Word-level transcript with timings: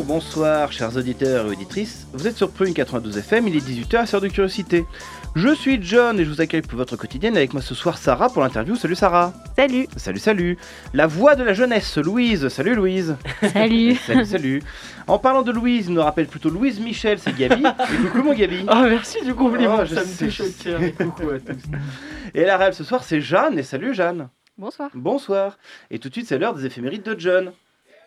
Bonjour, 0.00 0.14
bonsoir, 0.14 0.72
chers 0.72 0.96
auditeurs 0.96 1.46
et 1.46 1.50
auditrices. 1.50 2.06
Vous 2.14 2.26
êtes 2.26 2.36
sur 2.36 2.50
Prune 2.50 2.72
92 2.72 3.18
FM, 3.18 3.48
il 3.48 3.56
est 3.56 3.60
18h, 3.60 4.06
c'est 4.06 4.18
de 4.18 4.28
curiosité. 4.28 4.86
Je 5.34 5.54
suis 5.54 5.78
John 5.82 6.18
et 6.18 6.24
je 6.24 6.30
vous 6.30 6.40
accueille 6.40 6.62
pour 6.62 6.78
votre 6.78 6.96
quotidienne 6.96 7.36
avec 7.36 7.52
moi 7.52 7.60
ce 7.60 7.74
soir 7.74 7.98
Sarah 7.98 8.30
pour 8.30 8.40
l'interview. 8.40 8.76
Salut 8.76 8.94
Sarah. 8.94 9.34
Salut. 9.56 9.88
Salut, 9.96 10.18
salut. 10.18 10.58
La 10.94 11.06
voix 11.06 11.34
de 11.34 11.42
la 11.42 11.52
jeunesse, 11.52 11.98
Louise. 11.98 12.48
Salut 12.48 12.74
Louise. 12.74 13.14
Salut. 13.52 13.94
salut, 14.06 14.24
salut. 14.24 14.62
En 15.06 15.18
parlant 15.18 15.42
de 15.42 15.52
Louise, 15.52 15.88
il 15.88 15.92
nous 15.92 16.02
rappelle 16.02 16.28
plutôt 16.28 16.48
Louise 16.48 16.80
Michel, 16.80 17.18
c'est 17.18 17.36
Gabi. 17.36 17.62
et 17.62 17.96
coucou 18.06 18.22
mon 18.22 18.32
Gabi. 18.32 18.64
Oh, 18.70 18.82
merci 18.88 19.22
du 19.22 19.34
compliment, 19.34 19.80
Oh, 19.80 19.84
je 19.84 19.96
ça 19.96 20.00
me 20.00 20.18
touche 20.18 20.40
au 20.40 20.62
cœur. 20.64 20.82
Et 20.82 20.92
coucou 20.92 21.28
à 21.28 21.40
tous. 21.40 21.60
Et 22.34 22.44
la 22.46 22.56
réelle 22.56 22.74
ce 22.74 22.84
soir, 22.84 23.04
c'est 23.04 23.20
Jeanne. 23.20 23.58
Et 23.58 23.64
salut 23.64 23.92
Jeanne. 23.92 24.30
Bonsoir. 24.56 24.88
Bonsoir. 24.94 25.58
Et 25.90 25.98
tout 25.98 26.08
de 26.08 26.14
suite, 26.14 26.26
c'est 26.26 26.38
l'heure 26.38 26.54
des 26.54 26.64
éphémérides 26.64 27.02
de 27.02 27.18
John. 27.18 27.52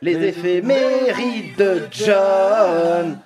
Les 0.04 0.22
éphémérides 0.28 1.56
de 1.56 1.88
John, 1.90 3.20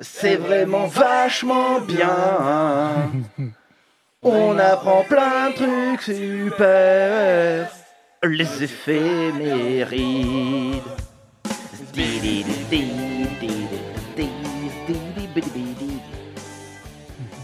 c'est 0.00 0.36
vraiment 0.36 0.86
vachement 0.86 1.78
bien. 1.80 3.12
On 4.22 4.58
apprend 4.58 5.04
plein 5.04 5.50
de 5.50 5.54
trucs 5.56 6.00
super. 6.16 7.68
Les 8.22 8.62
éphémérides. 8.62 9.82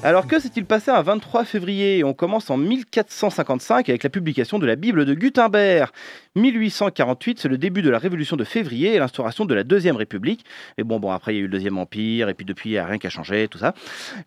Alors 0.05 0.29
que 0.29 0.39
s'est-il 0.39 0.65
passé 0.65 0.93
un 0.93 1.03
23 1.03 1.45
février 1.45 2.05
On 2.05 2.15
commence 2.15 2.51
en 2.51 2.57
1455 2.57 3.89
avec 3.89 4.05
la 4.05 4.11
publication 4.11 4.61
de 4.61 4.67
la 4.67 4.77
Bible 4.77 5.05
de 5.05 5.13
Gutenberg. 5.13 5.91
1848, 6.37 7.41
c'est 7.41 7.49
le 7.49 7.59
début 7.59 7.83
de 7.83 7.91
la 7.91 7.99
Révolution 7.99 8.37
de 8.37 8.45
février 8.45 8.95
et 8.95 8.99
l'instauration 9.01 9.45
de 9.45 9.53
la 9.55 9.65
Deuxième 9.65 9.97
République. 9.97 10.45
Et 10.79 10.85
bon, 10.85 11.01
après 11.11 11.35
il 11.35 11.39
y 11.39 11.41
a 11.41 11.43
eu 11.43 11.47
le 11.47 11.51
Deuxième 11.51 11.79
Empire, 11.79 12.29
et 12.29 12.35
puis 12.35 12.47
depuis 12.47 12.71
il 12.71 12.73
n'y 12.75 12.79
a 12.79 12.87
rien 12.87 12.99
qui 12.99 13.09
a 13.09 13.11
changé, 13.11 13.49
tout 13.49 13.59
ça. 13.59 13.75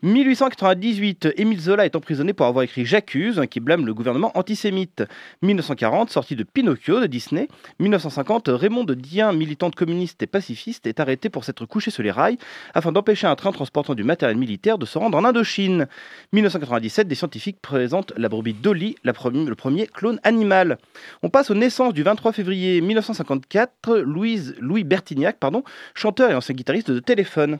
1898, 0.02 1.30
Émile 1.38 1.60
Zola 1.60 1.86
est 1.86 1.96
emprisonné 1.96 2.34
pour 2.34 2.44
avoir 2.44 2.64
écrit 2.64 2.84
J'accuse, 2.84 3.40
qui 3.50 3.60
blâme 3.60 3.86
le 3.86 3.94
gouvernement 3.94 4.30
antisémite. 4.36 5.04
1940, 5.40 6.10
sortie 6.10 6.36
de 6.36 6.44
Pinocchio 6.44 7.00
de 7.00 7.06
Disney. 7.06 7.48
1950, 7.78 8.48
Raymond 8.48 8.84
de 8.84 8.92
Dien, 8.92 9.32
militante 9.32 9.74
communiste 9.74 10.22
et 10.22 10.26
pacifiste, 10.26 10.86
est 10.86 11.00
arrêté 11.00 11.30
pour 11.30 11.44
s'être 11.44 11.64
couché 11.64 11.90
sur 11.90 12.02
les 12.02 12.10
rails 12.10 12.36
afin 12.74 12.92
d'empêcher 12.92 13.26
un 13.26 13.36
train 13.36 13.52
transportant 13.52 13.94
du 13.94 14.04
matériel 14.04 14.36
militaire 14.36 14.76
de 14.76 14.84
se 14.84 14.98
rendre 14.98 15.16
en 15.16 15.24
Indochine. 15.24 15.61
1997, 15.68 17.08
des 17.08 17.14
scientifiques 17.14 17.60
présentent 17.60 18.12
la 18.16 18.28
brebis 18.28 18.54
Dolly, 18.54 18.96
la 19.04 19.12
le 19.12 19.54
premier 19.54 19.86
clone 19.86 20.20
animal. 20.24 20.78
On 21.22 21.28
passe 21.28 21.50
aux 21.50 21.54
naissances 21.54 21.94
du 21.94 22.02
23 22.02 22.32
février 22.32 22.80
1954, 22.80 23.98
Louise, 23.98 24.54
Louis 24.58 24.84
Bertignac, 24.84 25.38
pardon, 25.38 25.62
chanteur 25.94 26.30
et 26.30 26.34
ancien 26.34 26.54
guitariste 26.54 26.90
de 26.90 27.00
Téléphone. 27.00 27.58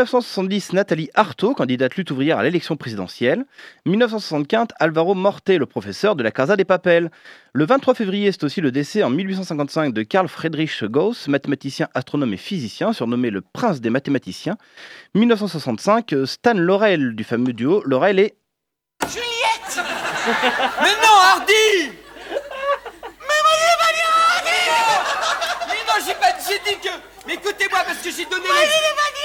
1970, 0.00 0.72
Nathalie 0.72 1.10
Arthaud, 1.12 1.52
candidate 1.52 1.94
lutte 1.96 2.10
ouvrière 2.10 2.38
à 2.38 2.42
l'élection 2.42 2.74
présidentielle. 2.78 3.44
1975, 3.84 4.68
Alvaro 4.78 5.14
Morte, 5.14 5.50
le 5.50 5.66
professeur 5.66 6.16
de 6.16 6.22
la 6.22 6.30
Casa 6.30 6.56
des 6.56 6.64
Papel. 6.64 7.10
Le 7.52 7.66
23 7.66 7.94
février, 7.94 8.32
c'est 8.32 8.42
aussi 8.44 8.62
le 8.62 8.72
décès 8.72 9.02
en 9.02 9.10
1855 9.10 9.92
de 9.92 10.02
Carl 10.02 10.26
Friedrich 10.26 10.84
Gauss, 10.84 11.28
mathématicien, 11.28 11.88
astronome 11.92 12.32
et 12.32 12.38
physicien, 12.38 12.94
surnommé 12.94 13.28
le 13.28 13.42
prince 13.42 13.82
des 13.82 13.90
mathématiciens. 13.90 14.56
1965, 15.14 16.14
Stan 16.24 16.54
Laurel 16.54 17.14
du 17.14 17.22
fameux 17.22 17.52
duo 17.52 17.82
Laurel 17.84 18.20
et 18.20 18.34
Juliette 19.06 19.84
Mais 20.80 20.94
non, 21.02 21.16
Hardy 21.24 21.90
Mais 23.20 23.40
moi 23.44 23.52
j'ai 23.60 23.76
pas 23.76 23.92
dit 23.92 24.06
Hardy 24.08 24.60
Mais 25.68 25.74
non, 25.86 26.06
j'ai 26.06 26.14
pas 26.14 26.32
j'ai 26.48 26.72
dit 26.72 26.80
que... 26.80 26.94
Mais 27.26 27.34
écoutez-moi, 27.34 27.80
parce 27.86 27.98
que 27.98 28.10
j'ai 28.10 28.24
donné 28.24 28.46
les... 28.48 29.19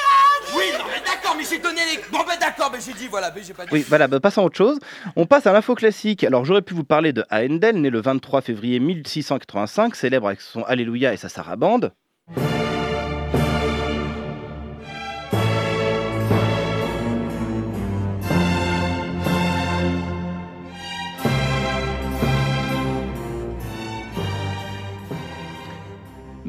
Oui, 0.55 0.63
non, 0.77 0.85
mais 0.87 1.01
d'accord, 1.05 1.35
mais 1.37 1.43
j'ai 1.49 1.59
donné 1.59 1.81
les... 1.85 2.01
Bon, 2.11 2.23
ben 2.25 2.37
d'accord, 2.39 2.69
mais 2.71 2.79
j'ai 2.85 2.93
dit, 2.93 3.07
voilà, 3.07 3.31
mais 3.35 3.43
j'ai 3.43 3.53
pas 3.53 3.65
dit... 3.65 3.69
Oui, 3.71 3.85
voilà, 3.87 4.07
bah, 4.07 4.19
passons 4.19 4.41
à 4.41 4.45
autre 4.45 4.57
chose. 4.57 4.79
On 5.15 5.25
passe 5.25 5.47
à 5.47 5.53
l'info 5.53 5.75
classique. 5.75 6.23
Alors, 6.23 6.45
j'aurais 6.45 6.61
pu 6.61 6.73
vous 6.73 6.83
parler 6.83 7.13
de 7.13 7.25
Haendel, 7.29 7.81
né 7.81 7.89
le 7.89 8.01
23 8.01 8.41
février 8.41 8.79
1685, 8.79 9.95
célèbre 9.95 10.27
avec 10.27 10.41
son 10.41 10.63
Alléluia 10.63 11.13
et 11.13 11.17
sa 11.17 11.29
sarabande. 11.29 11.91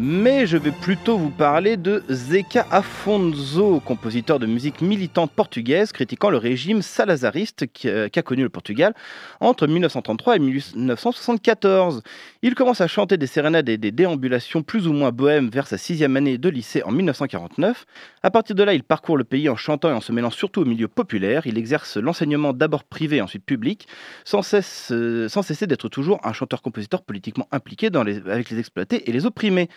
Mais 0.08 0.46
je 0.46 0.56
vais 0.56 0.70
plutôt 0.70 1.18
vous 1.18 1.30
parler 1.30 1.76
de 1.76 2.04
Zeca 2.08 2.64
Afonso, 2.70 3.80
compositeur 3.80 4.38
de 4.38 4.46
musique 4.46 4.80
militante 4.80 5.32
portugaise 5.32 5.90
critiquant 5.90 6.30
le 6.30 6.36
régime 6.36 6.80
salazariste 6.80 7.64
euh, 7.86 8.08
qu'a 8.08 8.22
connu 8.22 8.44
le 8.44 8.48
Portugal 8.48 8.94
entre 9.40 9.66
1933 9.66 10.36
et 10.36 10.38
1974. 10.38 12.04
Il 12.42 12.54
commence 12.54 12.80
à 12.80 12.86
chanter 12.86 13.16
des 13.16 13.26
sérénades 13.26 13.68
et 13.68 13.78
des 13.78 13.90
déambulations 13.90 14.62
plus 14.62 14.86
ou 14.86 14.92
moins 14.92 15.10
bohèmes 15.10 15.48
vers 15.48 15.66
sa 15.66 15.76
sixième 15.76 16.16
année 16.16 16.38
de 16.38 16.48
lycée 16.50 16.84
en 16.84 16.92
1949. 16.92 17.84
À 18.22 18.30
partir 18.30 18.54
de 18.54 18.62
là, 18.62 18.74
il 18.74 18.84
parcourt 18.84 19.16
le 19.16 19.24
pays 19.24 19.48
en 19.48 19.56
chantant 19.56 19.90
et 19.90 19.92
en 19.92 20.00
se 20.00 20.12
mêlant 20.12 20.30
surtout 20.30 20.60
au 20.60 20.66
milieu 20.66 20.86
populaire. 20.86 21.48
Il 21.48 21.58
exerce 21.58 21.96
l'enseignement 21.96 22.52
d'abord 22.52 22.84
privé, 22.84 23.20
ensuite 23.20 23.44
public, 23.44 23.88
sans, 24.24 24.42
cesse, 24.42 24.90
euh, 24.92 25.28
sans 25.28 25.42
cesser 25.42 25.66
d'être 25.66 25.88
toujours 25.88 26.20
un 26.22 26.32
chanteur-compositeur 26.32 27.02
politiquement 27.02 27.48
impliqué 27.50 27.90
avec 27.92 28.50
les 28.50 28.60
exploités 28.60 29.10
et 29.10 29.12
les 29.12 29.26
opprimés. 29.26 29.68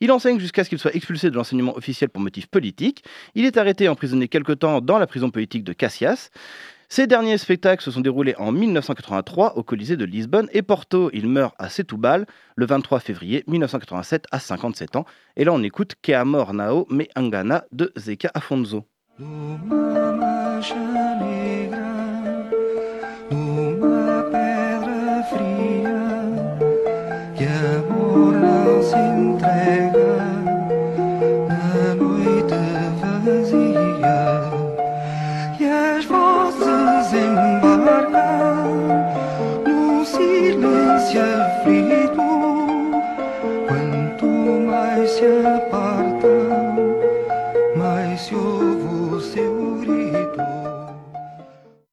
Il 0.00 0.12
enseigne 0.12 0.38
jusqu'à 0.38 0.64
ce 0.64 0.68
qu'il 0.68 0.78
soit 0.78 0.94
expulsé 0.94 1.30
de 1.30 1.36
l'enseignement 1.36 1.76
officiel 1.76 2.10
pour 2.10 2.22
motifs 2.22 2.46
politiques. 2.46 3.04
Il 3.34 3.44
est 3.44 3.56
arrêté 3.56 3.84
et 3.84 3.88
emprisonné 3.88 4.28
quelque 4.28 4.52
temps 4.52 4.80
dans 4.80 4.98
la 4.98 5.06
prison 5.06 5.30
politique 5.30 5.64
de 5.64 5.72
Cassias. 5.72 6.30
Ses 6.88 7.06
derniers 7.06 7.38
spectacles 7.38 7.82
se 7.82 7.90
sont 7.90 8.02
déroulés 8.02 8.34
en 8.36 8.52
1983 8.52 9.56
au 9.56 9.62
Colisée 9.62 9.96
de 9.96 10.04
Lisbonne 10.04 10.50
et 10.52 10.60
Porto. 10.60 11.08
Il 11.14 11.26
meurt 11.26 11.54
à 11.58 11.70
Setúbal 11.70 12.26
le 12.54 12.66
23 12.66 13.00
février 13.00 13.44
1987 13.46 14.26
à 14.30 14.38
57 14.38 14.96
ans. 14.96 15.06
Et 15.36 15.44
là, 15.44 15.54
on 15.54 15.62
écoute 15.62 15.94
Que 16.02 16.12
Amor 16.12 16.52
Nao 16.52 16.86
Me 16.90 17.04
Angana 17.16 17.64
de 17.72 17.92
Zeca 17.96 18.30
Afonso. 18.34 18.84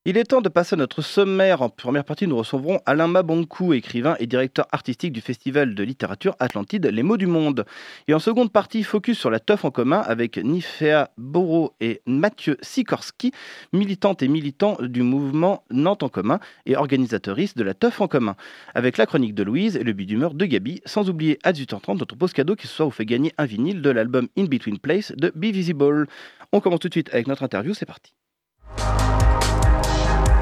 Il 0.09 0.17
est 0.17 0.23
temps 0.23 0.41
de 0.41 0.49
passer 0.49 0.73
à 0.73 0.77
notre 0.77 1.03
sommaire. 1.03 1.61
En 1.61 1.69
première 1.69 2.03
partie, 2.03 2.25
nous 2.25 2.35
recevrons 2.35 2.79
Alain 2.87 3.05
Mabonkou, 3.05 3.73
écrivain 3.73 4.15
et 4.17 4.25
directeur 4.25 4.65
artistique 4.71 5.13
du 5.13 5.21
Festival 5.21 5.75
de 5.75 5.83
littérature 5.83 6.35
Atlantide 6.39 6.87
Les 6.87 7.03
mots 7.03 7.15
du 7.15 7.27
monde. 7.27 7.63
Et 8.07 8.15
en 8.15 8.17
seconde 8.17 8.51
partie, 8.51 8.81
focus 8.81 9.19
sur 9.19 9.29
la 9.29 9.39
teuf 9.39 9.65
en 9.65 9.69
commun 9.69 9.99
avec 9.99 10.37
Nifea 10.37 11.11
Boro 11.19 11.75
et 11.79 12.01
Mathieu 12.07 12.57
Sikorski, 12.63 13.33
militantes 13.71 14.23
et 14.23 14.27
militants 14.27 14.77
du 14.81 15.03
mouvement 15.03 15.63
Nantes 15.69 16.01
en 16.01 16.09
commun 16.09 16.39
et 16.65 16.75
organisatrices 16.75 17.53
de 17.53 17.63
la 17.63 17.75
teuf 17.75 18.01
en 18.01 18.07
commun. 18.07 18.35
Avec 18.73 18.97
la 18.97 19.05
chronique 19.05 19.35
de 19.35 19.43
Louise 19.43 19.75
et 19.75 19.83
le 19.83 19.93
but 19.93 20.07
d'humeur 20.07 20.33
de 20.33 20.45
Gabi, 20.47 20.81
sans 20.85 21.07
oublier 21.11 21.37
à 21.43 21.51
18h30 21.51 21.99
notre 21.99 22.15
pause 22.15 22.33
cadeau 22.33 22.55
qui 22.55 22.65
ce 22.65 22.73
soir 22.73 22.91
fait 22.91 23.05
gagner 23.05 23.31
un 23.37 23.45
vinyle 23.45 23.83
de 23.83 23.91
l'album 23.91 24.27
In 24.35 24.45
Between 24.45 24.79
Place 24.79 25.11
de 25.15 25.31
Be 25.35 25.53
Visible. 25.53 26.07
On 26.51 26.61
commence 26.61 26.79
tout 26.79 26.87
de 26.87 26.95
suite 26.95 27.13
avec 27.13 27.27
notre 27.27 27.43
interview, 27.43 27.75
c'est 27.75 27.85
parti. 27.85 28.15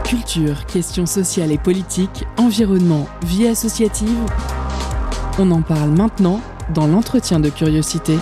Culture, 0.08 0.66
questions 0.68 1.06
sociales 1.06 1.52
et 1.52 1.58
politiques, 1.58 2.24
environnement, 2.38 3.10
vie 3.26 3.46
associative. 3.46 4.18
On 5.38 5.52
en 5.52 5.62
parle 5.62 5.90
maintenant 5.90 6.40
dans 6.74 6.88
l'entretien 6.88 7.42
de 7.42 7.50
curiosité. 7.50 8.16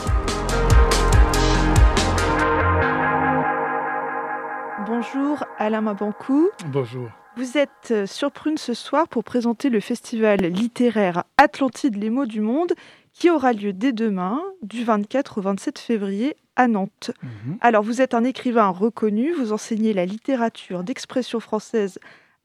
Bonjour 4.88 5.44
Alain 5.60 5.82
Mabankou. 5.82 6.50
Bonjour. 6.70 7.08
Vous 7.38 7.56
êtes 7.56 7.92
euh, 7.92 8.08
sur 8.08 8.32
Prune 8.32 8.58
ce 8.58 8.74
soir 8.74 9.08
pour 9.08 9.24
présenter 9.24 9.70
le 9.70 9.80
festival 9.80 10.40
littéraire 10.40 11.24
Atlantide 11.38 11.98
les 11.98 12.10
mots 12.10 12.26
du 12.26 12.42
monde 12.42 12.74
qui 13.14 13.30
aura 13.30 13.54
lieu 13.54 13.74
dès 13.74 13.94
demain, 13.94 14.42
du 14.64 14.84
24 14.84 15.38
au 15.38 15.42
27 15.42 15.78
février 15.78 16.36
à 16.56 16.68
Nantes. 16.68 17.12
Mhm. 17.22 17.57
Alors, 17.62 17.84
vous 17.84 18.02
êtes 18.02 18.13
un 18.13 18.24
écrivain 18.24 18.69
reconnu, 18.69 19.31
vous 19.34 19.52
enseignez 19.54 19.94
la 19.94 20.06
littérature 20.06 20.84
d'expression 20.84 21.40
française 21.40 22.00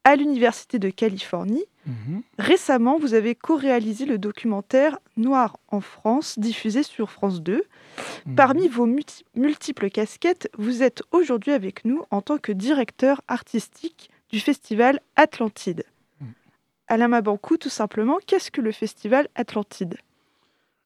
à 0.04 0.16
l'Université 0.16 0.78
de 0.78 0.88
Californie. 0.90 1.64
Mhm. 1.86 2.22
Récemment, 2.38 2.98
vous 2.98 3.14
avez 3.14 3.34
co-réalisé 3.34 4.06
le 4.06 4.18
documentaire 4.18 4.98
Noir 5.16 5.58
en 5.68 5.80
France, 5.80 6.38
diffusé 6.38 6.82
sur 6.82 7.10
France 7.10 7.42
2. 7.42 7.62
Mhm. 8.26 8.34
Parmi 8.34 8.68
vos 8.68 8.86
multi- 8.86 9.24
multiples 9.36 9.90
casquettes, 9.90 10.50
vous 10.58 10.82
êtes 10.82 11.02
aujourd'hui 11.12 11.52
avec 11.52 11.84
nous 11.84 12.02
en 12.10 12.22
tant 12.22 12.38
que 12.38 12.52
directeur 12.52 13.20
artistique 13.28 14.10
du 14.30 14.40
festival 14.40 15.00
Atlantide. 15.16 15.84
Alain 16.88 17.08
Mabankou, 17.08 17.56
tout 17.56 17.68
simplement, 17.68 18.18
qu'est-ce 18.26 18.50
que 18.50 18.60
le 18.60 18.72
festival 18.72 19.28
Atlantide? 19.36 19.96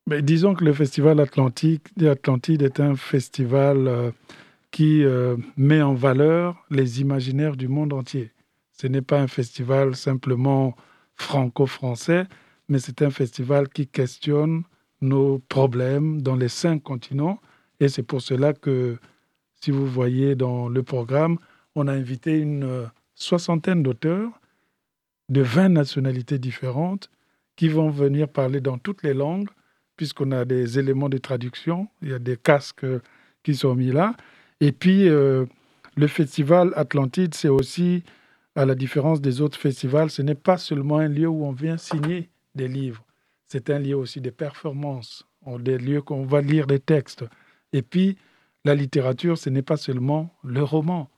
Disons 0.07 0.53
que 0.53 0.67
le 0.67 0.75
Festival 0.75 1.19
Atlantique, 1.19 1.89
Atlantide 2.03 2.61
est 2.61 2.79
un 2.79 2.95
festival 2.95 3.89
euh, 3.89 4.11
qui 4.71 5.03
euh, 5.03 5.39
met 5.57 5.81
en 5.81 5.95
valeur 5.95 6.63
les 6.69 7.01
imaginaires 7.01 7.57
du 7.57 7.69
monde 7.69 7.95
entier. 7.95 8.31
Ce 8.73 8.87
n'est 8.87 9.01
pas 9.01 9.19
un 9.19 9.29
festival 9.29 9.97
simplement 9.97 10.77
franco-français, 11.17 12.27
mais 12.69 12.81
c'est 12.81 13.01
un 13.01 13.09
festival 13.09 13.71
qui 13.71 13.87
questionne 13.87 14.65
nos 15.01 15.39
problèmes 15.39 16.21
dans 16.21 16.37
les 16.37 16.49
cinq 16.49 16.83
continents. 16.83 17.41
Et 17.81 17.89
c'est 17.89 18.03
pour 18.03 18.21
cela 18.21 18.53
que, 18.53 18.99
si 19.63 19.71
vous 19.71 19.87
voyez 19.87 20.35
dans 20.35 20.69
le 20.69 20.83
programme, 20.83 21.39
on 21.77 21.89
a 21.89 21.93
invité 21.95 22.39
une 22.39 22.65
euh, 22.65 22.87
soixantaine 23.15 23.83
d'auteurs 23.83 24.39
de 25.31 25.41
20 25.41 25.71
nationalités 25.71 26.39
différentes 26.39 27.11
qui 27.57 27.69
vont 27.69 27.89
venir 27.89 28.29
parler 28.29 28.61
dans 28.61 28.77
toutes 28.77 29.03
les 29.03 29.15
langues 29.15 29.49
puisqu'on 29.97 30.33
a 30.33 30.45
des 30.45 30.79
éléments 30.79 31.09
de 31.09 31.19
traduction, 31.19 31.89
il 32.03 32.11
y 32.11 32.15
a 32.15 32.19
des 32.19 32.37
casques 32.37 32.87
qui 33.43 33.55
sont 33.55 33.75
mis 33.75 33.93
là. 33.93 34.15
Et 34.61 34.73
puis, 34.73 35.09
euh, 35.09 35.45
le 35.97 36.07
festival 36.07 36.73
Atlantide, 36.77 37.35
c'est 37.35 37.49
aussi, 37.49 38.03
à 38.57 38.65
la 38.67 38.75
différence 38.75 39.21
des 39.21 39.41
autres 39.41 39.59
festivals, 39.59 40.11
ce 40.11 40.23
n'est 40.23 40.35
pas 40.35 40.59
seulement 40.59 40.99
un 40.99 41.09
lieu 41.09 41.29
où 41.29 41.45
on 41.45 41.53
vient 41.53 41.77
signer 41.77 42.31
des 42.55 42.69
livres, 42.69 43.05
c'est 43.49 43.71
un 43.71 43.79
lieu 43.79 43.97
aussi 43.97 44.21
de 44.21 44.31
performance, 44.31 45.27
On- 45.47 45.59
des 45.59 45.77
lieux 45.77 46.01
qu'on 46.01 46.25
va 46.25 46.41
lire 46.41 46.67
des 46.67 46.79
textes. 46.81 47.25
Et 47.73 47.83
puis, 47.83 48.17
la 48.65 48.75
littérature, 48.75 49.37
ce 49.37 49.51
n'est 49.51 49.63
pas 49.63 49.77
seulement 49.77 50.35
le 50.43 50.63
roman. 50.63 51.11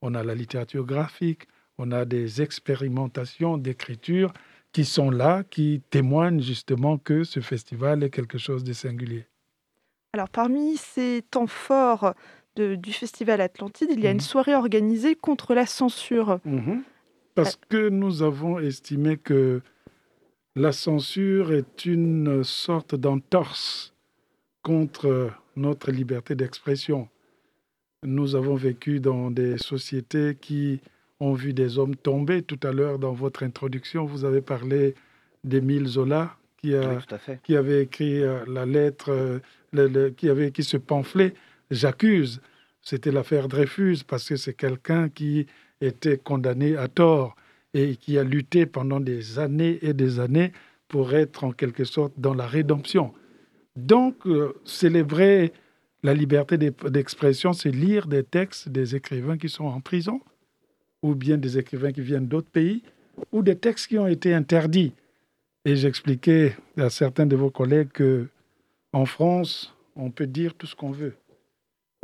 On 0.00 0.14
a 0.14 0.22
la 0.22 0.34
littérature 0.34 0.84
graphique, 0.86 1.48
on 1.78 1.90
a 1.90 2.04
des 2.04 2.40
expérimentations 2.40 3.58
d'écriture 3.58 4.32
qui 4.74 4.84
sont 4.84 5.08
là, 5.08 5.44
qui 5.44 5.80
témoignent 5.88 6.42
justement 6.42 6.98
que 6.98 7.22
ce 7.24 7.38
festival 7.40 8.02
est 8.02 8.10
quelque 8.10 8.38
chose 8.38 8.64
de 8.64 8.72
singulier. 8.72 9.24
Alors, 10.12 10.28
parmi 10.28 10.76
ces 10.76 11.22
temps 11.30 11.46
forts 11.46 12.12
de- 12.56 12.74
du 12.74 12.92
festival 12.92 13.40
Atlantide, 13.40 13.88
il 13.92 14.00
y 14.00 14.06
a 14.06 14.10
une 14.10 14.16
Mhm. 14.16 14.20
soirée 14.32 14.54
organisée 14.54 15.14
contre 15.14 15.54
la 15.54 15.64
censure. 15.66 16.40
Parce 17.36 17.56
que 17.68 17.88
nous 17.88 18.22
avons 18.22 18.58
estimé 18.58 19.16
que 19.16 19.62
la 20.56 20.72
censure 20.72 21.52
est 21.52 21.84
une 21.86 22.42
sorte 22.44 22.94
d'entorse 22.96 23.92
contre 24.62 25.30
notre 25.56 25.90
liberté 25.92 26.34
d'expression. 26.34 27.08
Nous 28.04 28.34
avons 28.34 28.54
vécu 28.56 28.98
dans 29.00 29.30
des 29.30 29.56
sociétés 29.58 30.36
qui 30.40 30.80
ont 31.20 31.32
vu 31.34 31.52
des 31.52 31.78
hommes 31.78 31.96
tomber. 31.96 32.42
Tout 32.42 32.58
à 32.62 32.72
l'heure, 32.72 32.98
dans 32.98 33.12
votre 33.12 33.42
introduction, 33.42 34.04
vous 34.04 34.24
avez 34.24 34.40
parlé 34.40 34.94
d'Émile 35.44 35.86
Zola, 35.86 36.36
qui 36.58 36.74
a, 36.74 36.80
Oui, 36.80 37.02
qui 37.44 37.56
avait 37.56 37.82
écrit 37.82 38.22
euh, 38.22 38.40
la 38.48 38.66
lettre, 38.66 39.10
euh, 39.10 39.38
le- 39.72 39.88
le- 39.88 40.10
qui 40.10 40.28
avait 40.28 40.48
écrit 40.48 40.64
ce 40.64 40.76
pamphlet, 40.76 41.34
J'accuse. 41.70 42.40
C'était 42.82 43.10
l'affaire 43.10 43.48
Dreyfus, 43.48 43.98
parce 44.06 44.28
que 44.28 44.36
c'est 44.36 44.52
quelqu'un 44.54 45.08
qui 45.08 45.46
était 45.80 46.18
condamné 46.18 46.76
à 46.76 46.88
tort 46.88 47.34
et 47.72 47.96
qui 47.96 48.18
a 48.18 48.22
lutté 48.24 48.66
pendant 48.66 49.00
des 49.00 49.38
années 49.38 49.78
et 49.82 49.94
des 49.94 50.20
années 50.20 50.52
pour 50.88 51.14
être 51.14 51.44
en 51.44 51.52
quelque 51.52 51.84
sorte 51.84 52.12
dans 52.18 52.34
la 52.34 52.46
rédemption. 52.46 53.12
Donc, 53.76 54.26
euh, 54.26 54.52
célébrer 54.64 55.52
la 56.02 56.12
liberté 56.14 56.58
d'e- 56.58 56.90
d'expression, 56.90 57.52
c'est 57.54 57.70
lire 57.70 58.06
des 58.06 58.22
textes 58.22 58.68
des 58.68 58.94
écrivains 58.94 59.38
qui 59.38 59.48
sont 59.48 59.64
en 59.64 59.80
prison, 59.80 60.20
ou 61.04 61.14
bien 61.14 61.36
des 61.36 61.58
écrivains 61.58 61.92
qui 61.92 62.00
viennent 62.00 62.26
d'autres 62.26 62.48
pays, 62.48 62.82
ou 63.30 63.42
des 63.42 63.56
textes 63.56 63.88
qui 63.88 63.98
ont 63.98 64.06
été 64.06 64.32
interdits. 64.32 64.94
Et 65.66 65.76
j'expliquais 65.76 66.56
à 66.78 66.88
certains 66.88 67.26
de 67.26 67.36
vos 67.36 67.50
collègues 67.50 67.90
que 67.92 68.26
en 68.94 69.04
France, 69.04 69.76
on 69.96 70.10
peut 70.10 70.26
dire 70.26 70.54
tout 70.54 70.66
ce 70.66 70.74
qu'on 70.74 70.92
veut. 70.92 71.14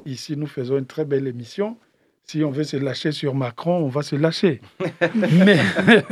Ici, 0.05 0.37
nous 0.37 0.47
faisons 0.47 0.77
une 0.77 0.87
très 0.87 1.07
belle 1.07 1.27
émission. 1.27 1.79
Si 2.25 2.45
on 2.45 2.51
veut 2.51 2.65
se 2.65 2.77
lâcher 2.77 3.11
sur 3.11 3.35
Macron, 3.35 3.79
on 3.79 3.89
va 3.89 4.03
se 4.03 4.17
lâcher. 4.17 4.61
Mais 5.15 5.59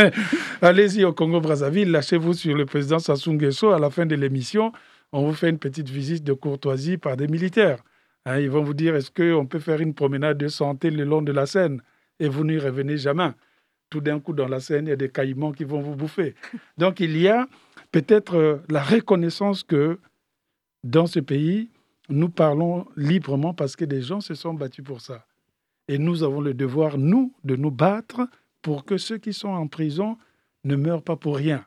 allez-y 0.62 1.04
au 1.04 1.12
Congo-Brazzaville, 1.12 1.90
lâchez-vous 1.90 2.32
sur 2.32 2.56
le 2.56 2.64
président 2.64 2.98
Sassou 2.98 3.34
Nguesso. 3.34 3.70
À 3.70 3.78
la 3.78 3.90
fin 3.90 4.06
de 4.06 4.14
l'émission, 4.14 4.72
on 5.12 5.26
vous 5.26 5.34
fait 5.34 5.50
une 5.50 5.58
petite 5.58 5.90
visite 5.90 6.24
de 6.24 6.32
courtoisie 6.32 6.96
par 6.96 7.18
des 7.18 7.28
militaires. 7.28 7.84
Hein, 8.24 8.38
ils 8.38 8.50
vont 8.50 8.62
vous 8.62 8.74
dire 8.74 8.96
est-ce 8.96 9.10
qu'on 9.10 9.44
peut 9.44 9.58
faire 9.58 9.82
une 9.82 9.92
promenade 9.92 10.38
de 10.38 10.48
santé 10.48 10.90
le 10.90 11.04
long 11.04 11.20
de 11.20 11.32
la 11.32 11.44
Seine? 11.44 11.82
Et 12.20 12.28
vous 12.28 12.44
n'y 12.44 12.58
revenez 12.58 12.96
jamais. 12.96 13.30
Tout 13.90 14.00
d'un 14.00 14.20
coup, 14.20 14.32
dans 14.34 14.48
la 14.48 14.60
Seine, 14.60 14.86
il 14.86 14.90
y 14.90 14.92
a 14.92 14.96
des 14.96 15.08
caïmans 15.10 15.52
qui 15.52 15.64
vont 15.64 15.80
vous 15.80 15.94
bouffer. 15.94 16.34
Donc, 16.76 17.00
il 17.00 17.16
y 17.16 17.28
a 17.28 17.46
peut-être 17.90 18.34
euh, 18.36 18.56
la 18.68 18.82
reconnaissance 18.82 19.62
que 19.62 19.98
dans 20.84 21.06
ce 21.06 21.20
pays, 21.20 21.70
nous 22.10 22.28
parlons 22.28 22.86
librement 22.96 23.54
parce 23.54 23.76
que 23.76 23.84
des 23.84 24.02
gens 24.02 24.20
se 24.20 24.34
sont 24.34 24.54
battus 24.54 24.84
pour 24.84 25.00
ça. 25.00 25.24
Et 25.88 25.96
nous 25.98 26.22
avons 26.22 26.40
le 26.42 26.52
devoir, 26.54 26.98
nous, 26.98 27.32
de 27.44 27.56
nous 27.56 27.70
battre 27.70 28.28
pour 28.62 28.84
que 28.84 28.98
ceux 28.98 29.16
qui 29.18 29.32
sont 29.32 29.48
en 29.48 29.66
prison 29.68 30.18
ne 30.64 30.76
meurent 30.76 31.02
pas 31.02 31.16
pour 31.16 31.36
rien. 31.36 31.64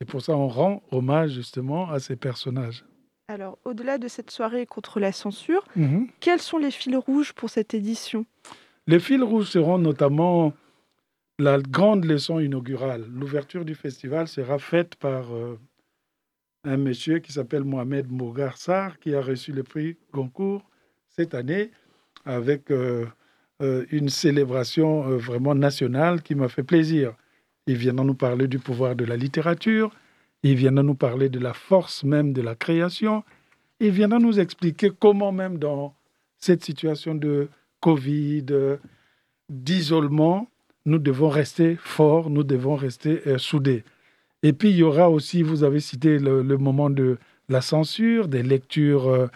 C'est 0.00 0.08
pour 0.08 0.22
ça 0.22 0.32
qu'on 0.32 0.48
rend 0.48 0.82
hommage 0.92 1.32
justement 1.32 1.90
à 1.90 1.98
ces 2.00 2.16
personnages. 2.16 2.84
Alors, 3.28 3.58
au-delà 3.64 3.98
de 3.98 4.08
cette 4.08 4.30
soirée 4.30 4.64
contre 4.66 4.98
la 4.98 5.12
censure, 5.12 5.62
Mhm. 5.76 6.08
quels 6.20 6.40
sont 6.40 6.56
les 6.58 6.70
fils 6.70 6.96
rouges 6.96 7.32
pour 7.34 7.50
cette 7.50 7.74
édition? 7.74 8.24
Les 8.90 8.98
fils 8.98 9.22
rouges 9.22 9.46
seront 9.46 9.78
notamment 9.78 10.52
la 11.38 11.60
grande 11.60 12.04
leçon 12.04 12.40
inaugurale. 12.40 13.06
L'ouverture 13.14 13.64
du 13.64 13.76
festival 13.76 14.26
sera 14.26 14.58
faite 14.58 14.96
par 14.96 15.32
euh, 15.32 15.60
un 16.64 16.76
monsieur 16.76 17.20
qui 17.20 17.30
s'appelle 17.30 17.62
Mohamed 17.62 18.10
Mogar 18.10 18.56
Sarr, 18.56 18.98
qui 18.98 19.14
a 19.14 19.20
reçu 19.20 19.52
le 19.52 19.62
prix 19.62 19.96
Goncourt 20.12 20.68
cette 21.08 21.36
année 21.36 21.70
avec 22.24 22.72
euh, 22.72 23.06
euh, 23.62 23.86
une 23.92 24.08
célébration 24.08 25.02
vraiment 25.18 25.54
nationale 25.54 26.20
qui 26.20 26.34
m'a 26.34 26.48
fait 26.48 26.64
plaisir. 26.64 27.14
Il 27.68 27.76
viendra 27.76 28.04
nous 28.04 28.14
parler 28.14 28.48
du 28.48 28.58
pouvoir 28.58 28.96
de 28.96 29.04
la 29.04 29.16
littérature, 29.16 29.94
il 30.42 30.56
viendra 30.56 30.82
nous 30.82 30.96
parler 30.96 31.28
de 31.28 31.38
la 31.38 31.52
force 31.52 32.02
même 32.02 32.32
de 32.32 32.42
la 32.42 32.56
création, 32.56 33.22
il 33.78 33.92
viendra 33.92 34.18
nous 34.18 34.40
expliquer 34.40 34.90
comment 34.90 35.30
même 35.30 35.58
dans 35.58 35.94
cette 36.38 36.64
situation 36.64 37.14
de 37.14 37.48
Covid, 37.80 38.46
euh, 38.50 38.76
d'isolement, 39.48 40.48
nous 40.86 40.98
devons 40.98 41.28
rester 41.28 41.76
forts, 41.76 42.30
nous 42.30 42.44
devons 42.44 42.76
rester 42.76 43.22
euh, 43.26 43.38
soudés. 43.38 43.84
Et 44.42 44.52
puis, 44.52 44.70
il 44.70 44.76
y 44.76 44.82
aura 44.82 45.10
aussi, 45.10 45.42
vous 45.42 45.64
avez 45.64 45.80
cité 45.80 46.18
le, 46.18 46.42
moment 46.56 46.90
de 46.90 47.18
la 47.48 47.60
censure, 47.60 48.28
des 48.28 48.42
lectures 48.42 49.08
euh, 49.08 49.26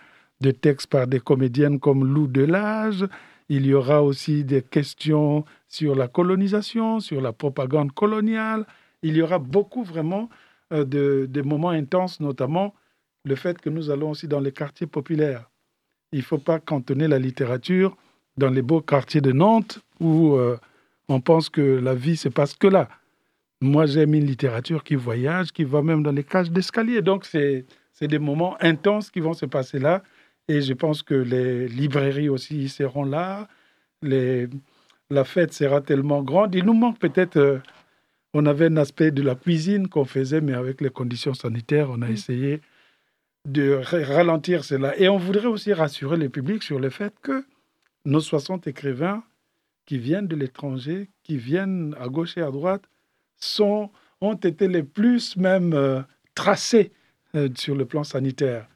de 0.40 0.50
textes 0.50 0.88
par 0.88 1.06
des 1.06 1.20
comédiennes 1.20 1.80
comme 1.80 2.04
Lou 2.04 2.26
Delage. 2.26 3.06
Il 3.48 3.66
y 3.66 3.74
aura 3.74 4.02
aussi 4.02 4.44
des 4.44 4.62
questions 4.62 5.44
sur 5.68 5.94
la 5.94 6.08
colonisation, 6.08 7.00
sur 7.00 7.20
la 7.20 7.32
propagande 7.32 7.92
coloniale. 7.92 8.66
Il 9.02 9.16
y 9.16 9.22
aura 9.22 9.38
beaucoup 9.38 9.84
vraiment 9.84 10.30
de 10.70 11.42
moments 11.42 11.68
intenses, 11.68 12.20
notamment 12.20 12.74
le 13.26 13.36
fait 13.36 13.60
que 13.60 13.68
nous 13.68 13.90
allons 13.90 14.10
aussi 14.10 14.28
dans 14.28 14.40
les 14.40 14.50
quartiers 14.50 14.86
populaires. 14.86 15.50
Il 16.12 16.20
ne 16.20 16.24
faut 16.24 16.38
pas 16.38 16.58
cantonner 16.58 17.06
la 17.06 17.18
littérature 17.18 17.96
dans 18.36 18.50
les 18.50 18.62
beaux 18.62 18.80
quartiers 18.80 19.20
de 19.20 19.32
Nantes 19.32 19.80
où 20.00 20.34
euh, 20.34 20.58
on 21.08 21.20
pense 21.20 21.48
que 21.48 21.60
la 21.60 21.94
vie 21.94 22.16
se 22.16 22.28
passe 22.28 22.54
que 22.54 22.66
là. 22.66 22.88
Moi, 23.60 23.86
j'aime 23.86 24.14
une 24.14 24.26
littérature 24.26 24.84
qui 24.84 24.94
voyage, 24.94 25.52
qui 25.52 25.64
va 25.64 25.82
même 25.82 26.02
dans 26.02 26.12
les 26.12 26.24
cages 26.24 26.50
d'escalier. 26.50 27.00
Donc, 27.02 27.24
c'est 27.24 27.64
des 28.00 28.18
moments 28.18 28.56
intenses 28.60 29.10
qui 29.10 29.20
vont 29.20 29.32
se 29.34 29.46
passer 29.46 29.78
là. 29.78 30.02
Et 30.48 30.60
je 30.60 30.74
pense 30.74 31.02
que 31.02 31.14
les 31.14 31.68
librairies 31.68 32.28
aussi 32.28 32.68
seront 32.68 33.04
là. 33.04 33.48
Les, 34.02 34.48
la 35.08 35.24
fête 35.24 35.54
sera 35.54 35.80
tellement 35.80 36.22
grande. 36.22 36.54
Il 36.54 36.64
nous 36.64 36.74
manque 36.74 36.98
peut-être. 36.98 37.38
euh, 37.38 37.58
on 38.34 38.44
avait 38.46 38.66
un 38.66 38.76
aspect 38.76 39.12
de 39.12 39.22
la 39.22 39.36
cuisine 39.36 39.88
qu'on 39.88 40.04
faisait, 40.04 40.40
mais 40.40 40.54
avec 40.54 40.80
les 40.80 40.90
conditions 40.90 41.34
sanitaires, 41.34 41.88
on 41.90 42.02
a 42.02 42.10
essayé 42.10 42.60
de 43.48 43.74
ra- 43.74 44.04
ralentir 44.04 44.64
cela. 44.64 44.98
Et 44.98 45.08
on 45.08 45.16
voudrait 45.18 45.46
aussi 45.46 45.72
rassurer 45.72 46.16
le 46.16 46.28
public 46.28 46.62
sur 46.62 46.80
le 46.80 46.90
fait 46.90 47.14
que 47.22 47.44
nos 48.04 48.20
60 48.20 48.66
écrivains 48.66 49.23
qui 49.87 49.99
viennent 49.99 50.28
de 50.28 50.37
l'étranger, 50.37 51.11
qui 51.23 51.37
viennent 51.37 51.94
à 52.00 52.08
gauche 52.08 52.37
et 52.37 52.42
à 52.42 52.50
droite, 52.50 52.84
ont 54.20 54.34
été 54.34 54.68
les 54.68 54.82
plus 54.82 55.37
même 55.37 55.75
euh, 55.75 56.02
tracés 56.34 56.92
euh, 57.34 57.49
sur 57.56 57.75
le 57.75 57.84
plan 57.84 58.04
sanitaire. 58.04 58.66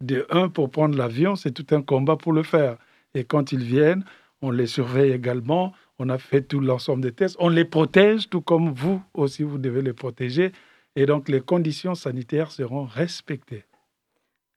De 0.00 0.26
un, 0.30 0.48
pour 0.48 0.70
prendre 0.70 0.96
l'avion, 0.96 1.34
c'est 1.34 1.50
tout 1.50 1.74
un 1.74 1.82
combat 1.82 2.16
pour 2.16 2.32
le 2.32 2.42
faire. 2.42 2.76
Et 3.14 3.24
quand 3.24 3.52
ils 3.52 3.62
viennent, 3.62 4.04
on 4.42 4.50
les 4.50 4.66
surveille 4.66 5.12
également. 5.12 5.72
On 5.98 6.08
a 6.10 6.18
fait 6.18 6.42
tout 6.42 6.60
l'ensemble 6.60 7.02
des 7.02 7.12
tests. 7.12 7.36
On 7.40 7.48
les 7.48 7.64
protège, 7.64 8.28
tout 8.28 8.40
comme 8.40 8.70
vous 8.70 9.02
aussi, 9.14 9.42
vous 9.42 9.58
devez 9.58 9.82
les 9.82 9.92
protéger. 9.92 10.52
Et 10.94 11.06
donc, 11.06 11.28
les 11.28 11.40
conditions 11.40 11.94
sanitaires 11.94 12.52
seront 12.52 12.84
respectées. 12.84 13.64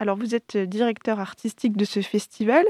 Alors, 0.01 0.17
vous 0.17 0.33
êtes 0.33 0.55
euh, 0.55 0.65
directeur 0.65 1.19
artistique 1.19 1.77
de 1.77 1.85
ce 1.85 1.99
festival. 1.99 2.65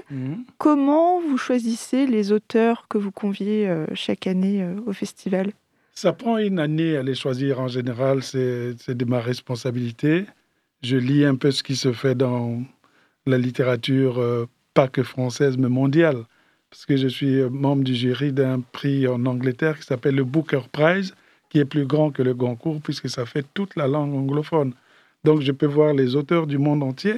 Comment 0.57 1.21
vous 1.21 1.37
choisissez 1.37 2.05
les 2.05 2.33
auteurs 2.33 2.89
que 2.89 2.97
vous 2.97 3.11
conviez 3.11 3.69
euh, 3.69 3.85
chaque 3.93 4.27
année 4.27 4.61
euh, 4.61 4.75
au 4.85 4.91
festival? 4.91 5.53
Ça 5.93 6.11
prend 6.11 6.37
une 6.39 6.59
année 6.59 6.97
à 6.97 7.03
les 7.03 7.15
choisir 7.15 7.61
en 7.61 7.69
général, 7.69 8.21
c'est 8.21 8.89
de 8.89 9.05
ma 9.05 9.21
responsabilité. 9.21 10.25
Je 10.83 10.97
lis 10.97 11.23
un 11.23 11.35
peu 11.35 11.51
ce 11.51 11.63
qui 11.63 11.77
se 11.77 11.93
fait 11.93 12.15
dans 12.15 12.63
la 13.25 13.37
littérature, 13.37 14.21
pas 14.73 14.89
que 14.89 15.03
française, 15.03 15.57
mais 15.57 15.69
mondiale. 15.69 16.23
Parce 16.69 16.85
que 16.85 16.97
je 16.97 17.07
suis 17.07 17.41
membre 17.49 17.83
du 17.83 17.95
jury 17.95 18.33
d'un 18.33 18.59
prix 18.59 19.07
en 19.07 19.25
Angleterre 19.25 19.79
qui 19.79 19.85
s'appelle 19.85 20.15
le 20.15 20.23
Booker 20.23 20.61
Prize, 20.71 21.13
qui 21.49 21.59
est 21.59 21.65
plus 21.65 21.85
grand 21.85 22.11
que 22.11 22.23
le 22.23 22.33
Goncourt, 22.33 22.81
puisque 22.81 23.09
ça 23.09 23.25
fait 23.25 23.45
toute 23.53 23.75
la 23.75 23.87
langue 23.87 24.15
anglophone. 24.15 24.73
Donc 25.23 25.41
je 25.41 25.51
peux 25.51 25.65
voir 25.67 25.93
les 25.93 26.15
auteurs 26.15 26.47
du 26.47 26.57
monde 26.57 26.83
entier 26.83 27.15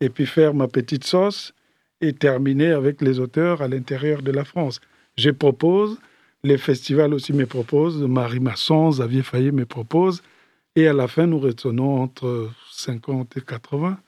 et 0.00 0.08
puis 0.10 0.26
faire 0.26 0.54
ma 0.54 0.68
petite 0.68 1.04
sauce 1.04 1.52
et 2.00 2.12
terminer 2.12 2.70
avec 2.72 3.00
les 3.00 3.18
auteurs 3.20 3.62
à 3.62 3.68
l'intérieur 3.68 4.22
de 4.22 4.30
la 4.30 4.44
France. 4.44 4.80
Je 5.16 5.30
propose 5.30 5.98
les 6.44 6.58
festivals 6.58 7.12
aussi 7.12 7.32
me 7.32 7.44
proposent, 7.46 8.00
Marie 8.02 8.38
Masson, 8.40 8.90
Xavier 8.90 9.22
Fayet 9.22 9.50
me 9.50 9.66
propose, 9.66 10.22
et 10.76 10.86
à 10.86 10.92
la 10.92 11.08
fin, 11.08 11.26
nous 11.26 11.40
retenons 11.40 12.00
entre 12.00 12.50
50 12.70 13.36
et 13.38 13.40
80 13.40 13.98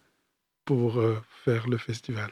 pour 0.65 0.99
euh, 0.99 1.17
faire 1.45 1.67
le 1.69 1.79
festival. 1.79 2.31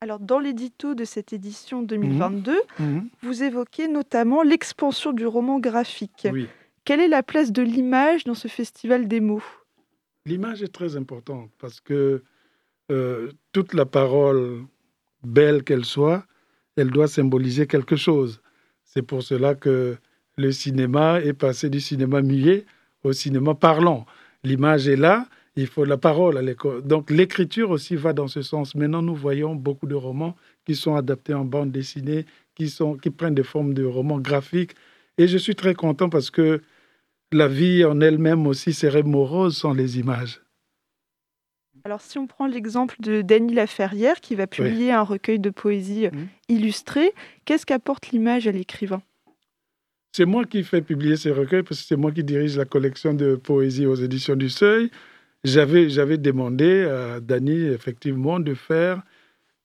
Alors, 0.00 0.18
dans 0.18 0.40
l'édito 0.40 0.94
de 0.96 1.04
cette 1.04 1.32
édition 1.32 1.82
2022, 1.82 2.58
Mhm. 2.80 3.08
vous 3.22 3.42
évoquez 3.44 3.86
notamment 3.86 4.42
l'expansion 4.42 5.12
du 5.12 5.26
roman 5.26 5.60
graphique. 5.60 6.26
Oui. 6.32 6.48
Quelle 6.84 7.00
est 7.00 7.08
la 7.08 7.22
place 7.22 7.52
de 7.52 7.62
l'image 7.62 8.24
dans 8.24 8.34
ce 8.34 8.48
festival 8.48 9.06
des 9.06 9.20
mots? 9.20 9.42
L'image 10.28 10.62
est 10.62 10.74
très 10.80 10.94
importante 10.96 11.50
parce 11.58 11.80
que 11.80 12.22
euh, 12.90 13.30
toute 13.52 13.72
la 13.72 13.86
parole, 13.86 14.64
belle 15.24 15.64
qu'elle 15.64 15.86
soit, 15.86 16.26
elle 16.76 16.90
doit 16.90 17.08
symboliser 17.08 17.66
quelque 17.66 17.96
chose. 17.96 18.42
C'est 18.84 19.00
pour 19.00 19.22
cela 19.22 19.54
que 19.54 19.96
le 20.36 20.52
cinéma 20.52 21.20
est 21.22 21.32
passé 21.32 21.70
du 21.70 21.80
cinéma 21.80 22.20
muet 22.20 22.66
au 23.04 23.12
cinéma 23.12 23.54
parlant. 23.54 24.04
L'image 24.44 24.86
est 24.86 24.96
là, 24.96 25.26
il 25.56 25.66
faut 25.66 25.86
la 25.86 25.96
parole 25.96 26.36
à 26.36 26.42
l'école. 26.42 26.82
Donc 26.82 27.10
l'écriture 27.10 27.70
aussi 27.70 27.96
va 27.96 28.12
dans 28.12 28.28
ce 28.28 28.42
sens. 28.42 28.74
Maintenant, 28.74 29.00
nous 29.00 29.14
voyons 29.14 29.54
beaucoup 29.54 29.86
de 29.86 29.94
romans 29.94 30.36
qui 30.66 30.74
sont 30.76 30.94
adaptés 30.94 31.32
en 31.32 31.46
bande 31.46 31.72
dessinée, 31.72 32.26
qui, 32.54 32.68
sont, 32.68 32.98
qui 32.98 33.08
prennent 33.08 33.34
des 33.34 33.44
formes 33.44 33.72
de 33.72 33.84
romans 33.84 34.18
graphiques. 34.20 34.74
Et 35.16 35.26
je 35.26 35.38
suis 35.38 35.54
très 35.56 35.74
content 35.74 36.10
parce 36.10 36.30
que 36.30 36.60
la 37.32 37.48
vie 37.48 37.84
en 37.84 38.00
elle-même 38.00 38.46
aussi 38.46 38.72
serait 38.72 39.02
morose 39.02 39.56
sans 39.56 39.72
les 39.72 39.98
images. 39.98 40.40
Alors, 41.84 42.00
si 42.00 42.18
on 42.18 42.26
prend 42.26 42.46
l'exemple 42.46 42.96
de 43.00 43.22
Dany 43.22 43.54
Laferrière, 43.54 44.20
qui 44.20 44.34
va 44.34 44.46
publier 44.46 44.90
un 44.92 45.02
recueil 45.02 45.38
de 45.38 45.50
poésie 45.50 46.06
euh, 46.06 46.10
Mhm. 46.12 46.28
illustrée, 46.48 47.12
qu'est-ce 47.44 47.64
qu'apporte 47.66 48.08
l'image 48.10 48.46
à 48.48 48.52
l'écrivain? 48.52 49.02
C'est 50.12 50.24
moi 50.24 50.44
qui 50.44 50.64
fais 50.64 50.82
publier 50.82 51.16
ces 51.16 51.30
recueils 51.30 51.62
parce 51.62 51.80
que 51.80 51.86
c'est 51.86 51.96
moi 51.96 52.10
qui 52.12 52.24
dirige 52.24 52.56
la 52.56 52.64
collection 52.64 53.14
de 53.14 53.36
poésie 53.36 53.86
aux 53.86 53.94
éditions 53.94 54.34
du 54.36 54.48
Seuil. 54.48 54.90
J'avais, 55.44 55.88
j'avais 55.88 56.18
demandé 56.18 56.84
à 56.84 57.20
Dany, 57.20 57.66
effectivement, 57.66 58.40
de 58.40 58.54
faire, 58.54 59.02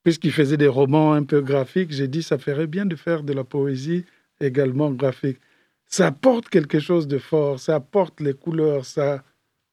puisqu'il 0.04 0.32
faisait 0.32 0.58
des 0.58 0.68
romans 0.68 1.14
un 1.14 1.24
peu 1.24 1.42
graphiques, 1.42 1.92
j'ai 1.92 2.08
dit 2.08 2.24
ça 2.24 2.38
ferait 2.38 2.68
bien 2.68 2.86
de 2.86 2.96
faire 2.96 3.24
de 3.24 3.34
la 3.34 3.44
poésie 3.44 4.06
également 4.42 4.92
graphique. 4.92 5.40
Ça 5.94 6.08
apporte 6.08 6.50
quelque 6.50 6.80
chose 6.80 7.08
de 7.08 7.20
fort, 7.20 7.60
ça 7.60 7.76
apporte 7.76 8.20
les 8.20 8.34
couleurs, 8.34 8.84
ça 8.84 9.24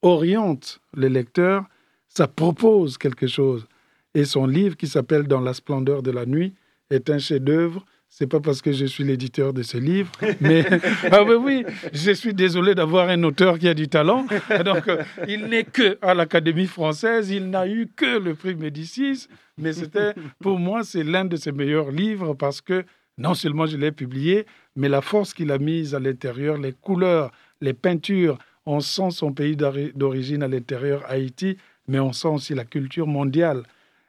oriente 0.03 0.83
le 0.93 1.09
lecteur, 1.09 1.65
ça 2.09 2.29
propose 2.29 2.99
quelque 2.99 3.27
chose. 3.27 3.67
Et 4.13 4.27
son 4.27 4.45
livre 4.45 4.77
qui 4.77 4.87
s'appelle 4.87 5.27
Dans 5.27 5.41
la 5.41 5.55
splendeur 5.55 6.03
de 6.03 6.11
la 6.11 6.27
nuit 6.27 6.53
est 6.91 7.09
un 7.09 7.19
chef-d'œuvre. 7.19 7.87
C'est 8.11 8.27
pas 8.27 8.39
parce 8.39 8.61
que 8.61 8.71
je 8.71 8.85
suis 8.85 9.03
l'éditeur 9.03 9.55
de 9.55 9.63
ce 9.63 9.79
livre, 9.79 10.13
mais 10.43 10.67
ah 11.11 11.25
oui, 11.25 11.37
oui, 11.37 11.65
je 11.95 12.11
suis 12.11 12.35
désolé 12.35 12.75
d'avoir 12.75 13.09
un 13.09 13.23
auteur 13.23 13.59
qui 13.59 13.67
a 13.67 13.73
du 13.73 13.89
talent. 13.89 14.27
Donc, 14.63 14.89
euh, 14.89 15.03
il 15.27 15.47
n'est 15.47 15.65
que 15.65 15.97
à 16.03 16.13
l'Académie 16.13 16.67
française, 16.67 17.31
il 17.31 17.49
n'a 17.49 17.67
eu 17.67 17.89
que 17.97 18.19
le 18.19 18.35
prix 18.35 18.57
Médicis, 18.57 19.27
mais 19.57 19.73
c'était, 19.73 20.13
pour 20.39 20.59
moi, 20.59 20.85
c'est 20.85 21.03
l'un 21.03 21.25
de 21.25 21.37
ses 21.37 21.53
meilleurs 21.53 21.91
livres 21.91 22.35
parce 22.35 22.61
que 22.61 22.85
non 23.21 23.35
seulement 23.35 23.67
je 23.67 23.77
l'ai 23.77 23.93
publié, 23.93 24.47
mais 24.77 24.89
la 24.89 25.01
force 25.03 25.35
qu'il 25.35 25.53
a 25.53 25.59
mise 25.59 25.95
à 25.95 26.01
l'intérieur, 26.01 26.57
les 26.59 26.73
couleurs, 26.73 27.31
les 27.61 27.75
peintures, 27.75 28.39
on 28.67 28.81
sent 28.81 29.11
son 29.11 29.33
pays 29.33 29.57
d'ori- 29.57 29.93
d'origine 29.95 30.43
à 30.43 30.49
l'intérieur, 30.49 31.05
Haïti, 31.09 31.57
mais 31.87 32.01
on 32.01 32.13
sent 32.13 32.29
aussi 32.29 32.55
la 32.55 32.65
culture 32.65 33.07
mondiale. 33.07 33.63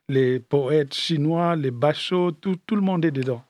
Les 0.10 0.39
poètes 0.39 0.94
chinois, 0.94 1.56
les 1.56 1.72
bachots, 1.72 2.32
tout, 2.32 2.56
tout 2.65 2.75
le 2.75 2.82
monde 2.82 3.06
est 3.06 3.12
dedans. 3.12 3.44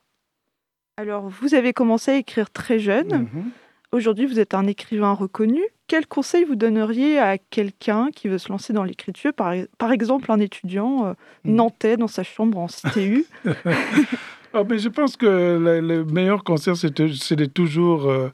Alors, 0.97 1.29
vous 1.29 1.53
avez 1.55 1.73
commencé 1.73 2.11
à 2.11 2.17
écrire 2.17 2.49
très 2.51 2.77
jeune. 2.79 3.29
Mhm. 3.33 3.51
Aujourd'hui, 3.91 4.25
vous 4.25 4.39
êtes 4.39 4.53
un 4.53 4.67
écrivain 4.67 5.11
reconnu. 5.13 5.61
Quel 5.87 6.07
conseil 6.07 6.45
vous 6.45 6.55
donneriez 6.55 7.19
à 7.19 7.37
quelqu'un 7.37 8.09
qui 8.15 8.29
veut 8.29 8.37
se 8.37 8.49
lancer 8.49 8.71
dans 8.71 8.83
l'écriture 8.85 9.33
par, 9.33 9.53
par 9.77 9.91
exemple, 9.91 10.31
un 10.31 10.39
étudiant 10.39 11.07
euh, 11.07 11.13
Mhm. 11.43 11.55
nantais 11.55 11.97
dans 11.97 12.07
sa 12.07 12.23
chambre 12.23 12.57
en 12.57 12.67
CTU 12.67 13.25
Ah, 14.53 14.63
mais 14.67 14.79
je 14.79 14.89
pense 14.89 15.15
que 15.15 15.25
le, 15.25 15.79
le 15.79 16.03
meilleur 16.03 16.43
conseil, 16.43 16.75
c'est 16.75 16.93
de, 16.93 17.45
toujours 17.45 18.09
euh, 18.09 18.29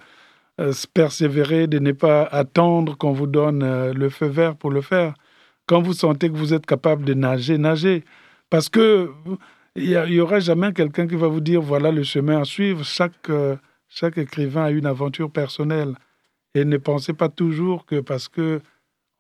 euh, 0.60 0.74
persévérer, 0.94 1.68
de 1.68 1.78
ne 1.78 1.92
pas 1.92 2.24
attendre 2.24 2.98
qu'on 2.98 3.12
vous 3.12 3.28
donne 3.28 3.62
euh, 3.62 3.94
le 3.94 4.10
feu 4.10 4.26
vert 4.26 4.56
pour 4.56 4.72
le 4.72 4.82
faire. 4.82 5.14
Quand 5.68 5.82
vous 5.82 5.94
sentez 5.94 6.30
que 6.30 6.36
vous 6.36 6.54
êtes 6.56 6.66
capable 6.66 7.06
de 7.06 7.14
nager, 7.14 7.60
nagez. 7.60 8.04
Parce 8.50 8.68
que 8.70 9.12
il 9.76 9.92
n'y 10.10 10.20
aura 10.20 10.40
jamais 10.40 10.74
quelqu'un 10.74 11.08
qui 11.08 11.16
va 11.16 11.28
vous 11.28 11.42
dire 11.42 11.62
voilà 11.62 11.92
le 11.92 12.04
chemin 12.04 12.42
à 12.42 12.46
suivre. 12.46 12.84
Chaque, 12.84 13.30
chaque 13.88 14.18
écrivain 14.18 14.64
a 14.66 14.72
une 14.72 14.88
aventure 14.88 15.32
personnelle. 15.32 15.96
Et 16.56 16.66
ne 16.66 16.78
pensez 16.78 17.14
pas 17.14 17.30
toujours 17.30 17.86
que 17.86 18.00
parce 18.00 18.28
que 18.28 18.62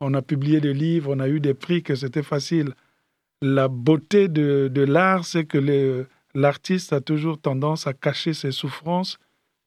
on 0.01 0.13
a 0.13 0.21
publié 0.21 0.61
des 0.61 0.73
livres, 0.73 1.13
on 1.15 1.19
a 1.19 1.27
eu 1.27 1.39
des 1.39 1.53
prix, 1.53 1.83
que 1.83 1.95
c'était 1.95 2.23
facile. 2.23 2.69
La 3.41 3.67
beauté 3.67 4.29
de, 4.29 4.69
de 4.73 4.81
l'art, 4.81 5.25
c'est 5.25 5.45
que 5.45 5.57
les, 5.57 6.05
l'artiste 6.37 6.93
a 6.93 7.01
toujours 7.01 7.39
tendance 7.39 7.87
à 7.87 7.93
cacher 7.93 8.33
ses 8.33 8.51
souffrances 8.51 9.17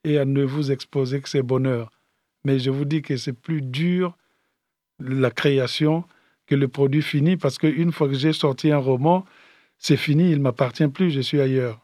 et 0.04 0.18
à 0.18 0.24
ne 0.24 0.44
vous 0.44 0.70
exposer 0.70 1.20
que 1.20 1.28
ses 1.28 1.42
bonheurs. 1.42 1.90
Mais 2.44 2.58
je 2.58 2.70
vous 2.70 2.84
dis 2.84 3.02
que 3.02 3.16
c'est 3.16 3.32
plus 3.32 3.60
dur 3.60 4.16
la 5.00 5.30
création 5.30 6.04
que 6.46 6.54
le 6.54 6.68
produit 6.68 7.02
fini 7.02 7.36
parce 7.36 7.58
qu'une 7.58 7.92
fois 7.92 8.08
que 8.08 8.14
j'ai 8.14 8.32
sorti 8.32 8.70
un 8.70 8.78
roman, 8.78 9.24
c'est 9.78 9.96
fini, 9.96 10.30
il 10.30 10.38
ne 10.38 10.42
m'appartient 10.42 10.88
plus, 10.88 11.10
je 11.10 11.20
suis 11.20 11.40
ailleurs. 11.40 11.80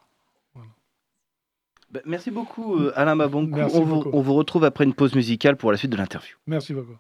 Ben, 1.91 2.03
merci 2.05 2.31
beaucoup, 2.31 2.77
euh, 2.77 2.93
Alain 2.97 3.15
Mabonkou. 3.15 3.61
On 3.61 4.21
vous 4.21 4.35
retrouve 4.35 4.65
après 4.65 4.85
une 4.85 4.95
pause 4.95 5.15
musicale 5.15 5.57
pour 5.57 5.71
la 5.71 5.79
suite 5.79 5.91
de 5.91 5.97
l'interview. 5.97 6.37
Merci 6.47 6.75
beaucoup. 6.75 6.97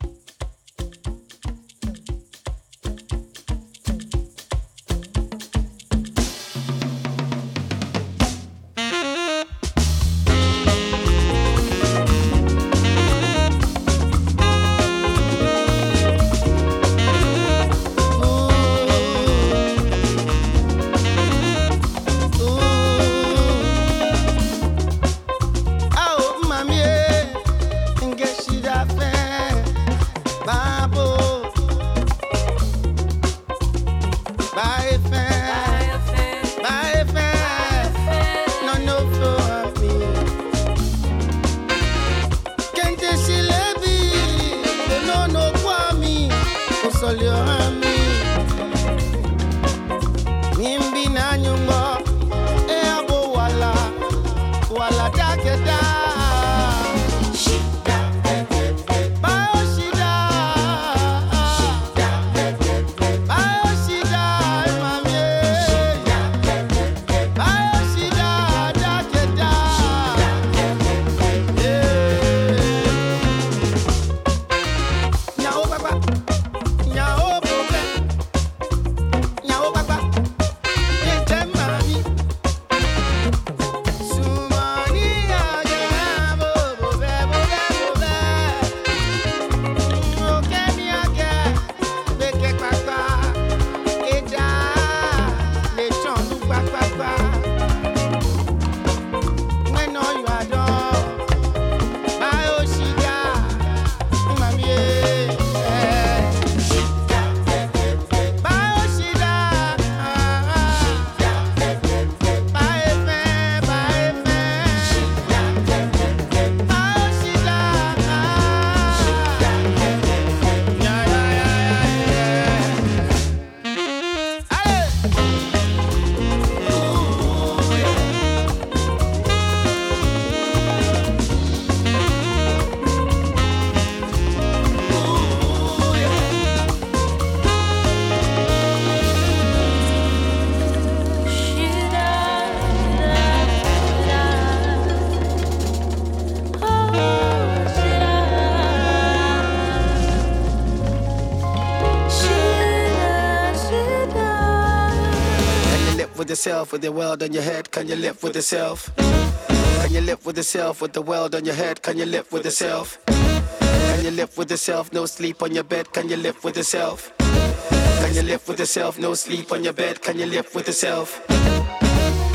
Yourself 156.67 156.73
with 156.73 156.83
the 156.83 156.93
world 156.93 157.23
on 157.23 157.33
your 157.33 157.43
head? 157.43 157.71
Can 157.71 157.89
you 157.89 157.97
live 157.97 158.23
with 158.23 158.35
yourself? 158.35 158.91
Can 158.97 159.93
you 159.93 160.01
live 160.01 160.27
with 160.27 160.37
yourself 160.37 160.81
with 160.83 160.93
the 160.93 161.03
world 161.03 161.35
on 161.35 161.45
your 161.45 161.55
head? 161.55 161.81
Can 161.83 161.99
you 161.99 162.07
live 162.07 162.33
with 162.33 162.45
yourself? 162.45 162.99
Can 163.07 164.05
you 164.05 164.11
live 164.11 164.37
with 164.37 164.51
yourself? 164.51 164.93
No 164.93 165.07
sleep 165.07 165.43
on 165.43 165.55
your 165.55 165.65
bed. 165.65 165.93
Can 165.93 166.09
you 166.09 166.17
live 166.17 166.43
with 166.43 166.57
yourself? 166.57 167.13
Can 167.19 168.15
you 168.15 168.23
live 168.23 168.49
with 168.49 168.59
yourself? 168.59 168.99
No 168.99 169.15
sleep 169.15 169.53
on 169.53 169.63
your 169.63 169.75
bed. 169.75 170.03
Can 170.03 170.19
you 170.19 170.27
live 170.27 170.55
with 170.55 170.67
yourself? 170.67 171.23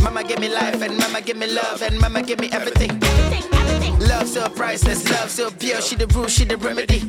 Mama 0.03 0.23
give 0.23 0.39
me 0.39 0.49
life 0.49 0.81
and 0.81 0.97
mama 0.97 1.21
give 1.21 1.37
me 1.37 1.47
love 1.47 1.81
and 1.81 1.99
mama 1.99 2.21
give 2.23 2.39
me 2.39 2.49
everything. 2.51 3.30
Love 4.21 4.29
so 4.29 4.49
priceless, 4.49 5.09
love 5.09 5.31
so 5.31 5.49
pure. 5.49 5.81
She 5.81 5.95
the 5.95 6.05
rule, 6.05 6.27
she 6.27 6.45
the 6.45 6.55
remedy. 6.55 6.99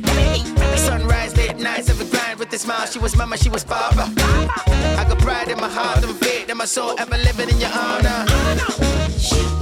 Sunrise, 0.75 1.37
late 1.37 1.59
nights, 1.59 1.87
every 1.87 2.07
grind 2.07 2.39
with 2.39 2.51
a 2.53 2.57
smile. 2.57 2.87
She 2.87 2.97
was 2.97 3.15
mama, 3.15 3.37
she 3.37 3.49
was 3.49 3.63
papa. 3.63 4.11
I 4.17 5.05
got 5.07 5.19
pride 5.19 5.49
in 5.49 5.59
my 5.59 5.69
heart 5.69 6.03
and 6.03 6.15
faith 6.15 6.49
in 6.49 6.57
my 6.57 6.65
soul, 6.65 6.95
ever 6.97 7.15
living 7.19 7.49
in 7.49 7.59
your 7.59 7.69
honor. 7.69 9.52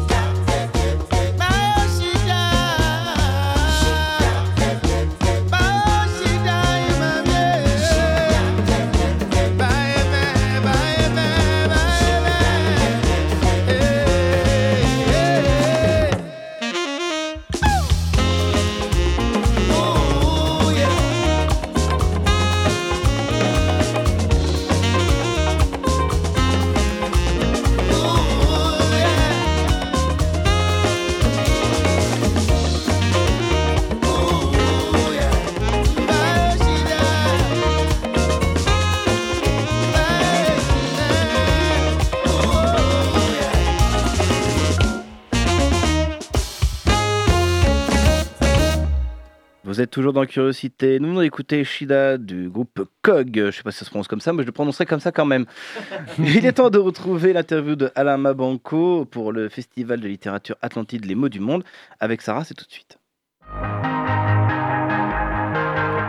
Toujours 49.91 50.13
dans 50.13 50.25
Curiosité. 50.25 50.99
Nous 50.99 51.09
venons 51.09 51.21
d'écouter 51.21 51.63
Shida 51.63 52.17
du 52.17 52.49
groupe 52.49 52.87
Cog. 53.03 53.29
Je 53.35 53.51
sais 53.51 53.61
pas 53.61 53.71
si 53.71 53.79
ça 53.79 53.85
se 53.85 53.89
prononce 53.91 54.07
comme 54.07 54.21
ça, 54.21 54.33
mais 54.33 54.41
je 54.41 54.47
le 54.47 54.51
prononcerai 54.51 54.87
comme 54.87 54.99
ça 54.99 55.11
quand 55.11 55.25
même. 55.25 55.45
Il 56.17 56.45
est 56.45 56.53
temps 56.53 56.71
de 56.71 56.79
retrouver 56.79 57.33
l'interview 57.33 57.75
de 57.75 57.91
Alain 57.93 58.17
Mabanco 58.17 59.05
pour 59.05 59.31
le 59.31 59.49
Festival 59.49 59.99
de 59.99 60.07
littérature 60.07 60.55
Atlantide 60.61 61.05
Les 61.05 61.15
mots 61.15 61.29
du 61.29 61.39
monde. 61.39 61.63
Avec 61.99 62.21
Sarah, 62.21 62.43
c'est 62.43 62.55
tout 62.55 62.65
de 62.65 62.71
suite. 62.71 62.97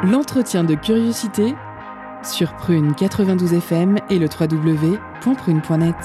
L'entretien 0.05 0.65
de 0.65 0.75
curiosité 0.75 1.55
sur 2.25 2.55
Prune 2.57 2.95
92 2.95 3.53
FM 3.55 3.99
et 4.09 4.19
le 4.19 4.27
www.prune.net. 4.27 5.97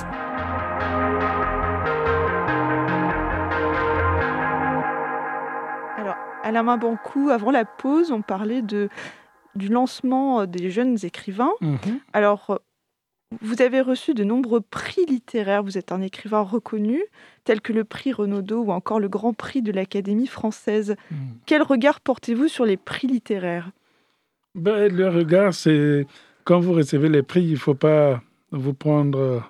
Alain 6.58 6.64
Mabankou, 6.64 7.30
avant 7.30 7.52
la 7.52 7.66
pause, 7.66 8.12
on 8.12 8.24
parlait 8.24 8.64
de, 8.64 8.90
du 9.54 9.68
lancement 9.68 10.42
euh, 10.42 10.46
des 10.48 10.72
jeunes 10.72 10.98
écrivains. 11.04 11.54
Mhm. 11.62 12.00
Alors, 12.14 12.46
euh, 12.50 12.56
vous 13.42 13.62
avez 13.62 13.80
reçu 13.80 14.16
de 14.16 14.24
nombreux 14.24 14.62
prix 14.62 15.06
littéraires. 15.06 15.62
Vous 15.62 15.78
êtes 15.78 15.92
un 15.92 16.02
écrivain 16.02 16.42
reconnu, 16.42 17.04
tel 17.44 17.62
que 17.62 17.74
le 17.74 17.84
prix 17.84 18.12
Renaudot 18.12 18.64
ou 18.64 18.72
encore 18.72 19.00
le 19.00 19.08
Grand 19.08 19.34
Prix 19.34 19.62
de 19.62 19.72
l'Académie 19.72 20.26
française. 20.26 20.96
Mhm. 21.12 21.18
Quel 21.46 21.62
regard 21.62 22.00
portez-vous 22.00 22.48
sur 22.48 22.66
les 22.66 22.78
prix 22.78 23.08
littéraires? 23.08 23.70
Ben, 24.56 24.92
le 24.92 25.10
regard, 25.10 25.54
c'est 25.54 26.08
quand 26.44 26.60
vous 26.60 26.74
recevez 26.74 27.10
les 27.10 27.22
prix, 27.22 27.44
il 27.44 27.52
ne 27.52 27.58
faut 27.58 27.76
pas 27.76 28.24
vous 28.52 28.74
prendre 28.74 29.44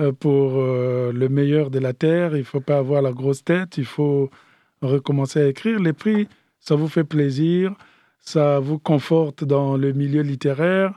euh, 0.00 0.12
pour 0.12 0.52
le 0.62 1.28
meilleur 1.28 1.68
de 1.68 1.78
la 1.78 1.92
terre, 1.92 2.34
il 2.36 2.40
ne 2.40 2.44
faut 2.44 2.62
pas 2.62 2.78
avoir 2.78 3.02
la 3.02 3.12
grosse 3.12 3.44
tête, 3.44 3.76
il 3.76 3.84
faut 3.84 4.30
recommencer 4.82 5.40
à 5.40 5.48
écrire. 5.48 5.78
Les 5.80 5.92
prix, 5.92 6.28
ça 6.60 6.74
vous 6.74 6.88
fait 6.88 7.04
plaisir, 7.04 7.72
ça 8.20 8.58
vous 8.60 8.78
conforte 8.78 9.44
dans 9.44 9.76
le 9.76 9.92
milieu 9.92 10.22
littéraire, 10.22 10.92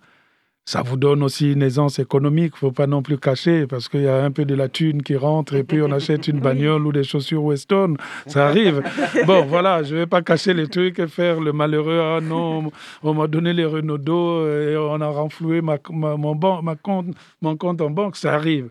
ça 0.68 0.82
vous 0.82 0.98
donne 0.98 1.22
aussi 1.22 1.52
une 1.54 1.62
aisance 1.62 2.00
économique, 2.00 2.54
il 2.54 2.66
ne 2.66 2.70
faut 2.70 2.72
pas 2.72 2.88
non 2.88 3.04
plus 3.04 3.20
cacher, 3.20 3.68
parce 3.68 3.88
qu'il 3.88 4.02
y 4.02 4.08
a 4.08 4.24
un 4.24 4.32
peu 4.32 4.46
de 4.46 4.56
la 4.56 4.68
thune 4.68 5.04
qui 5.04 5.16
rentre 5.16 5.54
et 5.54 5.64
puis 5.64 5.80
on 5.84 5.92
achète 5.92 6.28
une 6.28 6.40
bagnole 6.48 6.88
ou 6.88 6.92
des 6.92 7.04
chaussures 7.04 7.44
Weston, 7.44 7.96
ça 8.26 8.48
arrive. 8.48 8.82
Bon, 9.28 9.46
voilà, 9.46 9.84
je 9.84 9.94
ne 9.94 10.00
vais 10.02 10.08
pas 10.08 10.24
cacher 10.24 10.56
les 10.56 10.68
trucs 10.68 10.98
et 10.98 11.08
faire 11.08 11.40
le 11.40 11.54
malheureux, 11.54 12.00
ah 12.02 12.20
non, 12.20 12.72
on 13.04 13.14
m'a 13.14 13.28
donné 13.28 13.54
les 13.54 13.66
Renaudot 13.66 14.48
et 14.50 14.76
on 14.76 15.00
a 15.02 15.08
renfloué 15.08 15.62
ma, 15.62 15.78
ma- 15.92 16.18
mon, 16.18 16.34
ban- 16.36 16.64
ma 16.64 16.76
compte, 16.76 17.08
mon 17.44 17.56
compte 17.58 17.80
en 17.82 17.92
banque, 17.92 18.16
ça 18.16 18.34
arrive. 18.34 18.70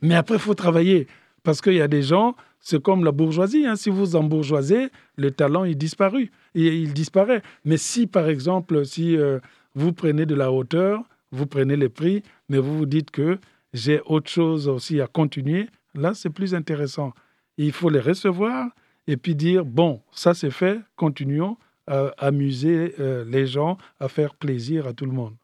Mais 0.00 0.14
après, 0.14 0.36
il 0.36 0.40
faut 0.40 0.54
travailler, 0.54 1.06
parce 1.42 1.60
qu'il 1.60 1.74
y 1.74 1.82
a 1.82 1.88
des 1.88 2.02
gens, 2.02 2.36
c'est 2.64 2.82
comme 2.82 3.04
la 3.04 3.12
bourgeoisie, 3.12 3.66
hein, 3.66 3.76
si 3.76 3.90
vous 3.90 4.16
embourgeoisez, 4.16 4.88
le 5.16 5.30
talent, 5.30 5.64
il 5.64 5.76
disparaît. 5.76 6.30
Il, 6.54 6.64
il 6.64 6.94
disparaît. 6.94 7.42
Mais 7.66 7.76
si, 7.76 8.06
par 8.06 8.26
exemple, 8.28 8.86
si 8.86 9.18
euh, 9.18 9.38
vous 9.74 9.92
prenez 9.92 10.24
de 10.24 10.34
la 10.34 10.50
hauteur, 10.50 11.02
vous 11.30 11.46
prenez 11.46 11.76
les 11.76 11.90
prix, 11.90 12.22
mais 12.48 12.56
vous 12.56 12.78
vous 12.78 12.86
dites 12.86 13.10
que 13.10 13.38
j'ai 13.74 14.00
autre 14.06 14.30
chose 14.30 14.66
aussi 14.66 14.98
à 15.02 15.06
continuer, 15.06 15.68
là, 15.94 16.14
c'est 16.14 16.30
plus 16.30 16.54
intéressant. 16.54 17.12
Il 17.58 17.72
faut 17.72 17.90
les 17.90 18.00
recevoir 18.00 18.70
et 19.06 19.18
puis 19.18 19.34
dire, 19.34 19.66
bon, 19.66 20.00
ça 20.10 20.32
c'est 20.32 20.50
fait, 20.50 20.80
continuons 20.96 21.58
à 21.86 22.14
amuser 22.16 22.94
euh, 22.98 23.26
les 23.28 23.46
gens, 23.46 23.76
à 24.00 24.08
faire 24.08 24.34
plaisir 24.34 24.86
à 24.86 24.94
tout 24.94 25.04
le 25.04 25.12
monde. 25.12 25.34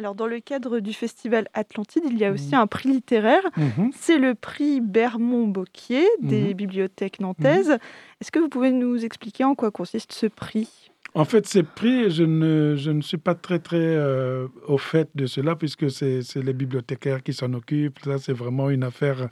Alors, 0.00 0.14
dans 0.14 0.26
le 0.26 0.40
cadre 0.40 0.80
du 0.80 0.94
festival 0.94 1.46
Atlantide, 1.52 2.04
il 2.10 2.16
y 2.16 2.24
a 2.24 2.32
aussi 2.32 2.56
un 2.56 2.66
prix 2.66 2.88
littéraire. 2.88 3.42
Mhm. 3.58 3.90
C'est 3.94 4.16
le 4.16 4.34
prix 4.34 4.80
Bermond-Bocquier 4.80 6.06
des 6.22 6.48
Mhm. 6.48 6.52
bibliothèques 6.54 7.20
nantaises. 7.20 7.76
Est-ce 8.18 8.32
que 8.32 8.38
vous 8.38 8.48
pouvez 8.48 8.70
nous 8.72 9.04
expliquer 9.04 9.44
en 9.44 9.54
quoi 9.54 9.70
consiste 9.70 10.12
ce 10.14 10.24
prix? 10.24 10.90
En 11.12 11.26
fait, 11.26 11.46
ces 11.46 11.62
prix, 11.62 12.10
je 12.10 12.22
ne, 12.22 12.76
je 12.76 12.90
ne 12.92 13.02
suis 13.02 13.18
pas 13.18 13.34
très, 13.34 13.58
très 13.58 13.76
euh, 13.76 14.46
au 14.66 14.78
fait 14.78 15.10
de 15.14 15.26
cela, 15.26 15.54
puisque 15.54 15.90
c'est 15.90 16.22
c'est 16.22 16.42
les 16.42 16.54
bibliothécaires 16.54 17.22
qui 17.22 17.34
s'en 17.34 17.52
occupent. 17.52 17.98
Ça, 18.02 18.16
c'est 18.16 18.32
vraiment 18.32 18.70
une 18.70 18.84
affaire 18.84 19.28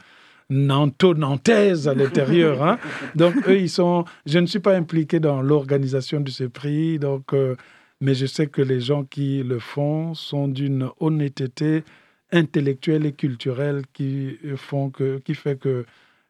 nanto-nantaise 0.50 1.88
à 1.88 1.94
l'intérieur. 1.94 2.62
hein. 2.62 2.78
Donc, 3.14 3.34
eux, 3.48 3.56
ils 3.58 3.70
sont... 3.70 4.04
Je 4.26 4.38
ne 4.38 4.44
suis 4.46 4.58
pas 4.60 4.74
impliqué 4.76 5.18
dans 5.18 5.40
l'organisation 5.40 6.20
de 6.20 6.28
ces 6.30 6.50
prix, 6.50 6.98
donc, 6.98 7.32
euh, 7.32 7.56
mais 8.00 8.14
je 8.14 8.26
sais 8.26 8.46
que 8.46 8.62
les 8.62 8.80
gens 8.80 9.04
qui 9.04 9.42
le 9.42 9.58
font 9.58 10.14
sont 10.14 10.48
d'une 10.48 10.88
honnêteté 11.00 11.84
intellectuelle 12.30 13.06
et 13.06 13.12
culturelle 13.12 13.82
qui, 13.92 14.38
font 14.56 14.90
que, 14.90 15.18
qui 15.18 15.34
fait 15.34 15.58
que 15.58 15.84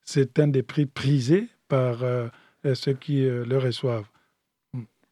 c'est 0.05 0.39
un 0.39 0.49
des 0.49 0.63
prix 0.63 0.87
prisés 0.87 1.49
par 1.69 2.03
euh, 2.03 2.29
ceux 2.75 2.95
qui 2.95 3.25
euh, 3.27 3.45
le 3.45 3.59
reçoivent. 3.59 4.07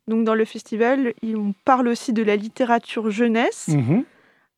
Donc, 0.08 0.24
dans 0.24 0.36
le 0.36 0.44
festival, 0.44 1.12
on 1.24 1.52
parle 1.64 1.88
aussi 1.88 2.12
de 2.12 2.22
la 2.22 2.36
littérature 2.36 3.10
jeunesse. 3.10 3.68
Mhm. 3.68 4.04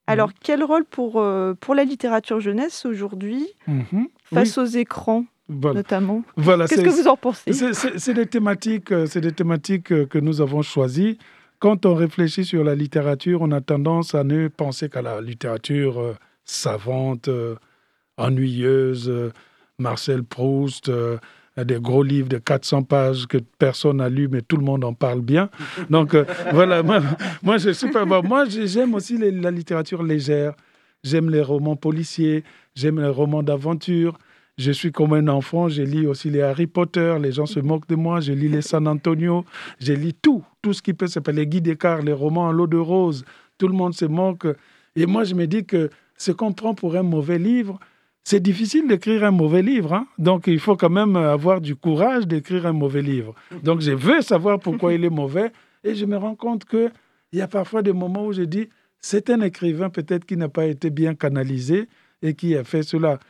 Alors, 0.07 0.31
quel 0.43 0.63
rôle 0.63 0.85
pour, 0.85 1.19
euh, 1.21 1.55
pour 1.55 1.75
la 1.75 1.85
littérature 1.85 2.41
jeunesse 2.41 2.85
aujourd'hui, 2.87 3.47
Mhm. 3.67 4.09
face 4.25 4.59
aux 4.59 4.67
écrans 4.67 5.25
Voilà. 5.49 5.79
notamment? 5.79 6.23
Voilà, 6.37 6.67
Qu'est-ce 6.67 6.83
que 6.83 6.91
vous 6.91 7.09
en 7.09 7.17
pensez? 7.17 7.53
C'est- 7.53 8.13
des 8.13 8.27
thématiques, 8.27 8.93
c'est 9.07 9.23
des 9.23 9.33
thématiques 9.33 10.07
que 10.07 10.19
nous 10.19 10.41
avons 10.43 10.61
choisies. 10.63 11.19
Quand 11.59 11.87
on 11.87 11.95
réfléchit 11.95 12.45
sur 12.45 12.63
la 12.63 12.75
littérature, 12.75 13.43
on 13.43 13.51
a 13.51 13.61
tendance 13.61 14.15
à 14.15 14.23
ne 14.23 14.49
penser 14.49 14.89
qu'à 14.89 15.03
la 15.03 15.21
littérature 15.21 15.99
euh, 15.99 16.15
savante, 16.45 17.29
euh, 17.29 17.57
ennuyeuse, 18.17 19.09
euh, 19.09 19.33
Marcel 19.79 20.23
Proust, 20.25 20.91
des 21.57 21.81
gros 21.81 22.03
livres 22.05 22.29
de 22.29 22.39
400 22.39 22.83
pages 22.85 23.27
que 23.27 23.39
personne 23.59 23.99
n'a 23.99 24.09
lu, 24.09 24.27
mais 24.29 24.43
tout 24.43 24.57
le 24.57 24.65
monde 24.65 24.85
en 24.85 24.93
parle 24.93 25.21
bien. 25.21 25.51
Donc 25.91 26.17
voilà, 26.53 26.83
moi, 26.83 27.01
moi 27.43 27.59
je 27.59 27.71
suis 27.71 27.91
pas. 27.91 28.05
bon, 28.05 28.23
moi 28.25 28.45
j'ai- 28.49 28.67
j'aime 28.67 28.95
aussi 28.95 29.17
les- 29.19 29.31
la 29.31 29.51
littérature 29.53 30.03
légère. 30.03 30.55
J'aime 31.05 31.31
les 31.31 31.43
romans 31.43 31.77
policiers, 31.77 32.43
j'aime 32.75 33.01
les 33.01 33.07
romans 33.09 33.45
d'aventure. 33.45 34.19
Je 34.59 34.73
suis 34.73 34.91
comme 34.91 35.13
un 35.13 35.29
enfant, 35.29 35.69
je 35.69 35.83
lis 35.83 36.05
aussi 36.07 36.31
les 36.31 36.43
Harry 36.43 36.67
Potter, 36.67 37.17
les 37.23 37.31
gens 37.31 37.47
se 37.47 37.61
moquent 37.61 37.87
de 37.89 37.95
moi, 37.95 38.19
je 38.21 38.33
lis 38.33 38.49
les 38.49 38.61
San 38.61 38.89
Antonio, 38.89 39.45
je 39.79 39.93
lis 39.93 40.15
tout, 40.15 40.43
tout 40.63 40.73
ce 40.73 40.83
qui 40.83 40.95
peut 40.95 41.07
s'appeler 41.07 41.43
les 41.43 41.47
Guy 41.47 41.61
Descartes, 41.61 42.03
les 42.03 42.13
romans 42.13 42.47
en 42.49 42.53
l'eau 42.53 42.67
de 42.67 42.77
rose, 42.77 43.25
tout 43.57 43.69
le 43.69 43.75
monde 43.75 43.95
se 43.95 44.05
moque. 44.05 44.49
Et 44.97 45.07
moi, 45.07 45.23
je 45.23 45.35
me 45.37 45.47
dis 45.47 45.65
que 45.65 45.91
ce 46.17 46.33
qu'on 46.33 46.53
prend 46.53 46.75
pour 46.75 46.97
un 46.97 47.05
mauvais 47.05 47.39
livre, 47.39 47.79
c'est 48.25 48.41
difficile 48.41 48.89
d'écrire 48.89 49.23
un 49.23 49.31
mauvais 49.31 49.63
livre. 49.63 49.93
hein. 49.95 50.09
Donc, 50.19 50.49
il 50.49 50.59
faut 50.59 50.77
quand 50.77 50.91
même 50.91 51.15
avoir 51.15 51.61
du 51.61 51.77
courage 51.77 52.27
d'écrire 52.27 52.67
un 52.67 52.73
mauvais 52.73 53.01
livre. 53.01 53.35
Donc, 53.63 53.81
je 53.81 53.93
veux 53.93 54.23
savoir 54.23 54.59
pourquoi 54.59 54.93
il 54.93 55.05
est 55.05 55.11
mauvais 55.11 55.53
et 55.85 55.95
je 55.95 56.05
me 56.05 56.17
rends 56.17 56.35
compte 56.35 56.65
qu'il 56.65 56.91
y 57.33 57.41
a 57.41 57.47
parfois 57.47 57.83
des 57.83 57.93
moments 57.93 58.27
où 58.27 58.33
je 58.33 58.43
dis, 58.43 58.69
c'est 59.01 59.31
un 59.31 59.41
écrivain 59.41 59.89
peut-être 59.89 60.25
qui 60.25 60.37
n'a 60.37 60.49
pas 60.49 60.67
été 60.67 60.91
bien 60.91 61.15
canalisé 61.15 61.89
et 62.23 62.35
qui 62.35 62.57
a 62.57 62.65
fait 62.65 62.83
cela. 62.83 63.21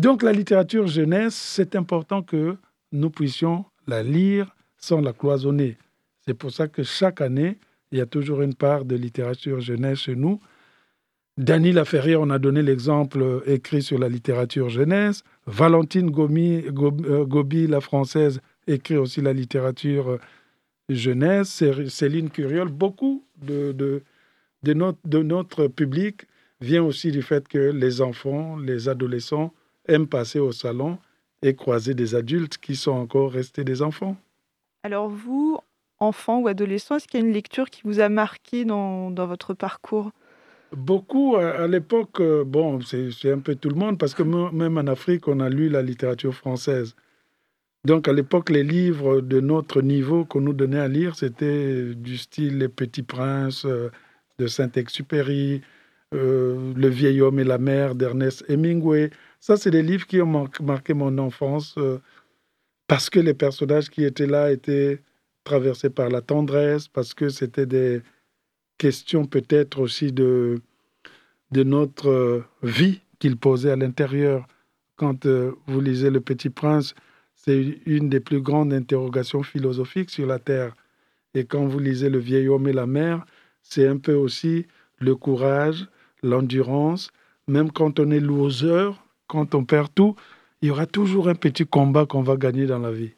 Donc 0.00 0.22
la 0.22 0.32
littérature 0.32 0.86
jeunesse, 0.86 1.34
c'est 1.34 1.76
important 1.76 2.22
que 2.22 2.56
nous 2.90 3.10
puissions 3.10 3.66
la 3.86 4.02
lire 4.02 4.56
sans 4.78 5.02
la 5.02 5.12
cloisonner. 5.12 5.76
C'est 6.26 6.32
pour 6.32 6.52
ça 6.52 6.68
que 6.68 6.82
chaque 6.82 7.20
année, 7.20 7.58
il 7.92 7.98
y 7.98 8.00
a 8.00 8.06
toujours 8.06 8.40
une 8.40 8.54
part 8.54 8.86
de 8.86 8.96
littérature 8.96 9.60
jeunesse 9.60 9.98
chez 9.98 10.16
nous. 10.16 10.40
Dany 11.36 11.72
Laferrière, 11.72 12.22
on 12.22 12.30
a 12.30 12.38
donné 12.38 12.62
l'exemple 12.62 13.20
euh, 13.20 13.40
écrit 13.44 13.82
sur 13.82 13.98
la 13.98 14.08
littérature 14.08 14.70
jeunesse. 14.70 15.22
Valentine 15.46 16.10
Gomi, 16.10 16.62
Go- 16.70 16.96
euh, 17.04 17.26
Gobi, 17.26 17.66
la 17.66 17.82
française, 17.82 18.40
écrit 18.66 18.96
aussi 18.96 19.20
la 19.20 19.34
littérature 19.34 20.12
euh, 20.12 20.18
jeunesse. 20.88 21.50
Cé- 21.50 21.90
Céline 21.90 22.30
Curiol, 22.30 22.68
beaucoup 22.70 23.22
de, 23.42 23.72
de 24.62 24.72
notre, 24.72 24.98
de 25.04 25.22
notre 25.22 25.66
public 25.66 26.22
vient 26.62 26.82
aussi 26.84 27.12
du 27.12 27.20
fait 27.20 27.46
que 27.46 27.58
les 27.58 28.00
enfants, 28.00 28.56
les 28.56 28.88
adolescents 28.88 29.52
aiment 29.90 30.06
passer 30.06 30.38
au 30.38 30.52
salon 30.52 30.98
et 31.42 31.54
croiser 31.54 31.94
des 31.94 32.14
adultes 32.14 32.58
qui 32.58 32.76
sont 32.76 32.92
encore 32.92 33.32
restés 33.32 33.64
des 33.64 33.82
enfants. 33.82 34.16
Alors, 34.82 35.08
vous, 35.08 35.58
enfant 35.98 36.40
ou 36.40 36.48
adolescent, 36.48 36.96
est-ce 36.96 37.06
qu'il 37.06 37.20
y 37.20 37.22
a 37.22 37.26
une 37.26 37.32
lecture 37.32 37.68
qui 37.70 37.82
vous 37.84 38.00
a 38.00 38.08
marqué 38.08 38.64
dans, 38.64 39.10
dans 39.10 39.26
votre 39.26 39.54
parcours? 39.54 40.10
Beaucoup 40.76 41.36
à, 41.36 41.62
à 41.62 41.66
l'époque, 41.66 42.20
euh, 42.20 42.44
bon, 42.44 42.80
c'est 42.80 43.32
un 43.32 43.40
peu 43.40 43.54
tout 43.56 43.68
le 43.68 43.74
monde, 43.74 43.98
parce 43.98 44.14
que 44.14 44.22
me- 44.22 44.50
même 44.52 44.78
en 44.78 44.86
Afrique, 44.86 45.28
on 45.28 45.40
a 45.40 45.48
lu 45.48 45.68
la 45.68 45.82
littérature 45.82 46.34
française. 46.34 46.94
Donc 47.84 48.08
à 48.08 48.12
l'époque, 48.12 48.50
les 48.50 48.62
livres 48.62 49.20
de 49.20 49.40
notre 49.40 49.80
niveau 49.80 50.24
qu'on 50.26 50.42
nous 50.42 50.52
donnait 50.52 50.78
à 50.78 50.88
lire, 50.88 51.16
c'était 51.16 51.94
du 51.94 52.18
style 52.18 52.58
Les 52.58 52.68
Petits 52.68 53.02
Princes 53.02 53.64
euh, 53.64 53.90
de 54.38 54.46
Saint-Exupéry, 54.46 55.62
euh, 56.14 56.74
Le 56.76 56.88
vieil 56.88 57.22
homme 57.22 57.40
et 57.40 57.44
la 57.44 57.58
mer 57.58 57.94
d'Ernest 57.94 58.44
Hemingway. 58.48 59.10
Ça, 59.40 59.56
c'est 59.56 59.70
des 59.70 59.82
livres 59.82 60.06
qui 60.06 60.20
ont 60.20 60.26
mar- 60.26 60.50
marqué 60.62 60.94
mon 60.94 61.16
enfance 61.18 61.74
euh, 61.78 61.98
parce 62.86 63.08
que 63.08 63.18
les 63.20 63.34
personnages 63.34 63.88
qui 63.88 64.04
étaient 64.04 64.26
là 64.26 64.52
étaient 64.52 65.02
traversés 65.44 65.90
par 65.90 66.10
la 66.10 66.20
tendresse, 66.20 66.88
parce 66.88 67.14
que 67.14 67.30
c'était 67.30 67.66
des 67.66 68.02
questions 68.76 69.24
peut-être 69.24 69.80
aussi 69.80 70.12
de, 70.12 70.60
de 71.52 71.62
notre 71.62 72.08
euh, 72.08 72.44
vie 72.62 73.00
qu'il 73.18 73.36
posait 73.36 73.70
à 73.70 73.76
l'intérieur. 73.76 74.46
Quand 74.96 75.24
euh, 75.24 75.52
vous 75.66 75.80
lisez 75.80 76.10
Le 76.10 76.20
Petit 76.20 76.50
Prince, 76.50 76.94
c'est 77.34 77.80
une 77.86 78.10
des 78.10 78.20
plus 78.20 78.42
grandes 78.42 78.74
interrogations 78.74 79.42
philosophiques 79.42 80.10
sur 80.10 80.26
la 80.26 80.38
Terre. 80.38 80.74
Et 81.32 81.44
quand 81.44 81.64
vous 81.66 81.78
lisez 81.78 82.10
Le 82.10 82.18
vieil 82.18 82.48
homme 82.48 82.68
et 82.68 82.74
la 82.74 82.86
mer, 82.86 83.24
c'est 83.62 83.86
un 83.86 83.96
peu 83.96 84.14
aussi 84.14 84.66
le 84.98 85.16
courage, 85.16 85.88
l'endurance. 86.22 87.10
Même 87.46 87.70
quand 87.72 87.98
on 87.98 88.10
est 88.10 88.20
loser, 88.20 88.90
quand 89.30 89.54
on 89.54 89.64
perd 89.64 89.88
tout, 89.94 90.14
il 90.60 90.68
y 90.68 90.70
aura 90.70 90.86
toujours 90.86 91.28
un 91.28 91.34
petit 91.34 91.64
combat 91.66 92.04
qu'on 92.06 92.22
va 92.22 92.36
gagner 92.36 92.66
dans 92.66 92.78
la 92.80 92.90
vie. 92.90 93.12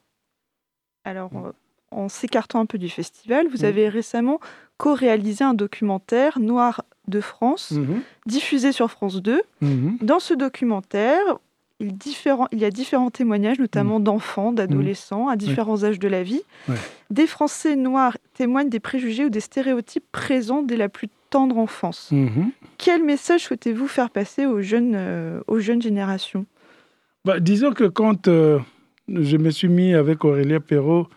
Alors, 1.04 1.30
euh, 1.34 1.52
en 1.90 2.08
s'écartant 2.08 2.60
un 2.60 2.66
peu 2.66 2.78
du 2.78 2.88
festival, 2.88 3.48
vous 3.48 3.62
Mm. 3.62 3.70
avez 3.70 3.88
récemment 3.88 4.38
co-réalisé 4.76 5.42
un 5.44 5.54
documentaire 5.54 6.38
Noir 6.38 6.84
de 7.08 7.20
France, 7.20 7.72
diffusé 8.26 8.70
sur 8.72 8.90
France 8.90 9.20
2. 9.22 9.42
Mhm. 9.60 9.98
Dans 10.02 10.20
ce 10.20 10.34
documentaire, 10.34 11.22
il, 11.80 11.96
différent- 11.96 12.46
il 12.52 12.58
y 12.60 12.64
a 12.64 12.70
différents 12.70 13.10
témoignages, 13.10 13.58
notamment 13.58 13.98
d'enfants, 13.98 14.52
d'adolescents, 14.52 15.26
à 15.28 15.34
différents 15.36 15.82
âges 15.82 15.98
de 15.98 16.06
la 16.08 16.22
vie. 16.22 16.42
Des 17.10 17.26
Français 17.26 17.74
noirs 17.74 18.16
témoignent 18.34 18.68
des 18.68 18.78
préjugés 18.80 19.24
ou 19.24 19.30
des 19.30 19.40
stéréotypes 19.40 20.04
présents 20.12 20.62
dès 20.62 20.76
la 20.76 20.88
plus 20.88 21.08
tendre 21.32 21.56
enfance. 21.56 22.10
Mhm. 22.12 22.52
Quel 22.76 23.02
message 23.02 23.44
souhaitez-vous 23.44 23.88
faire 23.88 24.10
passer 24.10 24.44
aux 24.46 24.60
jeunes, 24.60 24.94
euh, 24.94 25.40
aux 25.46 25.60
jeunes 25.60 25.80
générations? 25.80 26.44
Bah, 27.24 27.40
disons 27.40 27.72
que 27.72 27.84
quand 27.84 28.28
euh, 28.28 28.58
je 29.08 29.36
me 29.38 29.50
suis 29.50 29.68
mis 29.68 29.94
avec 29.94 30.24
Aurélien 30.24 30.60
Perrault 30.60 31.08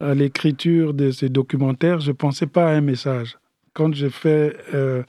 à 0.00 0.14
l'écriture 0.14 0.94
de 0.94 1.10
ces 1.10 1.28
documentaires, 1.28 1.98
je 2.00 2.12
ne 2.12 2.16
pensais 2.16 2.46
pas 2.46 2.68
à 2.68 2.72
un 2.72 2.80
message. 2.80 3.36
Quand 3.72 3.92
je 3.94 4.08
fais 4.08 4.56
euh, 4.74 5.02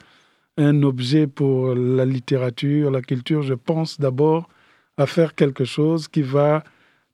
un 0.57 0.81
objet 0.81 1.27
pour 1.27 1.75
la 1.75 2.05
littérature, 2.05 2.89
la 2.89 3.01
culture, 3.01 3.43
je 3.43 3.53
pense 3.53 3.99
d'abord 3.99 4.49
à 4.97 5.05
faire 5.05 5.35
quelque 5.35 5.63
chose 5.63 6.07
qui 6.07 6.23
va 6.23 6.63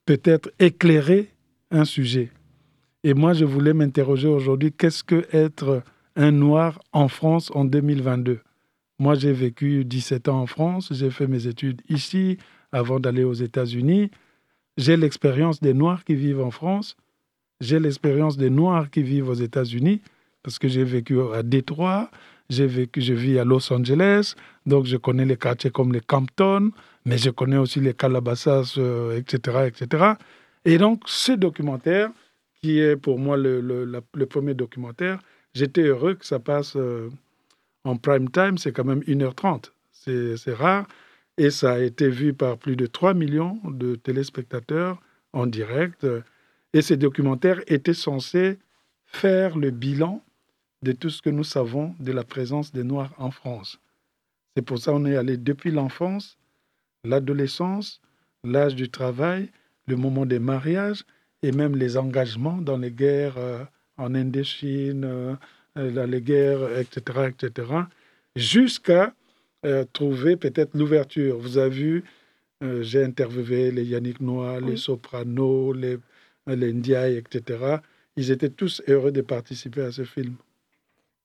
peut-être 0.06 0.50
éclairer 0.60 1.32
un 1.70 1.84
sujet. 1.84 2.32
Et 3.04 3.14
moi, 3.14 3.34
je 3.34 3.44
voulais 3.46 3.74
m'interroger 3.74 4.30
aujourd'hui, 4.30 4.72
qu'est-ce 4.72 5.04
que 5.04 5.26
être 5.34 5.84
un 6.16 6.32
noir 6.32 6.80
en 6.94 7.08
France 7.08 7.52
en 7.54 7.66
2022 7.66 8.40
Moi, 9.00 9.16
j'ai 9.16 9.34
vécu 9.34 9.84
17 9.84 10.30
ans 10.30 10.42
en 10.42 10.46
France, 10.46 10.90
j'ai 10.92 11.10
fait 11.10 11.28
mes 11.28 11.48
études 11.48 11.82
ici, 11.90 12.38
avant 12.72 13.00
d'aller 13.00 13.24
aux 13.24 13.34
États-Unis. 13.34 14.12
J'ai 14.78 14.98
l'expérience 14.98 15.60
des 15.62 15.74
Noirs 15.74 16.04
qui 16.04 16.16
vivent 16.16 16.42
en 16.42 16.52
France. 16.52 16.96
J'ai 17.62 17.80
l'expérience 17.80 18.38
des 18.38 18.50
Noirs 18.50 18.90
qui 18.90 19.02
vivent 19.02 19.30
aux 19.30 19.42
États-Unis 19.50 20.02
parce 20.44 20.60
que 20.60 20.68
j'ai 20.68 20.84
vécu 20.84 21.20
à 21.34 21.42
Détroit, 21.42 22.12
j'ai 22.50 22.68
vécu, 22.68 23.02
je 23.02 23.14
vis 23.14 23.40
à 23.40 23.44
Los 23.44 23.74
Angeles, 23.74 24.36
donc 24.66 24.86
je 24.86 24.98
connais 24.98 25.26
les 25.26 25.38
quartiers 25.38 25.72
comme 25.72 25.92
les 25.92 26.02
Campton, 26.02 26.72
mais 27.06 27.18
je 27.18 27.32
connais 27.32 27.58
aussi 27.58 27.80
les 27.80 27.96
Calabasas, 27.96 28.76
euh, 28.78 29.18
etc., 29.18 29.68
etc. 29.68 30.14
Et 30.64 30.78
donc, 30.78 31.04
ce 31.08 31.32
documentaire, 31.32 32.12
qui 32.62 32.80
est 32.80 32.96
pour 32.96 33.18
moi 33.18 33.38
le 33.38 34.26
premier 34.30 34.54
documentaire, 34.54 35.20
j'étais 35.56 35.82
heureux 35.82 36.14
que 36.14 36.26
ça 36.26 36.40
passe 36.40 36.76
euh, 36.76 37.10
en 37.84 37.98
prime 37.98 38.30
time, 38.30 38.58
c'est 38.58 38.72
quand 38.72 38.84
même 38.84 39.02
1h30. 39.02 39.72
C'est 39.92 40.54
rare. 40.54 40.88
Et 41.38 41.50
ça 41.50 41.74
a 41.74 41.80
été 41.80 42.10
vu 42.10 42.34
par 42.34 42.58
plus 42.58 42.76
de 42.76 42.86
3 42.86 43.14
millions 43.14 43.60
de 43.66 43.96
téléspectateurs 43.96 45.02
en 45.34 45.48
direct. 45.48 46.06
Et 46.74 46.82
ces 46.82 46.98
documentaires 46.98 47.62
étaient 47.68 47.94
censés 47.94 48.60
faire 49.06 49.58
le 49.58 49.72
bilan 49.72 50.24
de 50.84 50.92
tout 50.92 51.10
ce 51.10 51.22
que 51.22 51.30
nous 51.30 51.44
savons 51.44 51.96
de 52.00 52.12
la 52.12 52.24
présence 52.24 52.72
des 52.72 52.84
Noirs 52.84 53.14
en 53.18 53.32
France. 53.32 53.80
C'est 54.56 54.62
pour 54.62 54.78
ça 54.78 54.92
qu'on 54.92 55.06
est 55.06 55.18
allé 55.18 55.38
depuis 55.38 55.72
l'enfance, 55.72 56.38
l'adolescence, 57.04 58.02
l'âge 58.44 58.76
du 58.76 58.90
travail, 58.90 59.50
le 59.88 59.96
moment 59.96 60.26
des 60.26 60.40
mariages 60.40 61.04
et 61.44 61.52
même 61.52 61.76
les 61.76 61.98
engagements 61.98 62.58
dans 62.62 62.78
les 62.78 62.92
guerres 62.92 63.38
euh, 63.38 63.64
en 63.98 64.16
Indochine, 64.16 65.04
euh, 65.06 65.36
euh, 65.78 65.92
dans 65.92 66.10
les 66.10 66.22
guerres, 66.22 66.78
etc., 66.78 67.30
etc., 67.30 67.68
jusqu'à 68.36 69.14
euh, 69.66 69.86
trouver 69.94 70.36
peut-être 70.36 70.76
l'ouverture. 70.76 71.38
Vous 71.38 71.58
avez 71.58 71.70
vu, 71.76 72.04
j'ai 72.82 73.04
interviewé 73.04 73.70
les 73.70 73.84
Yannick 73.84 74.20
Noir, 74.22 74.60
les. 74.60 74.78
Sopranos, 74.78 75.74
les, 75.74 75.98
les 76.48 76.74
Ndiaye, 76.74 77.18
etc. 77.18 77.78
Ils 78.16 78.32
étaient 78.32 78.50
tous 78.50 78.82
heureux 78.88 79.12
de 79.12 79.22
participer 79.22 79.82
à 79.82 79.92
ce 79.92 80.04
film. 80.04 80.36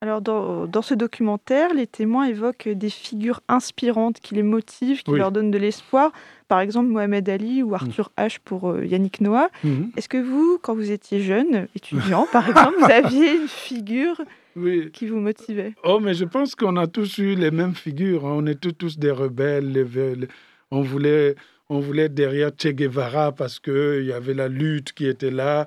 Alors, 0.02 0.22
dans, 0.22 0.66
dans 0.66 0.80
ce 0.80 0.94
documentaire, 0.94 1.74
les 1.74 1.86
témoins 1.86 2.24
évoquent 2.24 2.68
des 2.70 2.88
figures 2.88 3.40
inspirantes 3.48 4.18
qui 4.20 4.34
les 4.34 4.42
motivent, 4.42 5.02
qui 5.02 5.10
Oui. 5.10 5.18
leur 5.18 5.30
donnent 5.30 5.50
de 5.50 5.58
l'espoir. 5.58 6.10
Par 6.48 6.60
exemple, 6.60 6.88
Mohamed 6.88 7.28
Ali 7.28 7.62
ou 7.62 7.74
Arthur 7.74 8.10
H 8.16 8.38
pour 8.42 8.70
euh, 8.70 8.86
Yannick 8.86 9.20
Noah. 9.20 9.50
Est-ce 9.98 10.08
que 10.08 10.16
vous, 10.16 10.58
quand 10.62 10.74
vous 10.74 10.90
étiez 10.90 11.20
jeune, 11.20 11.68
étudiant 11.76 12.26
par 12.32 12.48
exemple, 12.48 12.76
vous 12.78 12.90
aviez 12.90 13.34
une 13.34 13.46
figure 13.46 14.18
Oui. 14.56 14.90
qui 14.90 15.06
vous 15.06 15.20
motivait? 15.20 15.74
Oh, 15.84 16.00
mais 16.00 16.14
je 16.14 16.24
pense 16.24 16.54
qu'on 16.54 16.76
a 16.78 16.86
tous 16.86 17.18
eu 17.18 17.34
les 17.34 17.50
mêmes 17.50 17.74
figures. 17.74 18.24
hein. 18.26 18.32
On 18.36 18.46
était 18.46 18.72
tous 18.72 18.98
des 18.98 19.10
rebelles. 19.10 19.70
les 19.70 19.84
ve- 19.84 20.14
les- 20.18 20.28
On 20.70 20.80
voulait, 20.80 21.34
on 21.68 21.78
voulait 21.78 22.04
être 22.04 22.14
derrière 22.14 22.50
Che 22.56 22.68
Guevara 22.68 23.32
parce 23.32 23.58
qu'il 23.60 24.04
y 24.06 24.12
avait 24.12 24.34
la 24.34 24.48
lutte 24.48 24.94
qui 24.94 25.06
était 25.06 25.30
là. 25.30 25.66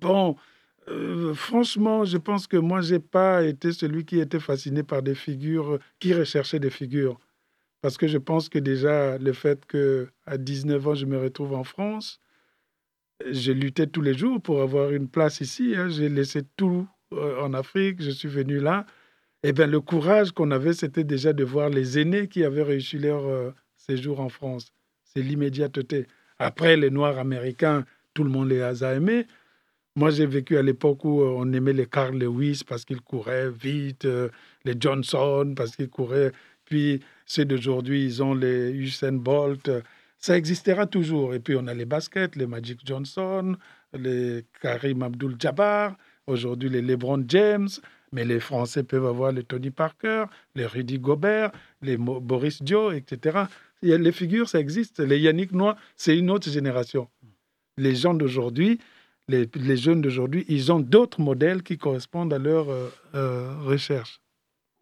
Bon, 0.00 0.36
euh, 0.88 1.34
franchement, 1.34 2.04
je 2.04 2.18
pense 2.18 2.46
que 2.46 2.56
moi, 2.56 2.80
je 2.80 2.94
n'ai 2.94 3.00
pas 3.00 3.44
été 3.44 3.72
celui 3.72 4.04
qui 4.04 4.18
était 4.18 4.40
fasciné 4.40 4.82
par 4.82 5.02
des 5.02 5.14
figures, 5.14 5.78
qui 6.00 6.12
recherchait 6.14 6.58
des 6.58 6.70
figures. 6.70 7.18
Parce 7.82 7.96
que 7.98 8.08
je 8.08 8.18
pense 8.18 8.48
que 8.48 8.58
déjà, 8.58 9.18
le 9.18 9.32
fait 9.32 9.64
qu'à 9.66 10.38
19 10.38 10.88
ans, 10.88 10.94
je 10.94 11.06
me 11.06 11.18
retrouve 11.18 11.54
en 11.54 11.64
France, 11.64 12.20
je 13.30 13.52
luttais 13.52 13.86
tous 13.86 14.02
les 14.02 14.14
jours 14.14 14.40
pour 14.40 14.62
avoir 14.62 14.90
une 14.90 15.08
place 15.08 15.40
ici. 15.40 15.74
hein. 15.76 15.88
J'ai 15.88 16.08
laissé 16.08 16.42
tout 16.56 16.88
euh, 17.12 17.40
en 17.40 17.54
Afrique, 17.54 18.02
je 18.02 18.10
suis 18.10 18.28
venu 18.28 18.58
là. 18.58 18.86
Eh 19.44 19.52
bien, 19.52 19.66
le 19.66 19.80
courage 19.80 20.32
qu'on 20.32 20.50
avait, 20.50 20.72
c'était 20.72 21.04
déjà 21.04 21.32
de 21.32 21.44
voir 21.44 21.68
les 21.68 21.98
aînés 21.98 22.28
qui 22.28 22.44
avaient 22.44 22.62
réussi 22.62 22.98
leur 22.98 23.26
euh, 23.26 23.50
séjour 23.76 24.20
en 24.20 24.28
France. 24.28 24.72
C'est 25.04 25.22
l'immédiateté. 25.22 26.06
Après, 26.38 26.76
les 26.76 26.90
Noirs 26.90 27.18
américains, 27.18 27.84
tout 28.14 28.24
le 28.24 28.30
monde 28.30 28.48
les 28.48 28.82
a 28.84 28.94
aimés. 28.94 29.26
Moi, 29.94 30.08
j'ai 30.10 30.24
vécu 30.24 30.56
à 30.56 30.62
l'époque 30.62 31.04
où 31.04 31.20
euh, 31.20 31.34
on 31.36 31.52
aimait 31.52 31.74
les 31.74 31.84
Carl 31.86 32.16
Lewis 32.16 32.62
parce 32.66 32.86
qu'ils 32.86 33.02
couraient 33.02 33.50
vite, 33.50 34.06
euh, 34.06 34.30
les 34.64 34.74
Johnson 34.78 35.52
parce 35.54 35.76
qu'ils 35.76 35.90
couraient. 35.90 36.32
Puis 36.64 37.00
ceux 37.26 37.44
d'aujourd'hui, 37.44 38.04
ils 38.04 38.22
ont 38.22 38.32
les 38.32 38.70
Usain 38.70 39.12
Bolt. 39.12 39.70
Ça 40.16 40.38
existera 40.38 40.86
toujours. 40.86 41.34
Et 41.34 41.40
puis 41.40 41.56
on 41.56 41.66
a 41.66 41.74
les 41.74 41.84
baskets, 41.84 42.36
les 42.36 42.46
Magic 42.46 42.80
Johnson, 42.86 43.54
les 43.92 44.46
Karim 44.62 45.02
Abdul-Jabbar, 45.02 45.96
aujourd'hui 46.26 46.70
les 46.70 46.80
LeBron 46.80 47.24
James. 47.28 47.68
Mais 48.12 48.24
les 48.24 48.40
Français 48.40 48.84
peuvent 48.84 49.06
avoir 49.06 49.30
les 49.32 49.42
Tony 49.42 49.70
Parker, 49.70 50.24
les 50.54 50.64
Rudy 50.64 50.98
Gobert, 50.98 51.52
les 51.82 51.98
Boris 51.98 52.62
Dio, 52.62 52.92
etc. 52.92 53.40
Les 53.82 54.12
figures, 54.12 54.48
ça 54.48 54.58
existe. 54.58 55.00
Les 55.00 55.18
Yannick 55.18 55.52
Noah, 55.52 55.76
c'est 55.96 56.16
une 56.16 56.30
autre 56.30 56.50
génération. 56.50 57.08
Les 57.76 57.94
gens 57.94 58.14
d'aujourd'hui, 58.14 58.78
les, 59.32 59.48
les 59.54 59.76
jeunes 59.76 60.00
d'aujourd'hui, 60.02 60.44
ils 60.48 60.70
ont 60.70 60.80
d'autres 60.80 61.20
modèles 61.20 61.62
qui 61.62 61.78
correspondent 61.78 62.32
à 62.32 62.38
leurs 62.38 62.70
euh, 62.70 62.88
euh, 63.14 63.54
recherches. 63.64 64.20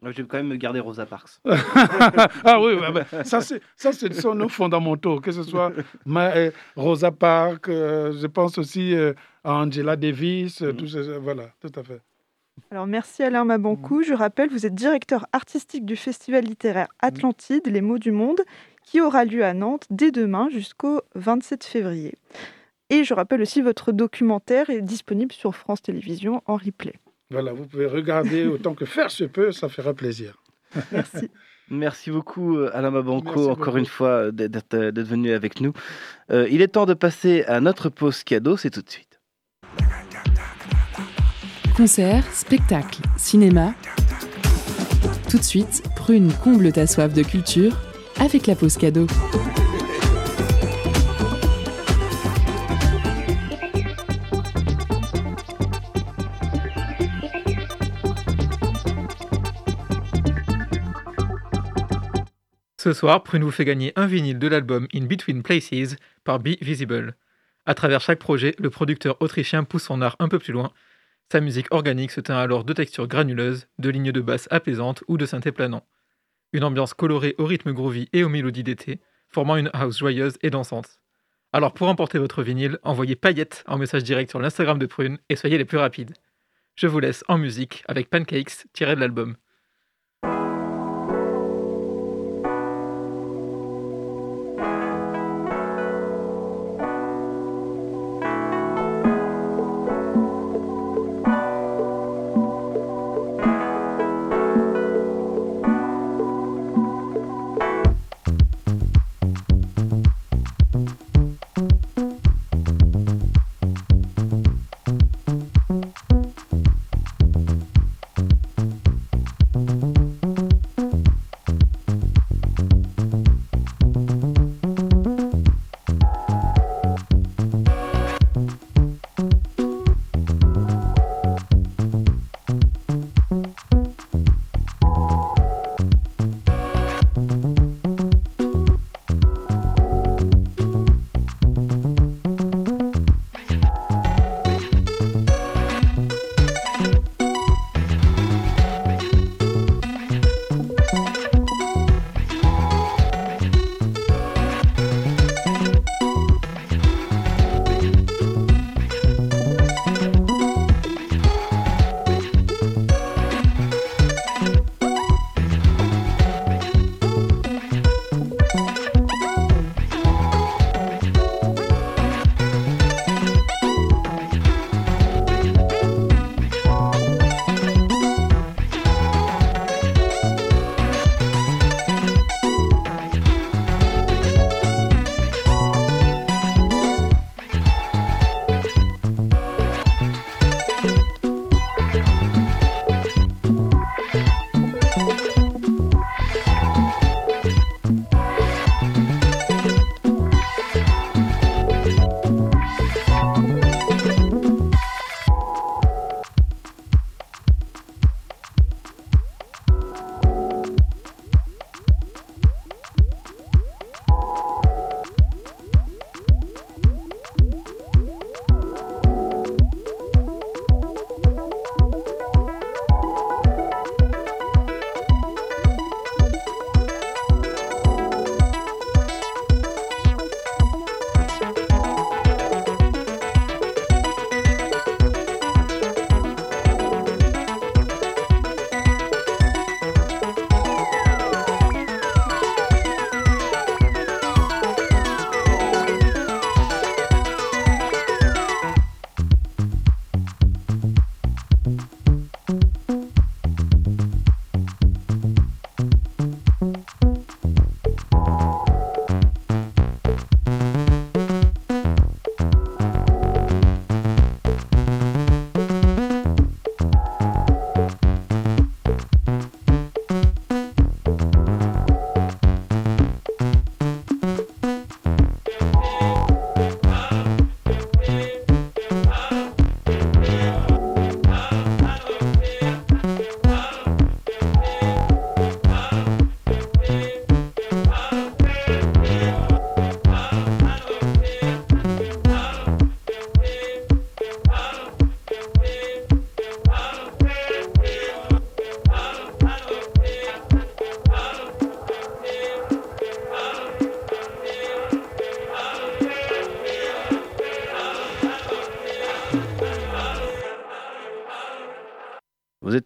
Je 0.03 0.09
vais 0.09 0.23
quand 0.23 0.37
même 0.37 0.47
me 0.47 0.55
garder 0.55 0.79
Rosa 0.79 1.05
Parks. 1.05 1.29
ah 1.45 2.59
oui, 2.59 2.73
ouais, 2.73 2.91
bah, 2.91 3.23
ça, 3.23 3.39
c'est, 3.41 3.61
ça, 3.75 3.91
ce 3.93 4.11
sont 4.13 4.33
nos 4.33 4.49
fondamentaux, 4.49 5.19
que 5.19 5.31
ce 5.31 5.43
soit 5.43 5.71
Ma- 6.05 6.35
euh, 6.35 6.49
Rosa 6.75 7.11
Parks, 7.11 7.69
euh, 7.69 8.11
je 8.19 8.25
pense 8.25 8.57
aussi 8.57 8.95
euh, 8.95 9.13
à 9.43 9.53
Angela 9.53 9.95
Davis, 9.95 10.63
euh, 10.63 10.73
tout 10.73 10.87
ça, 10.87 10.99
voilà, 11.19 11.49
tout 11.59 11.71
à 11.79 11.83
fait. 11.83 12.01
Alors, 12.71 12.87
merci 12.87 13.21
Alain 13.21 13.45
Mabankou. 13.45 14.01
Je 14.01 14.13
rappelle, 14.13 14.49
vous 14.49 14.65
êtes 14.65 14.73
directeur 14.75 15.27
artistique 15.33 15.85
du 15.85 15.95
festival 15.95 16.45
littéraire 16.45 16.87
Atlantide, 16.99 17.67
Les 17.67 17.81
mots 17.81 17.99
du 17.99 18.11
monde, 18.11 18.41
qui 18.83 19.01
aura 19.01 19.23
lieu 19.23 19.45
à 19.45 19.53
Nantes 19.53 19.85
dès 19.91 20.11
demain 20.11 20.49
jusqu'au 20.49 21.01
27 21.13 21.63
février. 21.63 22.15
Et 22.91 23.05
je 23.05 23.13
rappelle 23.13 23.41
aussi, 23.41 23.61
votre 23.61 23.93
documentaire 23.93 24.69
est 24.69 24.81
disponible 24.81 25.31
sur 25.31 25.55
France 25.55 25.81
Télévisions 25.81 26.43
en 26.45 26.57
replay. 26.57 26.93
Voilà, 27.31 27.53
vous 27.53 27.65
pouvez 27.65 27.85
regarder 27.85 28.45
autant 28.47 28.75
que 28.75 28.85
faire 28.85 29.09
se 29.09 29.23
peut, 29.23 29.53
ça 29.53 29.69
fera 29.69 29.93
plaisir. 29.93 30.43
Merci. 30.91 31.31
Merci 31.69 32.11
beaucoup 32.11 32.57
euh, 32.57 32.69
Alain 32.73 32.91
Mabanco, 32.91 33.23
Merci 33.23 33.49
encore 33.49 33.65
beaucoup. 33.65 33.77
une 33.77 33.85
fois 33.85 34.09
euh, 34.09 34.31
d'être 34.31 34.73
euh, 34.73 34.91
d'être 34.91 35.07
venu 35.07 35.31
avec 35.31 35.61
nous. 35.61 35.71
Euh, 36.29 36.45
il 36.51 36.61
est 36.61 36.67
temps 36.67 36.85
de 36.85 36.93
passer 36.93 37.45
à 37.45 37.61
notre 37.61 37.87
pause 37.87 38.25
cadeau, 38.25 38.57
c'est 38.57 38.69
tout 38.71 38.81
de 38.81 38.89
suite. 38.89 39.21
Concerts, 41.77 42.25
spectacles, 42.33 43.01
cinéma. 43.15 43.73
Tout 45.29 45.37
de 45.37 45.43
suite, 45.43 45.81
Prune 45.95 46.33
comble 46.43 46.73
ta 46.73 46.85
soif 46.87 47.13
de 47.13 47.23
culture 47.23 47.71
avec 48.19 48.47
la 48.47 48.55
pause 48.55 48.75
cadeau. 48.75 49.07
Ce 62.83 62.93
soir, 62.93 63.21
Prune 63.21 63.43
vous 63.43 63.51
fait 63.51 63.63
gagner 63.63 63.93
un 63.95 64.07
vinyle 64.07 64.39
de 64.39 64.47
l'album 64.47 64.87
In 64.91 65.05
Between 65.05 65.43
Places 65.43 65.97
par 66.23 66.39
Be 66.39 66.59
Visible. 66.61 67.15
À 67.67 67.75
travers 67.75 68.01
chaque 68.01 68.17
projet, 68.17 68.55
le 68.57 68.71
producteur 68.71 69.21
autrichien 69.21 69.63
pousse 69.63 69.83
son 69.83 70.01
art 70.01 70.15
un 70.17 70.27
peu 70.27 70.39
plus 70.39 70.51
loin. 70.51 70.71
Sa 71.31 71.41
musique 71.41 71.67
organique 71.69 72.09
se 72.09 72.21
teint 72.21 72.39
alors 72.39 72.63
de 72.63 72.73
textures 72.73 73.07
granuleuses, 73.07 73.67
de 73.77 73.91
lignes 73.91 74.11
de 74.11 74.19
basse 74.19 74.47
apaisantes 74.49 75.03
ou 75.07 75.17
de 75.17 75.27
synthé 75.27 75.51
planant. 75.51 75.85
Une 76.53 76.63
ambiance 76.63 76.95
colorée 76.95 77.35
au 77.37 77.45
rythme 77.45 77.71
groovy 77.71 78.09
et 78.13 78.23
aux 78.23 78.29
mélodies 78.29 78.63
d'été, 78.63 78.99
formant 79.29 79.57
une 79.57 79.69
house 79.73 79.99
joyeuse 79.99 80.39
et 80.41 80.49
dansante. 80.49 80.97
Alors 81.53 81.75
pour 81.75 81.87
emporter 81.87 82.17
votre 82.17 82.41
vinyle, 82.41 82.79
envoyez 82.81 83.15
paillettes 83.15 83.63
en 83.67 83.77
message 83.77 84.03
direct 84.03 84.31
sur 84.31 84.39
l'Instagram 84.39 84.79
de 84.79 84.87
Prune 84.87 85.19
et 85.29 85.35
soyez 85.35 85.59
les 85.59 85.65
plus 85.65 85.77
rapides. 85.77 86.15
Je 86.73 86.87
vous 86.87 86.99
laisse 86.99 87.23
en 87.27 87.37
musique 87.37 87.83
avec 87.87 88.09
Pancakes 88.09 88.65
tiré 88.73 88.95
de 88.95 89.01
l'album. 89.01 89.35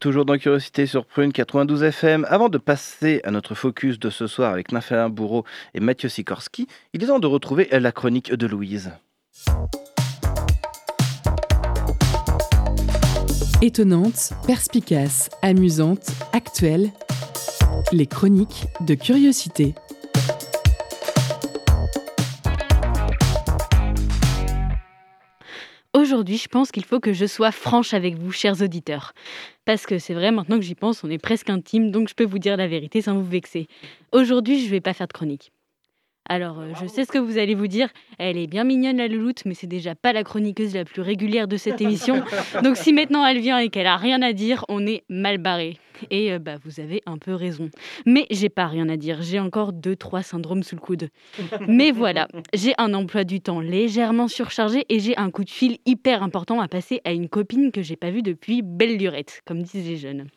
Toujours 0.06 0.24
dans 0.24 0.38
Curiosité 0.38 0.86
sur 0.86 1.04
Prune 1.04 1.34
92 1.34 1.82
FM. 1.82 2.28
Avant 2.30 2.48
de 2.48 2.60
passer 2.60 3.22
à 3.24 3.32
notre 3.32 3.56
focus 3.56 3.98
de 3.98 4.12
ce 4.12 4.28
soir 4.28 4.54
avec 4.54 4.72
Nymphéa 4.72 5.10
Bourreau 5.10 5.46
et 5.74 5.80
Mathieu 5.80 6.10
Sikorski, 6.10 6.68
il 6.94 7.04
est 7.04 7.08
temps 7.08 7.18
de 7.18 7.26
retrouver 7.26 7.68
la 7.72 7.92
chronique 7.92 8.32
de 8.32 8.46
Louise. 8.46 8.92
Étonnante, 13.64 14.34
perspicace, 14.46 15.32
amusante, 15.42 16.12
actuelle, 16.34 16.92
les 17.92 18.06
chroniques 18.06 18.68
de 18.82 18.94
Curiosité. 18.94 19.74
Aujourd'hui, 26.06 26.38
je 26.38 26.48
pense 26.48 26.72
qu'il 26.72 26.86
faut 26.86 27.00
que 27.00 27.14
je 27.14 27.26
sois 27.26 27.52
franche 27.52 27.96
avec 27.96 28.14
vous, 28.14 28.32
chers 28.32 28.62
auditeurs. 28.62 29.14
Parce 29.66 29.88
que 29.88 29.98
c'est 29.98 30.14
vrai, 30.14 30.30
maintenant 30.30 30.58
que 30.58 30.62
j'y 30.62 30.76
pense, 30.76 31.04
on 31.04 31.10
est 31.10 31.18
presque 31.18 31.50
intime, 31.50 31.90
donc 31.90 32.10
je 32.10 32.14
peux 32.14 32.26
vous 32.26 32.38
dire 32.38 32.58
la 32.58 32.68
vérité 32.68 33.02
sans 33.02 33.16
vous 33.16 33.26
vexer. 33.26 33.68
Aujourd'hui, 34.12 34.60
je 34.60 34.66
ne 34.66 34.70
vais 34.70 34.82
pas 34.82 34.94
faire 34.94 35.08
de 35.08 35.14
chronique. 35.14 35.52
Alors, 36.28 36.60
euh, 36.60 36.72
je 36.82 36.88
sais 36.88 37.06
ce 37.06 37.12
que 37.12 37.20
vous 37.20 37.38
allez 37.38 37.54
vous 37.54 37.68
dire. 37.68 37.90
Elle 38.18 38.38
est 38.38 38.48
bien 38.48 38.64
mignonne, 38.64 38.98
la 38.98 39.08
louloute, 39.08 39.44
mais 39.46 39.54
c'est 39.54 39.68
déjà 39.68 39.94
pas 39.94 40.12
la 40.12 40.24
chroniqueuse 40.24 40.74
la 40.74 40.84
plus 40.84 41.02
régulière 41.02 41.48
de 41.48 41.58
cette 41.58 41.82
émission. 41.82 42.24
Donc, 42.64 42.78
si 42.78 42.94
maintenant 42.94 43.26
elle 43.26 43.40
vient 43.40 43.60
et 43.60 43.70
qu'elle 43.70 43.86
a 43.86 43.98
rien 43.98 44.22
à 44.22 44.34
dire, 44.34 44.66
on 44.68 44.88
est 44.88 45.04
mal 45.08 45.38
barré. 45.38 45.80
Et 46.10 46.34
euh, 46.34 46.40
bah, 46.40 46.56
vous 46.64 46.80
avez 46.80 47.02
un 47.06 47.20
peu 47.20 47.34
raison. 47.36 47.70
Mais 48.06 48.26
j'ai 48.32 48.50
pas 48.50 48.66
rien 48.68 48.90
à 48.90 48.98
dire. 48.98 49.22
J'ai 49.22 49.40
encore 49.40 49.72
deux, 49.72 49.96
trois 49.96 50.24
syndromes 50.24 50.64
sous 50.64 50.76
le 50.76 50.82
coude. 50.82 51.10
Mais 51.68 51.92
voilà, 51.92 52.28
j'ai 52.54 52.74
un 52.78 52.94
emploi 52.94 53.24
du 53.24 53.40
temps 53.40 53.60
légèrement 53.60 54.28
surchargé 54.28 54.86
et 54.90 55.00
j'ai 55.00 55.16
un 55.18 55.30
coup 55.30 55.44
de 55.44 55.50
fil 55.50 55.78
hyper 55.86 56.24
important 56.24 56.60
à 56.60 56.68
passer 56.68 57.02
à 57.06 57.12
une 57.12 57.30
copine 57.30 57.72
que 57.72 57.82
j'ai 57.82 57.96
pas 57.96 58.10
vue 58.10 58.24
depuis 58.24 58.62
belle 58.64 58.98
lurette, 58.98 59.42
comme 59.46 59.62
disent 59.62 59.88
les 59.88 59.98
jeunes. 59.98 60.28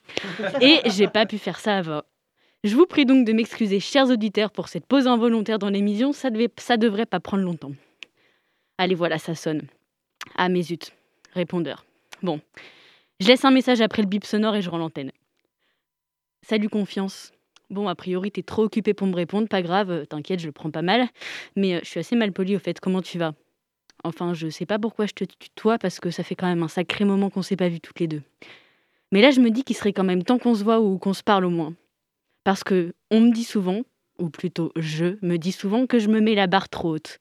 Et 0.60 0.80
j'ai 0.86 1.08
pas 1.08 1.26
pu 1.26 1.38
faire 1.38 1.58
ça 1.58 1.78
avant. 1.78 2.02
Je 2.64 2.74
vous 2.74 2.86
prie 2.86 3.06
donc 3.06 3.24
de 3.24 3.32
m'excuser, 3.32 3.78
chers 3.78 4.08
auditeurs, 4.08 4.50
pour 4.50 4.68
cette 4.68 4.84
pause 4.84 5.06
involontaire 5.06 5.60
dans 5.60 5.70
l'émission. 5.70 6.12
Ça, 6.12 6.28
ça 6.58 6.76
devrait 6.76 7.06
pas 7.06 7.20
prendre 7.20 7.44
longtemps. 7.44 7.72
Allez, 8.78 8.96
voilà, 8.96 9.18
ça 9.18 9.36
sonne. 9.36 9.62
Ah, 10.36 10.48
mais 10.48 10.62
zut. 10.62 10.92
Répondeur. 11.34 11.84
Bon. 12.22 12.40
Je 13.20 13.28
laisse 13.28 13.44
un 13.44 13.52
message 13.52 13.80
après 13.80 14.02
le 14.02 14.08
bip 14.08 14.24
sonore 14.24 14.56
et 14.56 14.62
je 14.62 14.70
rends 14.70 14.78
l'antenne. 14.78 15.12
Salut, 16.42 16.68
confiance. 16.68 17.32
Bon, 17.70 17.86
a 17.86 17.94
priori, 17.94 18.32
t'es 18.32 18.42
trop 18.42 18.64
occupé 18.64 18.92
pour 18.92 19.06
me 19.06 19.14
répondre. 19.14 19.46
Pas 19.46 19.62
grave, 19.62 19.90
euh, 19.90 20.04
t'inquiète, 20.04 20.40
je 20.40 20.46
le 20.46 20.52
prends 20.52 20.70
pas 20.70 20.82
mal. 20.82 21.08
Mais 21.54 21.74
euh, 21.74 21.80
je 21.84 21.88
suis 21.88 22.00
assez 22.00 22.16
mal 22.16 22.32
poli 22.32 22.56
au 22.56 22.58
fait. 22.58 22.80
Comment 22.80 23.02
tu 23.02 23.18
vas? 23.18 23.34
Enfin, 24.02 24.34
je 24.34 24.48
sais 24.48 24.66
pas 24.66 24.80
pourquoi 24.80 25.06
je 25.06 25.12
te 25.12 25.24
tutoie 25.24 25.78
parce 25.78 26.00
que 26.00 26.10
ça 26.10 26.24
fait 26.24 26.34
quand 26.34 26.46
même 26.46 26.62
un 26.62 26.68
sacré 26.68 27.04
moment 27.04 27.30
qu'on 27.30 27.42
s'est 27.42 27.56
pas 27.56 27.68
vus 27.68 27.80
toutes 27.80 28.00
les 28.00 28.08
deux. 28.08 28.22
Mais 29.12 29.20
là, 29.20 29.30
je 29.30 29.40
me 29.40 29.50
dis 29.50 29.62
qu'il 29.62 29.76
serait 29.76 29.92
quand 29.92 30.04
même 30.04 30.24
temps 30.24 30.38
qu'on 30.38 30.54
se 30.54 30.64
voit 30.64 30.80
ou 30.80 30.98
qu'on 30.98 31.12
se 31.12 31.22
parle 31.22 31.44
au 31.44 31.50
moins. 31.50 31.74
Parce 32.48 32.64
que 32.64 32.94
on 33.10 33.20
me 33.20 33.30
dit 33.30 33.44
souvent, 33.44 33.82
ou 34.18 34.30
plutôt 34.30 34.72
je 34.74 35.18
me 35.20 35.36
dis 35.36 35.52
souvent 35.52 35.86
que 35.86 35.98
je 35.98 36.08
me 36.08 36.18
mets 36.18 36.34
la 36.34 36.46
barre 36.46 36.70
trop 36.70 36.94
haute, 36.94 37.18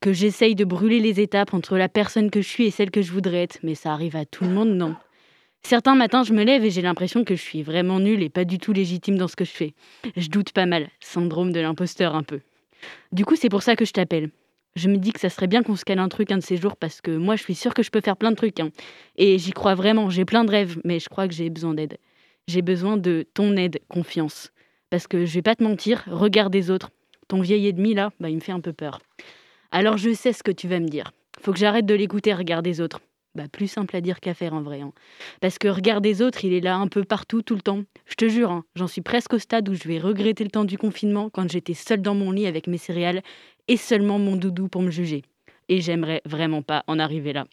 que 0.00 0.12
j'essaye 0.12 0.54
de 0.54 0.64
brûler 0.64 1.00
les 1.00 1.18
étapes 1.18 1.52
entre 1.52 1.76
la 1.76 1.88
personne 1.88 2.30
que 2.30 2.40
je 2.40 2.46
suis 2.46 2.66
et 2.66 2.70
celle 2.70 2.92
que 2.92 3.02
je 3.02 3.10
voudrais 3.10 3.42
être, 3.42 3.58
mais 3.64 3.74
ça 3.74 3.92
arrive 3.92 4.14
à 4.14 4.24
tout 4.24 4.44
le 4.44 4.50
monde, 4.50 4.68
non 4.68 4.94
Certains 5.62 5.96
matins, 5.96 6.22
je 6.22 6.32
me 6.32 6.44
lève 6.44 6.64
et 6.64 6.70
j'ai 6.70 6.80
l'impression 6.80 7.24
que 7.24 7.34
je 7.34 7.42
suis 7.42 7.64
vraiment 7.64 7.98
nulle 7.98 8.22
et 8.22 8.28
pas 8.28 8.44
du 8.44 8.58
tout 8.58 8.72
légitime 8.72 9.18
dans 9.18 9.26
ce 9.26 9.34
que 9.34 9.44
je 9.44 9.50
fais. 9.50 9.74
Je 10.16 10.28
doute 10.28 10.52
pas 10.52 10.66
mal, 10.66 10.88
syndrome 11.00 11.50
de 11.50 11.58
l'imposteur 11.58 12.14
un 12.14 12.22
peu. 12.22 12.38
Du 13.10 13.24
coup, 13.24 13.34
c'est 13.34 13.48
pour 13.48 13.64
ça 13.64 13.74
que 13.74 13.84
je 13.84 13.90
t'appelle. 13.90 14.30
Je 14.76 14.88
me 14.88 14.98
dis 14.98 15.10
que 15.10 15.18
ça 15.18 15.28
serait 15.28 15.48
bien 15.48 15.64
qu'on 15.64 15.74
se 15.74 15.84
cale 15.84 15.98
un 15.98 16.08
truc 16.08 16.30
un 16.30 16.38
de 16.38 16.44
ces 16.44 16.56
jours 16.56 16.76
parce 16.76 17.00
que 17.00 17.10
moi, 17.10 17.34
je 17.34 17.42
suis 17.42 17.56
sûre 17.56 17.74
que 17.74 17.82
je 17.82 17.90
peux 17.90 18.00
faire 18.00 18.16
plein 18.16 18.30
de 18.30 18.36
trucs. 18.36 18.60
hein. 18.60 18.70
Et 19.16 19.40
j'y 19.40 19.50
crois 19.50 19.74
vraiment, 19.74 20.08
j'ai 20.08 20.24
plein 20.24 20.44
de 20.44 20.52
rêves, 20.52 20.80
mais 20.84 21.00
je 21.00 21.08
crois 21.08 21.26
que 21.26 21.34
j'ai 21.34 21.50
besoin 21.50 21.74
d'aide. 21.74 21.98
J'ai 22.46 22.62
besoin 22.62 22.96
de 22.96 23.26
ton 23.34 23.56
aide, 23.56 23.80
confiance. 23.88 24.52
Parce 24.90 25.06
que 25.06 25.24
je 25.26 25.34
vais 25.34 25.42
pas 25.42 25.54
te 25.54 25.62
mentir, 25.62 26.04
regard 26.06 26.50
des 26.50 26.70
autres. 26.70 26.90
Ton 27.28 27.40
vieil 27.40 27.66
ennemi 27.68 27.94
là, 27.94 28.10
bah, 28.20 28.30
il 28.30 28.36
me 28.36 28.40
fait 28.40 28.52
un 28.52 28.60
peu 28.60 28.72
peur. 28.72 29.00
Alors 29.70 29.98
je 29.98 30.14
sais 30.14 30.32
ce 30.32 30.42
que 30.42 30.52
tu 30.52 30.66
vas 30.66 30.80
me 30.80 30.88
dire. 30.88 31.12
Faut 31.40 31.52
que 31.52 31.58
j'arrête 31.58 31.86
de 31.86 31.94
l'écouter, 31.94 32.32
regard 32.32 32.62
des 32.62 32.80
autres. 32.80 33.00
Bah, 33.34 33.44
plus 33.52 33.68
simple 33.68 33.94
à 33.94 34.00
dire 34.00 34.18
qu'à 34.20 34.32
faire 34.32 34.54
en 34.54 34.62
vrai. 34.62 34.80
hein. 34.80 34.92
Parce 35.40 35.58
que 35.58 35.68
regard 35.68 36.00
des 36.00 36.22
autres, 36.22 36.44
il 36.44 36.54
est 36.54 36.60
là 36.60 36.76
un 36.76 36.88
peu 36.88 37.04
partout, 37.04 37.42
tout 37.42 37.54
le 37.54 37.60
temps. 37.60 37.82
Je 38.06 38.14
te 38.14 38.28
jure, 38.28 38.50
hein, 38.50 38.64
j'en 38.74 38.86
suis 38.88 39.02
presque 39.02 39.34
au 39.34 39.38
stade 39.38 39.68
où 39.68 39.74
je 39.74 39.86
vais 39.86 39.98
regretter 39.98 40.42
le 40.42 40.50
temps 40.50 40.64
du 40.64 40.78
confinement 40.78 41.28
quand 41.28 41.48
j'étais 41.50 41.74
seule 41.74 42.00
dans 42.00 42.14
mon 42.14 42.30
lit 42.32 42.46
avec 42.46 42.66
mes 42.66 42.78
céréales 42.78 43.22
et 43.68 43.76
seulement 43.76 44.18
mon 44.18 44.36
doudou 44.36 44.68
pour 44.68 44.82
me 44.82 44.90
juger. 44.90 45.22
Et 45.68 45.82
j'aimerais 45.82 46.22
vraiment 46.24 46.62
pas 46.62 46.82
en 46.86 46.98
arriver 46.98 47.34
là. 47.34 47.46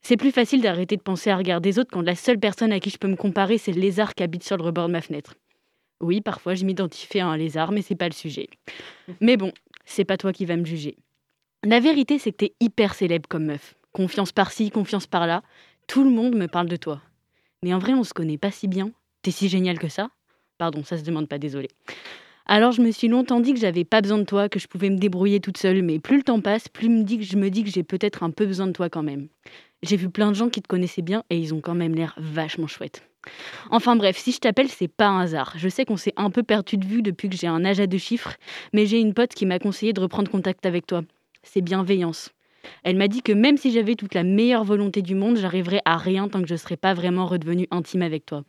C'est 0.00 0.16
plus 0.16 0.32
facile 0.32 0.62
d'arrêter 0.62 0.96
de 0.96 1.02
penser 1.02 1.30
à 1.30 1.36
regarder 1.36 1.70
des 1.70 1.78
autres 1.78 1.90
quand 1.92 2.02
la 2.02 2.14
seule 2.14 2.38
personne 2.40 2.72
à 2.72 2.80
qui 2.80 2.90
je 2.90 2.98
peux 2.98 3.08
me 3.08 3.16
comparer, 3.16 3.58
c'est 3.58 3.72
le 3.72 3.80
lézard 3.80 4.14
qui 4.14 4.22
habite 4.22 4.44
sur 4.44 4.56
le 4.56 4.62
rebord 4.64 4.88
de 4.88 4.92
ma 4.92 5.00
fenêtre. 5.00 5.34
Oui, 6.00 6.20
parfois 6.20 6.54
je 6.54 6.64
m'identifie 6.64 7.20
à 7.20 7.26
un 7.26 7.36
lézard, 7.36 7.72
mais 7.72 7.82
c'est 7.82 7.94
pas 7.94 8.08
le 8.08 8.14
sujet. 8.14 8.48
Mais 9.20 9.36
bon, 9.36 9.52
c'est 9.84 10.04
pas 10.04 10.16
toi 10.16 10.32
qui 10.32 10.44
vas 10.44 10.56
me 10.56 10.64
juger. 10.64 10.96
La 11.62 11.80
vérité, 11.80 12.18
c'est 12.18 12.32
que 12.32 12.38
t'es 12.38 12.54
hyper 12.60 12.94
célèbre 12.94 13.28
comme 13.28 13.46
meuf. 13.46 13.74
Confiance 13.92 14.32
par-ci, 14.32 14.70
confiance 14.70 15.06
par-là. 15.06 15.42
Tout 15.86 16.04
le 16.04 16.10
monde 16.10 16.34
me 16.34 16.46
parle 16.46 16.68
de 16.68 16.76
toi. 16.76 17.00
Mais 17.62 17.72
en 17.72 17.78
vrai, 17.78 17.94
on 17.94 18.04
se 18.04 18.12
connaît 18.12 18.38
pas 18.38 18.50
si 18.50 18.68
bien. 18.68 18.90
T'es 19.22 19.30
si 19.30 19.48
génial 19.48 19.78
que 19.78 19.88
ça 19.88 20.10
Pardon, 20.58 20.84
ça 20.84 20.98
se 20.98 21.04
demande 21.04 21.28
pas, 21.28 21.38
désolé. 21.38 21.68
Alors 22.46 22.72
je 22.72 22.82
me 22.82 22.90
suis 22.90 23.08
longtemps 23.08 23.40
dit 23.40 23.54
que 23.54 23.60
j'avais 23.60 23.84
pas 23.84 24.02
besoin 24.02 24.18
de 24.18 24.24
toi, 24.24 24.50
que 24.50 24.58
je 24.58 24.68
pouvais 24.68 24.90
me 24.90 24.98
débrouiller 24.98 25.40
toute 25.40 25.56
seule, 25.56 25.82
mais 25.82 25.98
plus 25.98 26.18
le 26.18 26.22
temps 26.22 26.40
passe, 26.40 26.68
plus 26.68 26.90
me 26.90 27.02
dit 27.02 27.18
que 27.18 27.24
je 27.24 27.36
me 27.36 27.48
dis 27.48 27.64
que 27.64 27.70
j'ai 27.70 27.82
peut-être 27.82 28.22
un 28.22 28.30
peu 28.30 28.44
besoin 28.44 28.66
de 28.66 28.72
toi 28.72 28.90
quand 28.90 29.02
même. 29.02 29.28
J'ai 29.84 29.98
vu 29.98 30.08
plein 30.08 30.30
de 30.30 30.34
gens 30.34 30.48
qui 30.48 30.62
te 30.62 30.66
connaissaient 30.66 31.02
bien 31.02 31.24
et 31.28 31.38
ils 31.38 31.52
ont 31.52 31.60
quand 31.60 31.74
même 31.74 31.94
l'air 31.94 32.14
vachement 32.16 32.66
chouettes. 32.66 33.06
Enfin 33.70 33.96
bref, 33.96 34.16
si 34.16 34.32
je 34.32 34.38
t'appelle, 34.38 34.70
c'est 34.70 34.88
pas 34.88 35.08
un 35.08 35.20
hasard. 35.20 35.52
Je 35.56 35.68
sais 35.68 35.84
qu'on 35.84 35.98
s'est 35.98 36.14
un 36.16 36.30
peu 36.30 36.42
perdu 36.42 36.78
de 36.78 36.86
vue 36.86 37.02
depuis 37.02 37.28
que 37.28 37.36
j'ai 37.36 37.48
un 37.48 37.66
âge 37.66 37.80
à 37.80 37.86
deux 37.86 37.98
chiffres, 37.98 38.34
mais 38.72 38.86
j'ai 38.86 38.98
une 38.98 39.12
pote 39.12 39.34
qui 39.34 39.44
m'a 39.44 39.58
conseillé 39.58 39.92
de 39.92 40.00
reprendre 40.00 40.30
contact 40.30 40.64
avec 40.64 40.86
toi. 40.86 41.02
C'est 41.42 41.60
bienveillance. 41.60 42.30
Elle 42.82 42.96
m'a 42.96 43.08
dit 43.08 43.20
que 43.20 43.32
même 43.32 43.58
si 43.58 43.72
j'avais 43.72 43.94
toute 43.94 44.14
la 44.14 44.22
meilleure 44.22 44.64
volonté 44.64 45.02
du 45.02 45.14
monde, 45.14 45.36
j'arriverais 45.36 45.82
à 45.84 45.98
rien 45.98 46.28
tant 46.28 46.40
que 46.40 46.48
je 46.48 46.56
serais 46.56 46.78
pas 46.78 46.94
vraiment 46.94 47.26
redevenue 47.26 47.68
intime 47.70 48.02
avec 48.02 48.24
toi. 48.24 48.42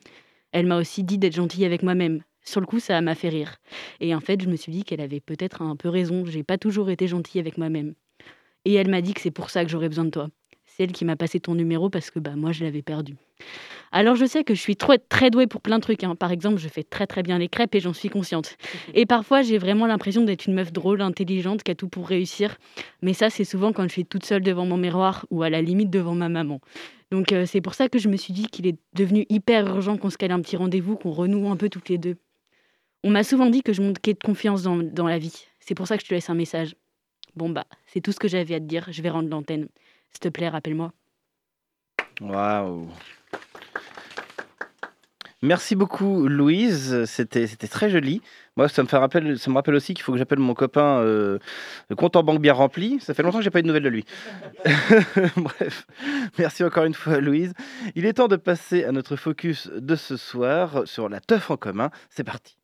Elle 0.53 0.67
m'a 0.67 0.77
aussi 0.77 1.03
dit 1.03 1.17
d'être 1.17 1.35
gentille 1.35 1.65
avec 1.65 1.83
moi-même. 1.83 2.21
Sur 2.45 2.61
le 2.61 2.65
coup, 2.65 2.79
ça 2.79 3.01
m'a 3.01 3.13
fait 3.15 3.27
rire. 3.27 3.57
Et 3.99 4.15
en 4.15 4.21
fait, 4.21 4.41
je 4.41 4.47
me 4.47 4.55
suis 4.55 4.71
dit 4.71 4.85
qu'elle 4.85 5.01
avait 5.01 5.19
peut-être 5.19 5.61
un 5.61 5.75
peu 5.75 5.89
raison. 5.89 6.23
J'ai 6.25 6.43
pas 6.43 6.57
toujours 6.57 6.89
été 6.89 7.07
gentille 7.07 7.41
avec 7.41 7.57
moi-même. 7.57 7.93
Et 8.63 8.73
elle 8.73 8.89
m'a 8.89 9.01
dit 9.01 9.13
que 9.13 9.21
c'est 9.21 9.31
pour 9.31 9.49
ça 9.49 9.65
que 9.65 9.69
j'aurais 9.69 9.89
besoin 9.89 10.05
de 10.05 10.11
toi. 10.11 10.29
C'est 10.75 10.83
elle 10.83 10.91
qui 10.91 11.05
m'a 11.05 11.15
passé 11.15 11.39
ton 11.39 11.55
numéro 11.55 11.89
parce 11.89 12.11
que 12.11 12.19
bah 12.19 12.35
moi 12.35 12.51
je 12.51 12.65
l'avais 12.65 12.81
perdu. 12.81 13.15
Alors 13.93 14.15
je 14.15 14.25
sais 14.25 14.43
que 14.43 14.53
je 14.53 14.59
suis 14.59 14.75
trop, 14.75 14.93
très 15.07 15.29
douée 15.29 15.47
pour 15.47 15.61
plein 15.61 15.77
de 15.77 15.81
trucs. 15.81 16.03
hein. 16.03 16.15
Par 16.15 16.31
exemple, 16.31 16.57
je 16.57 16.67
fais 16.67 16.83
très 16.83 17.07
très 17.07 17.23
bien 17.23 17.37
les 17.37 17.47
crêpes 17.47 17.73
et 17.75 17.79
j'en 17.79 17.93
suis 17.93 18.09
consciente. 18.09 18.57
Et 18.93 19.05
parfois 19.05 19.41
j'ai 19.41 19.57
vraiment 19.57 19.87
l'impression 19.87 20.23
d'être 20.23 20.47
une 20.47 20.53
meuf 20.53 20.73
drôle, 20.73 21.01
intelligente, 21.01 21.63
qui 21.63 21.71
a 21.71 21.75
tout 21.75 21.87
pour 21.87 22.07
réussir. 22.09 22.57
Mais 23.01 23.13
ça 23.13 23.29
c'est 23.29 23.45
souvent 23.45 23.71
quand 23.71 23.83
je 23.83 23.89
suis 23.93 24.05
toute 24.05 24.25
seule 24.25 24.43
devant 24.43 24.65
mon 24.65 24.75
miroir 24.75 25.25
ou 25.29 25.43
à 25.43 25.49
la 25.49 25.61
limite 25.61 25.89
devant 25.89 26.13
ma 26.13 26.27
maman. 26.27 26.59
Donc 27.09 27.31
euh, 27.31 27.45
c'est 27.45 27.61
pour 27.61 27.73
ça 27.73 27.87
que 27.87 27.97
je 27.97 28.09
me 28.09 28.17
suis 28.17 28.33
dit 28.33 28.47
qu'il 28.47 28.67
est 28.67 28.77
devenu 28.93 29.25
hyper 29.29 29.65
urgent 29.67 29.95
qu'on 29.95 30.09
se 30.09 30.17
cale 30.17 30.31
un 30.31 30.41
petit 30.41 30.57
rendez-vous, 30.57 30.97
qu'on 30.97 31.11
renoue 31.11 31.49
un 31.49 31.55
peu 31.55 31.69
toutes 31.69 31.87
les 31.87 31.97
deux. 31.97 32.17
On 33.05 33.11
m'a 33.11 33.23
souvent 33.23 33.45
dit 33.49 33.61
que 33.61 33.71
je 33.71 33.81
manquais 33.81 34.13
de 34.13 34.19
confiance 34.23 34.63
dans, 34.63 34.75
dans 34.77 35.07
la 35.07 35.19
vie. 35.19 35.45
C'est 35.61 35.75
pour 35.75 35.87
ça 35.87 35.95
que 35.95 36.03
je 36.03 36.09
te 36.09 36.13
laisse 36.13 36.29
un 36.29 36.35
message. 36.35 36.75
Bon 37.35 37.49
bah, 37.49 37.65
c'est 37.87 38.01
tout 38.01 38.11
ce 38.11 38.19
que 38.19 38.27
j'avais 38.27 38.55
à 38.55 38.59
te 38.59 38.65
dire. 38.65 38.87
Je 38.91 39.01
vais 39.01 39.09
rendre 39.09 39.29
l'antenne. 39.29 39.67
S'il 40.15 40.21
te 40.21 40.29
plaît, 40.29 40.47
rappelle-moi. 40.47 40.93
Waouh 42.21 42.87
Merci 45.41 45.75
beaucoup 45.75 46.29
Louise, 46.29 47.03
c'était 47.03 47.47
c'était 47.47 47.67
très 47.67 47.89
joli. 47.89 48.21
Moi 48.55 48.69
ça 48.69 48.81
me 48.81 48.87
fait 48.87 48.95
rappel, 48.95 49.37
ça 49.37 49.51
me 49.51 49.55
rappelle 49.55 49.75
aussi 49.75 49.93
qu'il 49.93 50.03
faut 50.03 50.13
que 50.13 50.17
j'appelle 50.17 50.39
mon 50.39 50.53
copain 50.53 50.99
euh, 50.99 51.37
le 51.89 51.97
compte 51.97 52.15
en 52.15 52.23
banque 52.23 52.39
bien 52.39 52.53
rempli. 52.53 53.01
Ça 53.01 53.13
fait 53.13 53.23
longtemps 53.23 53.39
que 53.39 53.43
j'ai 53.43 53.49
pas 53.49 53.59
eu 53.59 53.63
de 53.63 53.67
nouvelles 53.67 53.83
de 53.83 53.89
lui. 53.89 54.05
Bref, 55.35 55.85
merci 56.39 56.63
encore 56.63 56.85
une 56.85 56.93
fois 56.93 57.19
Louise. 57.19 57.51
Il 57.95 58.05
est 58.05 58.13
temps 58.13 58.29
de 58.29 58.37
passer 58.37 58.85
à 58.85 58.93
notre 58.93 59.17
focus 59.17 59.67
de 59.67 59.97
ce 59.97 60.15
soir 60.15 60.83
sur 60.85 61.09
la 61.09 61.19
teuf 61.19 61.51
en 61.51 61.57
commun. 61.57 61.91
C'est 62.09 62.23
parti. 62.23 62.55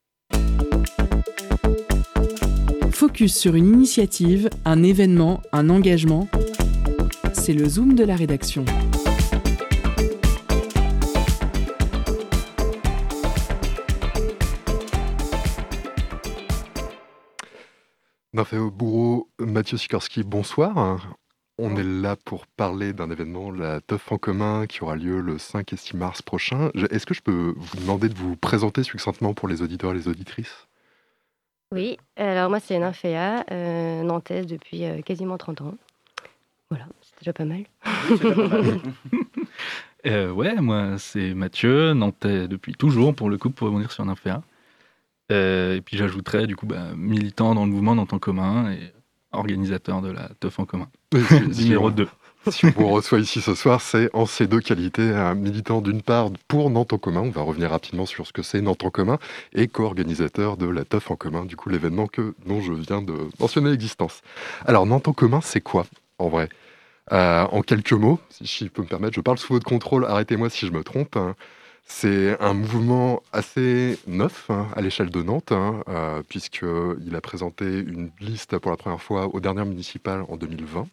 Focus 2.91 3.37
sur 3.37 3.55
une 3.55 3.67
initiative, 3.67 4.49
un 4.63 4.83
événement, 4.83 5.41
un 5.51 5.69
engagement. 5.69 6.29
C'est 7.43 7.53
le 7.53 7.67
zoom 7.67 7.95
de 7.95 8.03
la 8.03 8.15
rédaction. 8.15 8.63
Nymphéa 18.33 18.59
Bourreau, 18.71 19.27
Mathieu 19.39 19.77
Sikorski, 19.77 20.23
bonsoir. 20.23 21.15
On 21.57 21.75
est 21.77 21.83
là 21.83 22.15
pour 22.15 22.45
parler 22.45 22.93
d'un 22.93 23.09
événement, 23.09 23.49
la 23.49 23.81
Teuf 23.81 24.11
en 24.11 24.19
commun, 24.19 24.67
qui 24.67 24.83
aura 24.83 24.95
lieu 24.95 25.19
le 25.19 25.39
5 25.39 25.73
et 25.73 25.77
6 25.77 25.97
mars 25.97 26.21
prochain. 26.21 26.69
Est-ce 26.91 27.07
que 27.07 27.15
je 27.15 27.23
peux 27.23 27.55
vous 27.57 27.77
demander 27.77 28.07
de 28.07 28.13
vous 28.13 28.35
présenter 28.35 28.83
succinctement 28.83 29.33
pour 29.33 29.47
les 29.47 29.63
auditeurs 29.63 29.93
et 29.93 29.95
les 29.95 30.07
auditrices? 30.07 30.67
Oui, 31.71 31.97
alors 32.17 32.51
moi 32.51 32.59
c'est 32.59 32.77
Nymphéa, 32.77 33.45
euh, 33.49 34.03
nantaise 34.03 34.45
depuis 34.45 34.85
euh, 34.85 35.01
quasiment 35.01 35.39
30 35.39 35.61
ans. 35.61 35.73
Voilà, 36.69 36.85
c'est 37.21 37.31
déjà 37.31 37.33
pas 37.33 37.45
mal. 37.45 38.79
Euh, 40.07 40.31
ouais, 40.31 40.55
moi 40.55 40.97
c'est 40.97 41.35
Mathieu, 41.35 41.93
nantais 41.93 42.47
depuis 42.47 42.73
toujours 42.73 43.13
pour 43.13 43.29
le 43.29 43.37
coup 43.37 43.51
pour 43.51 43.67
revenir 43.67 43.91
sur 43.91 44.03
Nymphéa. 44.03 44.41
Euh, 45.31 45.75
et 45.75 45.81
puis 45.81 45.95
j'ajouterais 45.95 46.47
du 46.47 46.55
coup 46.55 46.65
bah, 46.65 46.87
militant 46.97 47.53
dans 47.53 47.65
le 47.65 47.71
mouvement 47.71 47.93
Nantes 47.93 48.11
en 48.13 48.17
commun 48.17 48.71
et 48.71 48.79
organisateur 49.31 50.01
de 50.01 50.09
la 50.09 50.29
teuf 50.39 50.57
en 50.59 50.65
commun. 50.65 50.87
Numéro 51.55 51.89
on- 51.89 51.91
2. 51.91 52.07
Si 52.49 52.65
on 52.65 52.71
vous 52.71 52.87
reçoit 52.87 53.19
ici 53.19 53.41
ce 53.41 53.53
soir, 53.53 53.79
c'est 53.79 54.09
en 54.13 54.25
ces 54.25 54.47
deux 54.47 54.59
qualités, 54.59 55.07
un 55.11 55.35
militant 55.35 55.81
d'une 55.81 56.01
part 56.01 56.31
pour 56.47 56.71
Nantes 56.71 56.93
en 56.93 56.97
commun, 56.97 57.21
on 57.21 57.29
va 57.29 57.43
revenir 57.43 57.69
rapidement 57.69 58.07
sur 58.07 58.25
ce 58.25 58.33
que 58.33 58.41
c'est 58.41 58.61
Nantes 58.61 58.83
en 58.83 58.89
commun, 58.89 59.19
et 59.53 59.67
co-organisateur 59.67 60.57
de 60.57 60.65
la 60.65 60.83
teuf 60.83 61.11
en 61.11 61.15
commun, 61.15 61.45
du 61.45 61.55
coup 61.55 61.69
l'événement 61.69 62.07
que, 62.07 62.33
dont 62.47 62.59
je 62.61 62.73
viens 62.73 63.03
de 63.03 63.13
mentionner 63.39 63.69
l'existence. 63.69 64.23
Alors 64.65 64.87
Nantes 64.87 65.07
en 65.07 65.13
commun, 65.13 65.41
c'est 65.43 65.61
quoi 65.61 65.85
en 66.17 66.29
vrai? 66.29 66.49
Euh, 67.11 67.43
En 67.51 67.61
quelques 67.61 67.93
mots, 67.93 68.19
si 68.29 68.65
je 68.65 68.69
peux 68.69 68.81
me 68.81 68.87
permettre, 68.87 69.15
je 69.15 69.21
parle 69.21 69.37
sous 69.37 69.53
votre 69.53 69.65
contrôle, 69.65 70.05
arrêtez-moi 70.05 70.49
si 70.49 70.67
je 70.67 70.71
me 70.71 70.83
trompe. 70.83 71.15
hein. 71.17 71.35
C'est 71.83 72.39
un 72.39 72.53
mouvement 72.53 73.21
assez 73.33 73.99
neuf 74.07 74.49
hein, 74.49 74.67
à 74.75 74.81
l'échelle 74.81 75.09
de 75.09 75.21
Nantes, 75.23 75.51
hein, 75.51 75.83
euh, 75.89 76.23
puisqu'il 76.27 77.15
a 77.15 77.21
présenté 77.21 77.65
une 77.79 78.11
liste 78.19 78.57
pour 78.59 78.71
la 78.71 78.77
première 78.77 79.01
fois 79.01 79.27
aux 79.33 79.39
dernières 79.39 79.65
municipales 79.65 80.23
en 80.29 80.37
2020. 80.37 80.87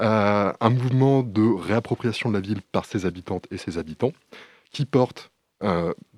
Euh, 0.00 0.52
un 0.60 0.70
mouvement 0.70 1.22
de 1.22 1.42
réappropriation 1.42 2.30
de 2.30 2.34
la 2.34 2.40
ville 2.40 2.62
par 2.62 2.84
ses 2.84 3.06
habitantes 3.06 3.46
et 3.52 3.58
ses 3.58 3.78
habitants, 3.78 4.12
qui 4.72 4.86
porte, 4.86 5.30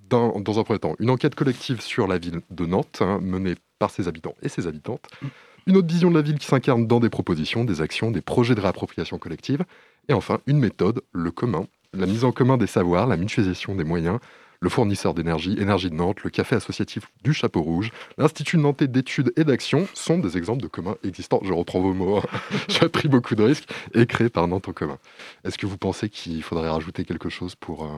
dans, 0.09 0.59
un 0.59 0.65
premier 0.65 0.79
temps, 0.79 0.95
une 0.99 1.11
enquête 1.11 1.35
collective 1.35 1.81
sur 1.81 2.07
la 2.07 2.19
ville 2.19 2.41
de 2.51 2.65
Nantes, 2.67 3.03
menée 3.21 3.55
par 3.79 3.91
ses 3.91 4.09
habitants 4.09 4.35
et 4.43 4.49
ses 4.49 4.67
habitantes, 4.67 5.07
une 5.67 5.77
autre 5.77 5.89
vision 5.89 6.11
de 6.11 6.17
la 6.17 6.23
ville 6.23 6.39
qui 6.39 6.47
s'incarne 6.47 6.87
dans 6.87 7.01
des 7.01 7.11
propositions, 7.11 7.65
des 7.65 7.81
actions, 7.81 8.11
des 8.11 8.21
projets 8.21 8.55
de 8.55 8.61
réappropriation 8.61 9.19
collective, 9.19 9.65
et 10.09 10.13
enfin 10.13 10.41
une 10.47 10.59
méthode, 10.59 11.03
le 11.13 11.31
commun, 11.31 11.67
la 11.93 12.07
mise 12.07 12.25
en 12.25 12.33
commun 12.33 12.57
des 12.57 12.67
savoirs, 12.67 13.07
la 13.07 13.17
mutualisation 13.17 13.75
des 13.75 13.85
moyens, 13.85 14.19
le 14.61 14.69
fournisseur 14.71 15.13
d'énergie, 15.15 15.57
Énergie 15.59 15.91
de 15.91 15.95
Nantes, 15.95 16.23
le 16.25 16.31
café 16.31 16.57
associatif 16.57 17.09
du 17.23 17.35
Chapeau 17.35 17.63
Rouge, 17.63 17.91
l'Institut 18.17 18.57
nantais 18.59 18.89
d'études 18.89 19.33
et 19.37 19.45
d'action 19.45 19.87
sont 19.95 20.19
des 20.19 20.39
exemples 20.39 20.63
de 20.63 20.69
communs 20.69 20.97
existants. 21.05 21.41
Je 21.43 21.53
reprends 21.53 21.81
vos 21.81 21.93
mots, 21.93 22.19
hein. 22.19 22.23
j'ai 22.69 22.89
pris 22.89 23.09
beaucoup 23.09 23.35
de 23.35 23.43
risques, 23.43 23.69
et 23.95 24.07
créés 24.07 24.31
par 24.31 24.49
Nantes 24.49 24.69
en 24.69 24.73
commun. 24.73 24.99
Est-ce 25.45 25.59
que 25.59 25.67
vous 25.67 25.79
pensez 25.79 26.09
qu'il 26.09 26.43
faudrait 26.43 26.71
rajouter 26.71 27.05
quelque 27.05 27.29
chose 27.29 27.55
pour... 27.55 27.85
euh, 27.85 27.89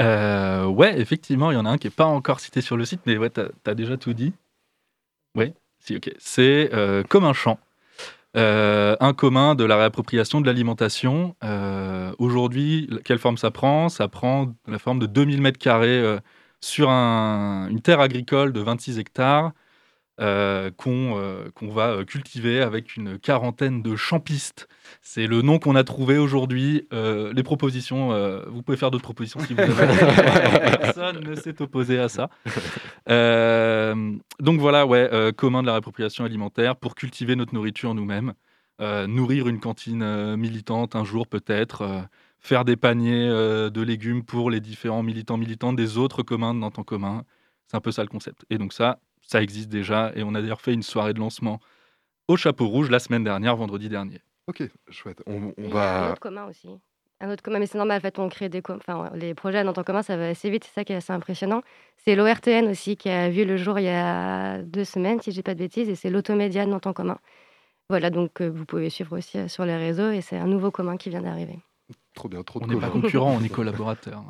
Euh, 0.00 0.66
ouais, 0.66 0.98
effectivement, 1.00 1.50
il 1.50 1.54
y 1.54 1.58
en 1.58 1.66
a 1.66 1.70
un 1.70 1.78
qui 1.78 1.86
n'est 1.86 1.90
pas 1.90 2.04
encore 2.06 2.40
cité 2.40 2.60
sur 2.60 2.76
le 2.76 2.84
site, 2.84 3.00
mais 3.06 3.16
ouais, 3.18 3.30
tu 3.30 3.40
as, 3.64 3.74
déjà 3.74 3.96
tout 3.96 4.12
dit. 4.14 4.32
Oui, 5.34 5.52
ok. 5.94 6.10
C'est 6.18 6.70
euh, 6.74 7.04
comme 7.08 7.24
un 7.24 7.32
champ. 7.32 7.60
Euh, 8.36 8.96
un 9.00 9.14
commun 9.14 9.54
de 9.54 9.64
la 9.64 9.76
réappropriation 9.76 10.40
de 10.40 10.46
l'alimentation. 10.46 11.36
Euh, 11.44 12.12
Aujourd'hui, 12.18 12.90
quelle 13.04 13.18
forme 13.18 13.38
ça 13.38 13.50
prend? 13.50 13.88
Ça 13.88 14.08
prend 14.08 14.52
la 14.66 14.78
forme 14.78 14.98
de 14.98 15.06
2000 15.06 15.40
mètres 15.40 15.58
carrés 15.58 16.18
sur 16.60 16.90
un- 16.90 17.68
une 17.70 17.80
terre 17.80 18.00
agricole 18.00 18.52
de 18.52 18.60
26 18.60 18.98
hectares 18.98 19.52
euh, 20.18 20.70
qu'on 20.76 21.18
euh, 21.18 21.50
qu'on 21.54 21.68
va 21.68 21.88
euh, 21.88 22.04
cultiver 22.04 22.62
avec 22.62 22.96
une 22.96 23.18
quarantaine 23.18 23.82
de 23.82 23.96
champistes. 23.96 24.66
C'est 25.02 25.26
le 25.26 25.42
nom 25.42 25.58
qu'on 25.58 25.76
a 25.76 25.84
trouvé 25.84 26.16
aujourd'hui. 26.16 26.86
Euh, 26.94 27.34
les 27.34 27.42
propositions, 27.42 28.12
vous 28.48 28.62
pouvez 28.62 28.78
faire 28.78 28.90
d'autres 28.90 29.04
propositions 29.04 29.40
si 29.40 29.52
vous 29.52 29.60
avez. 29.60 30.78
Personne 30.78 31.20
ne 31.20 31.34
s'est 31.34 31.60
opposé 31.60 31.98
à 31.98 32.08
ça. 32.08 32.30
Donc 33.08 34.60
voilà, 34.60 34.86
ouais, 34.86 35.32
commun 35.36 35.62
de 35.62 35.66
la 35.66 35.72
réappropriation 35.72 36.24
alimentaire 36.24 36.76
pour 36.76 36.94
cultiver 36.94 37.36
notre 37.36 37.54
nourriture 37.54 37.94
nous-mêmes, 37.94 38.32
nourrir 38.80 39.48
une 39.48 39.60
cantine 39.60 40.36
militante 40.36 40.96
un 40.96 41.04
jour 41.04 41.26
peut-être, 41.26 42.06
faire 42.40 42.64
des 42.64 42.76
paniers 42.76 43.28
de 43.28 43.82
légumes 43.82 44.24
pour 44.24 44.50
les 44.50 44.60
différents 44.60 45.02
militants 45.02 45.36
militantes 45.36 45.76
des 45.76 45.98
autres 45.98 46.22
communs 46.22 46.54
de 46.54 46.60
Nantes 46.60 46.78
en 46.78 46.84
commun. 46.84 47.24
C'est 47.66 47.76
un 47.76 47.80
peu 47.80 47.90
ça 47.90 48.02
le 48.02 48.08
concept. 48.08 48.44
Et 48.50 48.58
donc 48.58 48.72
ça, 48.72 49.00
ça 49.26 49.42
existe 49.42 49.68
déjà 49.68 50.12
et 50.14 50.22
on 50.22 50.34
a 50.34 50.40
d'ailleurs 50.40 50.60
fait 50.60 50.72
une 50.72 50.82
soirée 50.82 51.12
de 51.12 51.18
lancement 51.18 51.60
au 52.28 52.36
Chapeau 52.36 52.66
Rouge 52.68 52.90
la 52.90 52.98
semaine 52.98 53.24
dernière, 53.24 53.56
vendredi 53.56 53.88
dernier. 53.88 54.20
Ok, 54.46 54.62
chouette. 54.90 55.22
On, 55.26 55.48
on 55.48 55.54
Il 55.58 55.70
y 55.70 55.72
a 55.72 55.98
un 55.98 56.00
va... 56.02 56.10
autre 56.12 56.20
commun 56.20 56.46
aussi. 56.46 56.68
Un 57.18 57.30
autre 57.30 57.42
commun, 57.42 57.58
mais 57.58 57.66
c'est 57.66 57.78
normal, 57.78 57.96
en 57.96 58.00
fait, 58.00 58.18
on 58.18 58.28
crée 58.28 58.50
des 58.50 58.60
enfin, 58.68 59.10
les 59.14 59.34
projets 59.34 59.58
à 59.58 59.64
Nantes 59.64 59.78
en 59.78 59.84
commun, 59.84 60.02
ça 60.02 60.18
va 60.18 60.28
assez 60.28 60.50
vite, 60.50 60.64
c'est 60.64 60.74
ça 60.74 60.84
qui 60.84 60.92
est 60.92 60.96
assez 60.96 61.14
impressionnant. 61.14 61.62
C'est 61.96 62.14
l'ORTN 62.14 62.68
aussi 62.68 62.96
qui 62.96 63.08
a 63.08 63.30
vu 63.30 63.46
le 63.46 63.56
jour 63.56 63.78
il 63.78 63.86
y 63.86 63.88
a 63.88 64.60
deux 64.62 64.84
semaines, 64.84 65.20
si 65.22 65.30
je 65.30 65.36
dis 65.36 65.42
pas 65.42 65.54
de 65.54 65.60
bêtises, 65.60 65.88
et 65.88 65.94
c'est 65.94 66.10
l'Automédia 66.10 66.66
de 66.66 66.70
Nantes 66.70 66.86
en 66.86 66.92
commun. 66.92 67.18
Voilà, 67.88 68.10
donc 68.10 68.42
euh, 68.42 68.50
vous 68.50 68.66
pouvez 68.66 68.90
suivre 68.90 69.16
aussi 69.16 69.38
euh, 69.38 69.48
sur 69.48 69.64
les 69.64 69.76
réseaux, 69.76 70.10
et 70.10 70.20
c'est 70.20 70.36
un 70.36 70.46
nouveau 70.46 70.70
commun 70.70 70.98
qui 70.98 71.08
vient 71.08 71.22
d'arriver. 71.22 71.58
Trop 72.16 72.28
bien, 72.30 72.42
trop 72.42 72.58
de 72.60 72.64
On 72.64 72.68
n'est 72.68 72.74
pas 72.80 72.88
communs. 72.88 73.02
concurrents, 73.02 73.36
on 73.38 73.44
est 73.44 73.48
collaborateurs. 73.50 74.24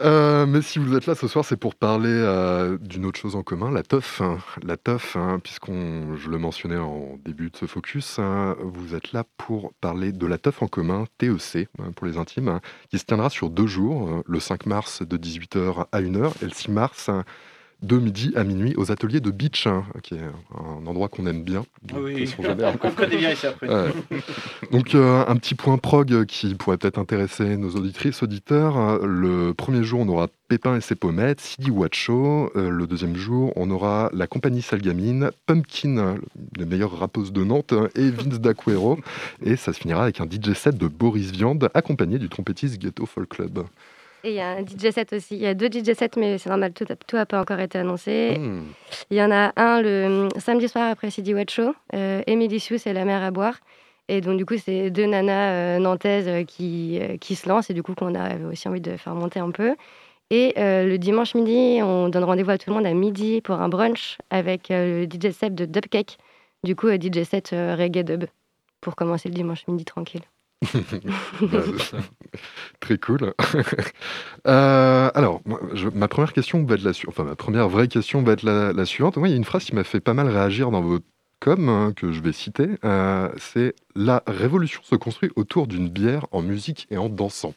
Euh, 0.00 0.46
mais 0.46 0.62
si 0.62 0.78
vous 0.78 0.96
êtes 0.96 1.06
là 1.06 1.14
ce 1.14 1.28
soir, 1.28 1.44
c'est 1.44 1.56
pour 1.58 1.74
parler 1.74 2.08
euh, 2.10 2.78
d'une 2.80 3.04
autre 3.04 3.20
chose 3.20 3.36
en 3.36 3.42
commun, 3.42 3.70
la 3.70 3.82
teuf. 3.82 4.20
hein. 4.20 4.38
La 4.62 4.76
teuf, 4.76 5.14
hein, 5.16 5.38
puisqu'on, 5.42 6.16
je 6.16 6.30
le 6.30 6.38
mentionnais 6.38 6.78
en 6.78 7.18
début 7.24 7.50
de 7.50 7.56
ce 7.56 7.66
focus, 7.66 8.18
hein, 8.18 8.56
vous 8.60 8.94
êtes 8.94 9.12
là 9.12 9.24
pour 9.36 9.72
parler 9.80 10.12
de 10.12 10.26
la 10.26 10.38
teuf 10.38 10.62
en 10.62 10.68
commun, 10.68 11.04
TEC 11.18 11.68
hein, 11.78 11.92
pour 11.94 12.06
les 12.06 12.16
intimes, 12.16 12.48
hein, 12.48 12.60
qui 12.90 12.98
se 12.98 13.04
tiendra 13.04 13.28
sur 13.30 13.50
deux 13.50 13.66
jours, 13.66 14.22
le 14.26 14.40
5 14.40 14.66
mars 14.66 15.02
de 15.02 15.16
18h 15.18 15.86
à 15.92 16.00
1h 16.00 16.32
et 16.42 16.46
le 16.46 16.50
6 16.52 16.70
mars 16.70 17.08
hein, 17.10 17.24
de 17.82 17.98
midi 17.98 18.32
à 18.36 18.44
minuit 18.44 18.74
aux 18.76 18.92
ateliers 18.92 19.20
de 19.20 19.30
Beach, 19.30 19.66
hein, 19.66 19.84
qui 20.02 20.14
est 20.14 20.20
un 20.20 20.86
endroit 20.86 21.08
qu'on 21.08 21.26
aime 21.26 21.42
bien. 21.42 21.64
Oui, 21.94 22.26
façon 22.26 22.42
générale. 22.42 22.78
on 22.82 22.90
connaît 22.90 23.16
bien 23.16 23.32
ici 23.32 23.46
après. 23.46 23.68
Ouais. 23.68 23.92
Donc 24.70 24.94
euh, 24.94 25.24
un 25.26 25.36
petit 25.36 25.54
point 25.54 25.78
prog 25.78 26.24
qui 26.26 26.54
pourrait 26.54 26.78
peut-être 26.78 26.98
intéresser 26.98 27.56
nos 27.56 27.70
auditrices, 27.70 28.22
auditeurs. 28.22 29.04
Le 29.04 29.52
premier 29.52 29.82
jour, 29.82 30.00
on 30.00 30.08
aura 30.08 30.28
Pépin 30.52 30.76
et 30.76 30.82
ses 30.82 30.96
pommettes, 30.96 31.40
Sidi 31.40 31.70
Wacho. 31.70 32.52
Euh, 32.56 32.68
le 32.68 32.86
deuxième 32.86 33.16
jour, 33.16 33.54
on 33.56 33.70
aura 33.70 34.10
la 34.12 34.26
compagnie 34.26 34.60
Salgamine, 34.60 35.30
Pumpkin, 35.46 36.16
les 36.58 36.66
meilleures 36.66 36.98
rappeuses 36.98 37.32
de 37.32 37.42
Nantes, 37.42 37.72
euh, 37.72 37.88
et 37.94 38.10
Vince 38.10 38.38
D'Aquero. 38.38 38.98
Et 39.42 39.56
ça 39.56 39.72
se 39.72 39.80
finira 39.80 40.02
avec 40.02 40.20
un 40.20 40.26
DJ 40.26 40.52
set 40.52 40.76
de 40.76 40.88
Boris 40.88 41.30
Viande, 41.30 41.70
accompagné 41.72 42.18
du 42.18 42.28
trompettiste 42.28 42.78
Ghetto 42.78 43.06
Folk 43.06 43.30
Club. 43.30 43.64
Et 44.24 44.30
il 44.30 44.34
y 44.34 44.40
a 44.40 44.50
un 44.50 44.62
DJ 44.62 44.92
set 44.92 45.12
aussi. 45.12 45.34
Il 45.34 45.42
y 45.42 45.46
a 45.46 45.54
deux 45.54 45.66
DJ 45.66 45.94
sets, 45.94 46.10
mais 46.16 46.38
c'est 46.38 46.48
normal, 46.48 46.72
tout 46.72 47.16
n'a 47.16 47.26
pas 47.26 47.40
encore 47.40 47.58
été 47.58 47.78
annoncé. 47.78 48.36
Hmm. 48.38 48.62
Il 49.10 49.16
y 49.16 49.22
en 49.22 49.30
a 49.30 49.52
un 49.56 49.82
le 49.82 50.04
hum, 50.06 50.28
samedi 50.38 50.68
soir 50.68 50.90
après 50.90 51.10
Sidi 51.10 51.34
Watch 51.34 51.54
Show. 51.54 51.74
Euh, 51.94 52.22
Émilie 52.26 52.60
Sue, 52.60 52.78
c'est 52.78 52.92
la 52.92 53.04
mer 53.04 53.22
à 53.22 53.30
boire. 53.30 53.58
Et 54.08 54.20
donc, 54.20 54.36
du 54.36 54.44
coup, 54.44 54.54
c'est 54.58 54.90
deux 54.90 55.06
nanas 55.06 55.52
euh, 55.52 55.78
nantaises 55.78 56.28
euh, 56.28 56.44
qui, 56.44 56.98
euh, 57.00 57.16
qui 57.16 57.34
se 57.34 57.48
lancent 57.48 57.70
et 57.70 57.74
du 57.74 57.82
coup, 57.82 57.94
qu'on 57.94 58.14
a 58.14 58.36
aussi 58.50 58.68
envie 58.68 58.80
de 58.80 58.96
faire 58.96 59.14
monter 59.14 59.40
un 59.40 59.50
peu. 59.50 59.74
Et 60.32 60.54
euh, 60.56 60.86
le 60.86 60.96
dimanche 60.96 61.34
midi, 61.34 61.80
on 61.82 62.08
donne 62.08 62.24
rendez-vous 62.24 62.52
à 62.52 62.56
tout 62.56 62.70
le 62.70 62.76
monde 62.76 62.86
à 62.86 62.94
midi 62.94 63.42
pour 63.42 63.56
un 63.56 63.68
brunch 63.68 64.16
avec 64.30 64.70
euh, 64.70 65.04
le 65.04 65.04
DJ 65.04 65.30
set 65.30 65.54
de 65.54 65.66
Dubcake. 65.66 66.16
Du 66.64 66.74
coup, 66.74 66.86
euh, 66.86 66.96
DJ 66.96 67.24
set 67.24 67.52
euh, 67.52 67.76
reggae 67.78 68.02
dub 68.02 68.24
pour 68.80 68.96
commencer 68.96 69.28
le 69.28 69.34
dimanche 69.34 69.66
midi 69.68 69.84
tranquille. 69.84 70.22
Bah, 71.40 71.60
Très 72.80 72.98
cool. 72.98 73.34
Euh, 74.48 75.08
alors, 75.14 75.40
ma 75.94 76.08
première 76.08 76.32
question 76.32 76.64
va 76.64 76.74
être 76.74 76.82
la 76.82 76.92
su- 76.92 77.06
enfin 77.08 77.22
ma 77.22 77.36
première 77.36 77.68
vraie 77.68 77.86
question 77.86 78.22
va 78.24 78.32
être 78.32 78.42
la, 78.42 78.84
suivante. 78.84 79.16
Moi, 79.16 79.28
il 79.28 79.30
y 79.30 79.34
a 79.34 79.36
une 79.36 79.44
phrase 79.44 79.62
qui 79.64 79.74
m'a 79.74 79.84
fait 79.84 80.00
pas 80.00 80.14
mal 80.14 80.28
réagir 80.28 80.72
dans 80.72 80.80
votre 80.80 81.04
com 81.38 81.68
hein, 81.68 81.92
que 81.94 82.10
je 82.10 82.20
vais 82.20 82.32
citer. 82.32 82.70
Euh, 82.84 83.28
c'est 83.38 83.74
la 83.94 84.24
révolution 84.26 84.80
se 84.82 84.96
construit 84.96 85.30
autour 85.36 85.68
d'une 85.68 85.88
bière 85.88 86.26
en 86.32 86.42
musique 86.42 86.88
et 86.90 86.96
en 86.96 87.08
dansant. 87.08 87.54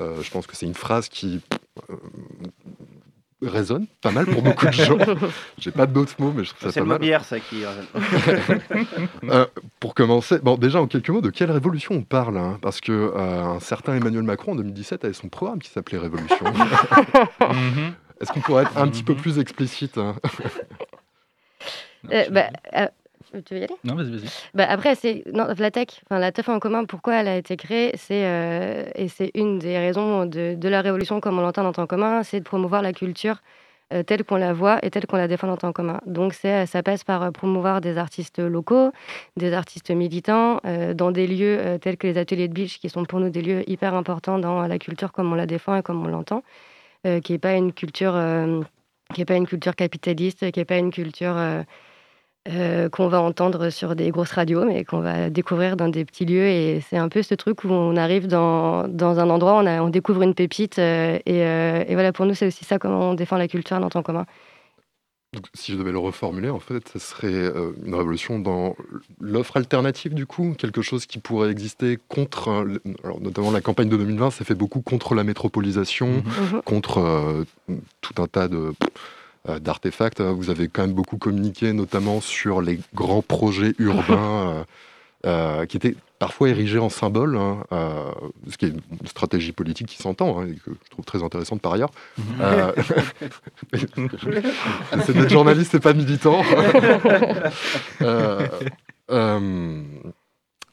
Euh, 0.00 0.20
je 0.20 0.30
pense 0.30 0.46
que 0.46 0.54
c'est 0.54 0.66
une 0.66 0.74
phrase 0.74 1.08
qui 1.08 1.40
résonne 3.42 3.86
pas 4.00 4.10
mal 4.10 4.26
pour 4.26 4.42
beaucoup 4.42 4.66
de 4.66 4.72
gens. 4.72 4.98
J'ai 5.58 5.70
pas 5.70 5.86
d'autres 5.86 6.14
mots, 6.18 6.32
mais 6.34 6.44
je 6.44 6.50
trouve 6.50 6.62
ça 6.62 6.72
C'est 6.72 6.80
pas 6.80 6.86
ma 6.86 6.94
mal. 6.94 7.00
bière, 7.02 7.24
ça 7.24 7.40
qui. 7.40 7.62
Euh, 9.24 9.46
pour 9.80 9.94
commencer, 9.94 10.38
bon, 10.40 10.56
déjà 10.56 10.80
en 10.80 10.86
quelques 10.86 11.08
mots, 11.10 11.20
de 11.20 11.30
quelle 11.30 11.50
révolution 11.50 11.94
on 11.94 12.02
parle 12.02 12.36
hein 12.36 12.58
Parce 12.60 12.80
que 12.80 12.92
euh, 12.92 13.42
un 13.42 13.60
certain 13.60 13.94
Emmanuel 13.94 14.22
Macron 14.24 14.52
en 14.52 14.56
2017 14.56 15.04
avait 15.04 15.14
son 15.14 15.28
programme 15.28 15.60
qui 15.60 15.70
s'appelait 15.70 15.98
Révolution. 15.98 16.36
Mhm. 17.40 17.92
Est-ce 18.20 18.32
qu'on 18.32 18.40
pourrait 18.40 18.62
être 18.64 18.76
un 18.78 18.86
petit 18.88 19.02
peu 19.02 19.14
plus 19.14 19.38
explicite 19.38 19.98
hein? 19.98 20.14
Euh, 22.12 22.24
bah, 22.30 22.46
euh, 22.76 22.86
tu 23.40 23.54
veux 23.54 23.60
y 23.60 23.64
aller? 23.64 23.74
Non, 23.84 23.94
vas-y, 23.94 24.10
vas-y. 24.10 24.28
Bah 24.54 24.66
après, 24.68 24.94
c'est 24.94 25.24
non, 25.32 25.46
la 25.56 25.70
tech, 25.70 25.88
enfin 26.04 26.20
la 26.20 26.32
teuf 26.32 26.48
en 26.48 26.58
commun, 26.58 26.84
pourquoi 26.84 27.14
elle 27.14 27.28
a 27.28 27.36
été 27.36 27.56
créée, 27.56 27.92
c'est 27.96 28.26
euh, 28.26 28.84
et 28.94 29.08
c'est 29.08 29.30
une 29.34 29.58
des 29.58 29.78
raisons 29.78 30.26
de, 30.26 30.54
de 30.54 30.68
la 30.68 30.80
révolution 30.82 31.20
comme 31.20 31.38
on 31.38 31.42
l'entend 31.42 31.64
en 31.64 31.72
temps 31.72 31.86
commun, 31.86 32.22
c'est 32.22 32.40
de 32.40 32.44
promouvoir 32.44 32.82
la 32.82 32.92
culture 32.92 33.40
euh, 33.92 34.02
telle 34.02 34.24
qu'on 34.24 34.36
la 34.36 34.52
voit 34.52 34.78
et 34.84 34.90
telle 34.90 35.06
qu'on 35.06 35.16
la 35.16 35.28
défend 35.28 35.48
en 35.48 35.56
temps 35.56 35.72
commun. 35.72 36.00
Donc 36.06 36.34
c'est 36.34 36.66
ça 36.66 36.82
passe 36.82 37.04
par 37.04 37.22
euh, 37.22 37.30
promouvoir 37.30 37.80
des 37.80 37.98
artistes 37.98 38.38
locaux, 38.38 38.92
des 39.36 39.52
artistes 39.52 39.90
militants 39.90 40.60
euh, 40.64 40.94
dans 40.94 41.10
des 41.10 41.26
lieux 41.26 41.58
euh, 41.60 41.78
tels 41.78 41.96
que 41.96 42.06
les 42.06 42.18
ateliers 42.18 42.48
de 42.48 42.54
beach 42.54 42.78
qui 42.78 42.88
sont 42.88 43.04
pour 43.04 43.20
nous 43.20 43.30
des 43.30 43.42
lieux 43.42 43.68
hyper 43.68 43.94
importants 43.94 44.38
dans 44.38 44.66
la 44.66 44.78
culture 44.78 45.12
comme 45.12 45.32
on 45.32 45.36
la 45.36 45.46
défend 45.46 45.76
et 45.76 45.82
comme 45.82 46.04
on 46.04 46.08
l'entend, 46.08 46.42
euh, 47.06 47.20
qui 47.20 47.34
est 47.34 47.38
pas 47.38 47.54
une 47.54 47.72
culture 47.72 48.14
euh, 48.14 48.60
qui 49.14 49.20
est 49.20 49.26
pas 49.26 49.36
une 49.36 49.46
culture 49.46 49.74
capitaliste, 49.76 50.50
qui 50.52 50.60
est 50.60 50.64
pas 50.64 50.78
une 50.78 50.90
culture 50.90 51.36
euh, 51.36 51.62
euh, 52.48 52.88
qu'on 52.88 53.06
va 53.08 53.20
entendre 53.20 53.70
sur 53.70 53.94
des 53.94 54.10
grosses 54.10 54.32
radios, 54.32 54.64
mais 54.64 54.84
qu'on 54.84 55.00
va 55.00 55.30
découvrir 55.30 55.76
dans 55.76 55.88
des 55.88 56.04
petits 56.04 56.24
lieux. 56.24 56.46
Et 56.48 56.80
c'est 56.80 56.96
un 56.96 57.08
peu 57.08 57.22
ce 57.22 57.34
truc 57.34 57.62
où 57.64 57.68
on 57.70 57.96
arrive 57.96 58.26
dans, 58.26 58.88
dans 58.88 59.18
un 59.20 59.30
endroit, 59.30 59.54
on, 59.54 59.66
a, 59.66 59.80
on 59.82 59.88
découvre 59.88 60.22
une 60.22 60.34
pépite. 60.34 60.78
euh, 60.78 61.18
et, 61.26 61.44
euh, 61.44 61.84
et 61.86 61.94
voilà, 61.94 62.12
pour 62.12 62.26
nous, 62.26 62.34
c'est 62.34 62.46
aussi 62.48 62.64
ça 62.64 62.78
comment 62.78 63.10
on 63.10 63.14
défend 63.14 63.36
la 63.36 63.46
culture 63.48 63.78
dans 63.78 63.88
temps 63.90 64.02
commun. 64.02 64.26
Donc, 65.34 65.46
si 65.54 65.72
je 65.72 65.78
devais 65.78 65.92
le 65.92 65.98
reformuler, 65.98 66.50
en 66.50 66.58
fait, 66.58 66.86
ça 66.88 66.98
serait 66.98 67.50
une 67.86 67.94
révolution 67.94 68.38
dans 68.38 68.76
l'offre 69.18 69.56
alternative, 69.56 70.12
du 70.12 70.26
coup, 70.26 70.54
quelque 70.58 70.82
chose 70.82 71.06
qui 71.06 71.18
pourrait 71.20 71.50
exister 71.50 71.98
contre, 72.08 72.64
le- 72.64 72.82
alors, 73.02 73.18
notamment 73.18 73.50
la 73.50 73.62
campagne 73.62 73.88
de 73.88 73.96
2020, 73.96 74.30
ça 74.30 74.44
fait 74.44 74.54
beaucoup 74.54 74.82
contre 74.82 75.14
la 75.14 75.24
métropolisation, 75.24 76.22
Mhm. 76.26 76.60
contre 76.66 77.46
tout 78.02 78.20
un 78.22 78.26
tas 78.26 78.48
de 78.48 78.74
d'artefacts. 79.46 80.20
Vous 80.20 80.50
avez 80.50 80.68
quand 80.68 80.82
même 80.82 80.92
beaucoup 80.92 81.18
communiqué, 81.18 81.72
notamment 81.72 82.20
sur 82.20 82.60
les 82.62 82.78
grands 82.94 83.22
projets 83.22 83.74
urbains 83.78 84.64
euh, 84.64 84.64
euh, 85.24 85.66
qui 85.66 85.76
étaient 85.76 85.94
parfois 86.18 86.48
érigés 86.48 86.80
en 86.80 86.88
symbole, 86.88 87.36
hein, 87.36 87.64
euh, 87.70 88.10
ce 88.48 88.56
qui 88.56 88.66
est 88.66 88.70
une 88.70 88.80
stratégie 89.06 89.52
politique 89.52 89.86
qui 89.88 90.02
s'entend 90.02 90.40
hein, 90.40 90.46
et 90.46 90.54
que 90.54 90.72
je 90.84 90.90
trouve 90.90 91.04
très 91.04 91.22
intéressante 91.22 91.60
par 91.60 91.72
ailleurs. 91.72 91.90
Euh, 92.40 92.72
C'est 95.04 95.12
d'être 95.12 95.30
journaliste 95.30 95.74
et 95.74 95.80
pas 95.80 95.92
militant. 95.92 96.42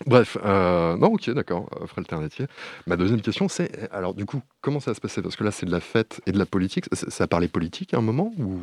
Euh, 0.02 0.04
euh, 0.04 0.10
Bref, 0.10 0.38
euh, 0.44 0.98
non, 0.98 1.08
ok, 1.14 1.30
d'accord, 1.32 1.68
offre 1.80 1.98
alternative. 2.00 2.48
Ma 2.88 2.96
deuxième 2.98 3.22
question, 3.22 3.48
c'est, 3.50 3.92
alors 3.92 4.14
du 4.14 4.26
coup, 4.26 4.42
comment 4.62 4.80
ça 4.80 4.92
va 4.92 4.96
se 4.96 5.02
passer? 5.02 5.22
Parce 5.22 5.36
que 5.36 5.44
là, 5.44 5.52
c'est 5.52 5.66
de 5.66 5.72
la 5.72 5.80
fête 5.80 6.22
et 6.26 6.32
de 6.32 6.38
la 6.40 6.46
politique. 6.46 6.86
Ça, 6.94 7.10
ça 7.10 7.24
a 7.26 7.28
parlé 7.28 7.48
politique 7.48 7.94
à 7.94 7.98
un 7.98 8.02
moment 8.02 8.32
ou 8.40 8.60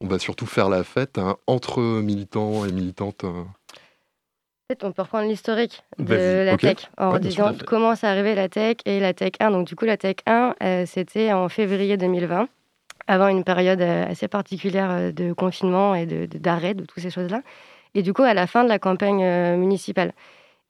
on 0.00 0.06
va 0.06 0.18
surtout 0.18 0.46
faire 0.46 0.68
la 0.68 0.84
fête 0.84 1.18
hein, 1.18 1.36
entre 1.46 1.80
militants 1.80 2.64
et 2.64 2.72
militantes 2.72 3.24
euh? 3.24 3.44
Peut-être 4.68 4.84
on 4.84 4.92
peut 4.92 5.02
reprendre 5.02 5.28
l'historique 5.28 5.82
de 5.98 6.44
la 6.44 6.56
tech 6.56 6.88
en 6.96 7.12
Ouais, 7.14 7.20
disant 7.20 7.52
comment 7.66 7.94
c'est 7.94 8.06
arrivé 8.06 8.34
la 8.34 8.48
tech 8.48 8.76
et 8.86 9.00
la 9.00 9.12
tech 9.12 9.32
1. 9.38 9.50
Donc 9.50 9.66
du 9.66 9.76
coup, 9.76 9.84
la 9.84 9.96
tech 9.96 10.16
1, 10.26 10.54
euh, 10.62 10.86
c'était 10.86 11.32
en 11.32 11.48
février 11.48 11.96
2020, 11.98 12.48
avant 13.06 13.28
une 13.28 13.44
période 13.44 13.80
euh, 13.82 14.06
assez 14.08 14.28
particulière 14.28 14.90
euh, 14.90 15.12
de 15.12 15.32
confinement 15.34 15.94
et 15.94 16.06
de- 16.06 16.24
de- 16.26 16.38
d'arrêt 16.38 16.72
de, 16.74 16.84
toutes 16.86 17.02
ces 17.02 17.10
choses-là. 17.10 17.42
Et 17.94 18.02
du 18.02 18.14
coup, 18.14 18.22
à 18.22 18.32
la 18.32 18.46
fin 18.46 18.64
de 18.64 18.68
la 18.70 18.78
campagne 18.78 19.22
euh, 19.22 19.56
municipale. 19.56 20.14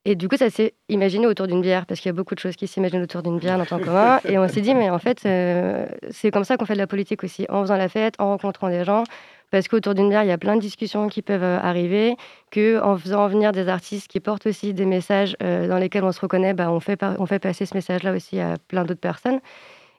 Et 0.04 0.16
du 0.16 0.28
coup, 0.28 0.36
ça 0.36 0.50
s'est 0.50 0.74
imaginé 0.88 1.28
autour 1.28 1.46
d'une 1.46 1.60
bière, 1.60 1.86
parce 1.86 2.00
qu'il 2.00 2.08
y 2.08 2.10
a 2.10 2.14
beaucoup 2.14 2.34
de 2.34 2.40
choses 2.40 2.56
qui 2.56 2.66
s'imaginent 2.66 3.02
autour 3.02 3.22
d'une 3.22 3.38
bière 3.38 3.56
dans 3.56 3.64
temps 3.64 3.78
commun. 3.78 4.20
Et 4.28 4.36
on 4.36 4.48
s'est 4.48 4.60
dit, 4.60 4.74
mais 4.74 4.90
en 4.90 4.98
fait, 4.98 5.20
euh, 5.26 5.86
c'est 6.10 6.32
comme 6.32 6.42
ça 6.42 6.56
qu'on 6.56 6.66
fait 6.66 6.72
de 6.74 6.78
la 6.78 6.88
politique 6.88 7.22
aussi, 7.22 7.46
en 7.48 7.62
faisant 7.62 7.76
la 7.76 7.88
fête, 7.88 8.14
en 8.18 8.30
rencontrant 8.30 8.68
des 8.68 8.84
gens. 8.84 9.04
Parce 9.52 9.68
qu'autour 9.68 9.94
d'une 9.94 10.08
bière, 10.08 10.24
il 10.24 10.28
y 10.28 10.32
a 10.32 10.38
plein 10.38 10.56
de 10.56 10.60
discussions 10.60 11.06
qui 11.08 11.22
peuvent 11.22 11.44
euh, 11.44 11.58
arriver, 11.60 12.16
qu'en 12.52 12.96
faisant 12.96 13.28
venir 13.28 13.52
des 13.52 13.68
artistes 13.68 14.08
qui 14.08 14.18
portent 14.18 14.46
aussi 14.46 14.74
des 14.74 14.86
messages 14.86 15.36
euh, 15.40 15.68
dans 15.68 15.78
lesquels 15.78 16.02
on 16.02 16.10
se 16.10 16.20
reconnaît, 16.20 16.54
bah, 16.54 16.72
on, 16.72 16.80
fait 16.80 16.96
passer 17.38 17.64
ce 17.64 17.74
message-là 17.74 18.12
aussi 18.12 18.40
à 18.40 18.56
plein 18.66 18.84
d'autres 18.84 19.00
personnes. 19.00 19.38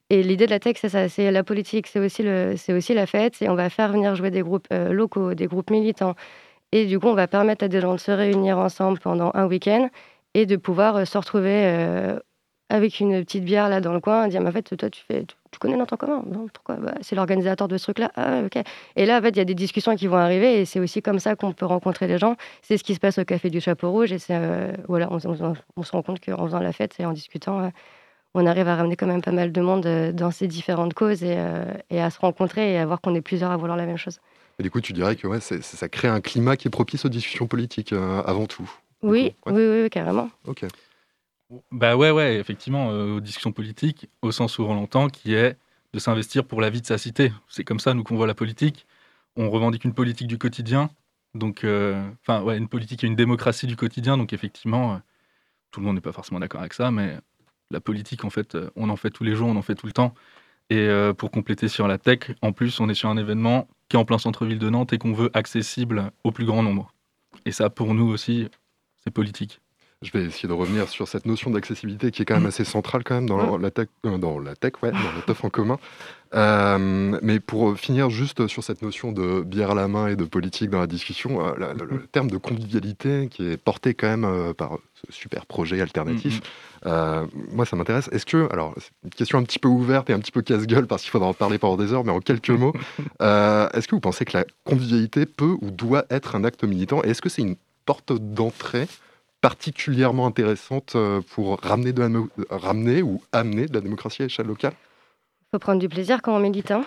Et 0.09 0.21
l'idée 0.21 0.47
de 0.47 0.51
la 0.51 0.59
tech, 0.59 0.75
c'est 0.81 0.89
ça, 0.89 1.07
c'est 1.07 1.31
la 1.31 1.43
politique, 1.43 1.87
c'est 1.87 1.99
aussi, 1.99 2.23
le, 2.23 2.55
la 2.93 3.05
fête, 3.05 3.35
c'est 3.37 3.47
on 3.47 3.55
va 3.55 3.69
faire 3.69 3.93
venir 3.93 4.15
jouer 4.15 4.31
des 4.31 4.41
groupes 4.41 4.67
locaux, 4.69 5.33
des 5.33 5.47
groupes 5.47 5.69
militants. 5.69 6.15
Et 6.75 6.87
du 6.87 6.99
coup, 6.99 7.05
on 7.05 7.13
va 7.13 7.27
permettre 7.27 7.65
à 7.65 7.67
des 7.67 7.79
gens 7.81 7.93
de 7.93 7.99
se 7.99 8.11
réunir 8.11 8.57
ensemble 8.57 8.97
pendant 8.99 9.29
un 9.35 9.45
week-end 9.45 9.91
et 10.33 10.47
de 10.47 10.55
pouvoir 10.55 10.95
euh, 10.95 11.05
se 11.05 11.15
retrouver 11.19 11.65
euh, 11.67 12.17
avec 12.69 12.99
une 12.99 13.23
petite 13.23 13.45
bière 13.45 13.69
là 13.69 13.79
dans 13.79 13.93
le 13.93 13.99
coin, 13.99 14.27
dire, 14.27 14.41
mais 14.41 14.49
en 14.49 14.51
fait, 14.51 14.75
toi, 14.75 14.89
tu, 14.89 15.03
connais 15.59 15.77
ton 15.85 15.97
commun 15.97 16.23
pourquoi? 16.51 16.77
Bah, 16.77 16.95
C'est 17.01 17.15
l'organisateur 17.15 17.67
de 17.67 17.77
ce 17.77 17.83
truc-là. 17.83 18.11
Ah, 18.15 18.41
ok. 18.43 18.63
Et 18.95 19.05
là, 19.05 19.19
en 19.19 19.21
fait, 19.21 19.29
il 19.29 19.37
y 19.37 19.41
a 19.41 19.45
des 19.45 19.53
discussions 19.53 19.95
qui 19.95 20.07
vont 20.07 20.17
arriver 20.17 20.61
et 20.61 20.65
c'est 20.65 20.79
aussi 20.79 21.03
comme 21.03 21.19
ça 21.19 21.35
qu'on 21.35 21.53
peut 21.53 21.67
rencontrer 21.67 22.07
les 22.07 22.17
gens. 22.17 22.37
C'est 22.63 22.79
ce 22.79 22.83
qui 22.83 22.95
se 22.95 22.99
passe 22.99 23.19
au 23.19 23.23
Café 23.23 23.51
du 23.51 23.61
Chapeau 23.61 23.91
Rouge 23.91 24.11
et 24.11 24.17
euh, 24.31 24.73
voilà, 24.87 25.09
on, 25.11 25.19
se 25.19 25.27
rend 25.91 26.01
compte 26.01 26.25
qu'en 26.25 26.43
faisant 26.43 26.59
la 26.59 26.73
fête 26.73 26.95
et 26.99 27.05
en 27.05 27.13
discutant, 27.13 27.71
on 28.33 28.47
arrive 28.47 28.67
à 28.67 28.77
ramener 28.77 28.95
quand 28.95 29.05
même 29.05 29.21
pas 29.21 29.31
mal 29.31 29.51
de 29.51 29.61
monde 29.61 30.11
dans 30.15 30.31
ces 30.31 30.47
différentes 30.47 30.95
causes 30.95 31.23
et, 31.23 31.37
et 31.91 32.01
à 32.01 32.09
se 32.09 32.19
rencontrer 32.19 32.73
et 32.73 32.79
à 32.79 32.85
voir 32.87 32.99
qu'on 32.99 33.13
est 33.13 33.21
plusieurs 33.21 33.51
à 33.51 33.57
vouloir 33.57 33.77
la 33.77 33.85
même 33.85 33.97
chose. 33.97 34.17
Et 34.59 34.63
du 34.63 34.69
coup, 34.71 34.81
tu 34.81 34.93
dirais 34.93 35.15
que 35.15 35.27
ouais, 35.27 35.39
c'est- 35.39 35.61
ça 35.61 35.89
crée 35.89 36.07
un 36.07 36.21
climat 36.21 36.55
qui 36.57 36.67
est 36.67 36.71
propice 36.71 37.05
aux 37.05 37.09
discussions 37.09 37.47
politiques 37.47 37.93
euh, 37.93 38.21
avant 38.23 38.45
tout. 38.45 38.69
Oui, 39.01 39.33
oui, 39.45 39.53
oui, 39.53 39.81
oui, 39.83 39.89
carrément. 39.89 40.29
Ok. 40.45 40.65
Bah 41.71 41.95
ouais, 41.95 42.11
ouais, 42.11 42.37
effectivement, 42.37 42.89
euh, 42.91 43.17
aux 43.17 43.19
discussions 43.19 43.51
politiques, 43.51 44.09
au 44.21 44.31
sens 44.31 44.57
où 44.57 44.63
on 44.63 44.73
l'entend, 44.73 45.09
qui 45.09 45.33
est 45.33 45.57
de 45.93 45.99
s'investir 45.99 46.45
pour 46.45 46.61
la 46.61 46.69
vie 46.69 46.81
de 46.81 46.85
sa 46.87 46.97
cité. 46.97 47.31
C'est 47.47 47.63
comme 47.63 47.79
ça, 47.79 47.93
nous, 47.93 48.03
qu'on 48.03 48.15
voit 48.15 48.25
la 48.27 48.33
politique. 48.33 48.87
On 49.35 49.49
revendique 49.49 49.83
une 49.83 49.93
politique 49.93 50.27
du 50.27 50.37
quotidien, 50.37 50.89
donc, 51.35 51.63
euh, 51.63 52.03
enfin, 52.21 52.41
ouais, 52.43 52.57
une 52.57 52.67
politique 52.67 53.03
et 53.03 53.07
une 53.07 53.15
démocratie 53.15 53.67
du 53.67 53.75
quotidien, 53.75 54.17
donc 54.17 54.31
effectivement, 54.33 54.93
euh, 54.93 54.97
tout 55.71 55.79
le 55.79 55.85
monde 55.87 55.95
n'est 55.95 56.01
pas 56.01 56.11
forcément 56.11 56.39
d'accord 56.39 56.61
avec 56.61 56.73
ça, 56.73 56.91
mais 56.91 57.17
la 57.71 57.79
politique, 57.79 58.23
en 58.25 58.29
fait, 58.29 58.53
euh, 58.55 58.69
on 58.75 58.89
en 58.89 58.95
fait 58.95 59.09
tous 59.09 59.23
les 59.23 59.35
jours, 59.35 59.47
on 59.47 59.55
en 59.55 59.61
fait 59.63 59.75
tout 59.75 59.87
le 59.87 59.93
temps. 59.93 60.13
Et 60.69 60.77
euh, 60.77 61.13
pour 61.13 61.29
compléter 61.31 61.67
sur 61.67 61.87
la 61.87 61.97
tech, 61.97 62.31
en 62.41 62.51
plus, 62.51 62.79
on 62.79 62.89
est 62.89 62.93
sur 62.93 63.09
un 63.09 63.17
événement 63.17 63.67
en 63.97 64.05
plein 64.05 64.17
centre-ville 64.17 64.59
de 64.59 64.69
Nantes 64.69 64.93
et 64.93 64.97
qu'on 64.97 65.13
veut 65.13 65.31
accessible 65.33 66.11
au 66.23 66.31
plus 66.31 66.45
grand 66.45 66.63
nombre. 66.63 66.93
Et 67.45 67.51
ça, 67.51 67.69
pour 67.69 67.93
nous 67.93 68.07
aussi, 68.07 68.47
c'est 69.03 69.11
politique. 69.11 69.62
Je 70.03 70.11
vais 70.11 70.25
essayer 70.25 70.47
de 70.49 70.53
revenir 70.53 70.87
sur 70.89 71.07
cette 71.07 71.25
notion 71.25 71.49
d'accessibilité 71.49 72.11
qui 72.11 72.21
est 72.21 72.25
quand 72.25 72.35
même 72.35 72.45
assez 72.45 72.63
centrale 72.65 73.03
quand 73.03 73.15
même 73.15 73.27
dans 73.27 73.57
la 73.57 73.71
tech, 73.71 73.87
euh, 74.05 74.17
dans 74.17 74.37
la 74.39 74.55
tech, 74.55 74.73
ouais, 74.83 74.91
dans 74.91 74.97
la 74.97 75.21
teuf 75.25 75.43
en 75.43 75.49
commun. 75.49 75.79
Euh, 76.35 77.17
mais 77.21 77.39
pour 77.39 77.77
finir 77.77 78.09
juste 78.09 78.47
sur 78.47 78.63
cette 78.63 78.81
notion 78.81 79.11
de 79.11 79.41
bière 79.43 79.71
à 79.71 79.75
la 79.75 79.87
main 79.87 80.07
et 80.07 80.15
de 80.15 80.23
politique 80.23 80.69
dans 80.71 80.79
la 80.79 80.87
discussion, 80.87 81.45
euh, 81.45 81.51
la- 81.59 81.73
le, 81.73 81.85
le 81.85 82.07
terme 82.07 82.29
de 82.31 82.37
convivialité 82.37 83.27
qui 83.29 83.47
est 83.51 83.57
porté 83.57 83.93
quand 83.93 84.07
même 84.07 84.25
euh, 84.25 84.51
par 84.53 84.77
ce 84.95 85.11
super 85.13 85.45
projet 85.45 85.79
alternatif, 85.79 86.41
euh, 86.87 87.25
moi 87.51 87.65
ça 87.65 87.75
m'intéresse. 87.75 88.09
Est-ce 88.11 88.25
que, 88.25 88.51
alors 88.51 88.73
c'est 88.77 88.89
une 89.03 89.09
question 89.11 89.37
un 89.37 89.43
petit 89.43 89.59
peu 89.59 89.67
ouverte 89.67 90.09
et 90.09 90.13
un 90.13 90.19
petit 90.19 90.31
peu 90.31 90.41
casse-gueule 90.41 90.87
parce 90.87 91.03
qu'il 91.03 91.11
faudra 91.11 91.27
en 91.27 91.33
parler 91.35 91.59
pendant 91.59 91.77
des 91.77 91.93
heures, 91.93 92.03
mais 92.03 92.11
en 92.11 92.19
quelques 92.19 92.49
mots, 92.49 92.73
euh, 93.21 93.69
est-ce 93.73 93.87
que 93.87 93.93
vous 93.95 94.01
pensez 94.01 94.25
que 94.25 94.35
la 94.35 94.45
convivialité 94.63 95.27
peut 95.27 95.55
ou 95.61 95.69
doit 95.69 96.05
être 96.09 96.35
un 96.35 96.43
acte 96.43 96.63
militant 96.63 97.01
Et 97.03 97.09
est-ce 97.09 97.21
que 97.21 97.29
c'est 97.29 97.43
une 97.43 97.57
porte 97.85 98.11
d'entrée 98.13 98.87
particulièrement 99.43 100.25
intéressante 100.25 100.93
euh, 100.95 101.19
pour 101.33 101.59
ramener, 101.59 101.91
de 101.91 102.01
la 102.01 102.09
ramener 102.49 103.01
ou 103.01 103.21
amener 103.33 103.65
de 103.65 103.73
la 103.73 103.81
démocratie 103.81 104.21
à 104.21 104.25
l'échelle 104.25 104.47
locale? 104.47 104.71
Faut 105.51 105.59
prendre 105.59 105.79
du 105.79 105.89
plaisir 105.89 106.21
quand 106.21 106.33
on 106.33 106.39
milite. 106.39 106.71
hein. 106.71 106.85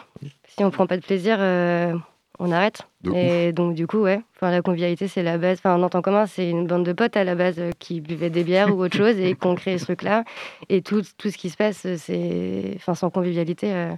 Si 0.49 0.65
on 0.65 0.71
prend 0.71 0.87
pas 0.87 0.97
de 0.97 1.03
plaisir, 1.03 1.37
euh, 1.39 1.95
on 2.39 2.51
arrête. 2.51 2.81
De 3.03 3.13
et 3.13 3.53
donc, 3.53 3.75
du 3.75 3.87
coup, 3.87 3.99
ouais, 3.99 4.23
enfin, 4.35 4.51
la 4.51 4.63
convivialité, 4.63 5.07
c'est 5.07 5.23
la 5.23 5.37
base. 5.37 5.59
Enfin, 5.59 5.81
en 5.81 5.89
temps 5.91 6.01
commun, 6.01 6.25
c'est 6.25 6.49
une 6.49 6.67
bande 6.67 6.87
de 6.87 6.95
potes 6.95 7.19
à 7.19 7.25
la 7.25 7.35
base 7.35 7.57
euh, 7.59 7.73
qui 7.79 8.01
buvaient 8.01 8.31
des 8.31 8.43
bières 8.43 8.75
ou 8.75 8.83
autre 8.83 8.97
chose 8.97 9.19
et 9.19 9.35
qui 9.37 9.47
ont 9.47 9.55
créé 9.55 9.77
ce 9.77 9.85
truc-là. 9.85 10.25
Et 10.71 10.81
tout, 10.81 11.03
tout 11.19 11.31
ce 11.31 11.37
qui 11.37 11.51
se 11.51 11.59
passe, 11.59 11.87
c'est. 11.99 12.73
Enfin, 12.77 12.95
sans 12.95 13.11
convivialité. 13.11 13.73
euh, 13.75 13.93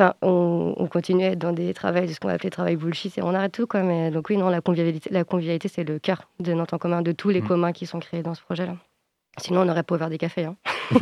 Enfin, 0.00 0.14
on, 0.22 0.72
on 0.78 0.86
continue 0.86 1.24
à 1.24 1.32
être 1.32 1.38
dans 1.38 1.52
des 1.52 1.74
travails, 1.74 2.08
ce 2.08 2.18
qu'on 2.18 2.28
va 2.28 2.34
appeler 2.34 2.48
travail 2.48 2.76
bullshit, 2.76 3.18
et 3.18 3.22
on 3.22 3.34
arrête 3.34 3.52
tout, 3.52 3.66
quoi. 3.66 3.82
Mais 3.82 4.10
donc, 4.10 4.30
oui, 4.30 4.38
non, 4.38 4.48
la 4.48 4.62
convivialité, 4.62 5.10
la 5.12 5.24
convivialité 5.24 5.68
c'est 5.68 5.84
le 5.84 5.98
cœur 5.98 6.22
de 6.38 6.54
Nantes 6.54 6.72
en 6.72 6.78
commun, 6.78 7.02
de 7.02 7.12
tous 7.12 7.28
les 7.28 7.42
communs 7.42 7.72
qui 7.72 7.84
sont 7.84 7.98
créés 7.98 8.22
dans 8.22 8.34
ce 8.34 8.40
projet-là. 8.40 8.76
Sinon, 9.38 9.62
on 9.62 9.64
n'aurait 9.64 9.82
pas 9.84 9.94
ouvert 9.94 10.10
des 10.10 10.18
cafés. 10.18 10.44
Hein. 10.44 10.56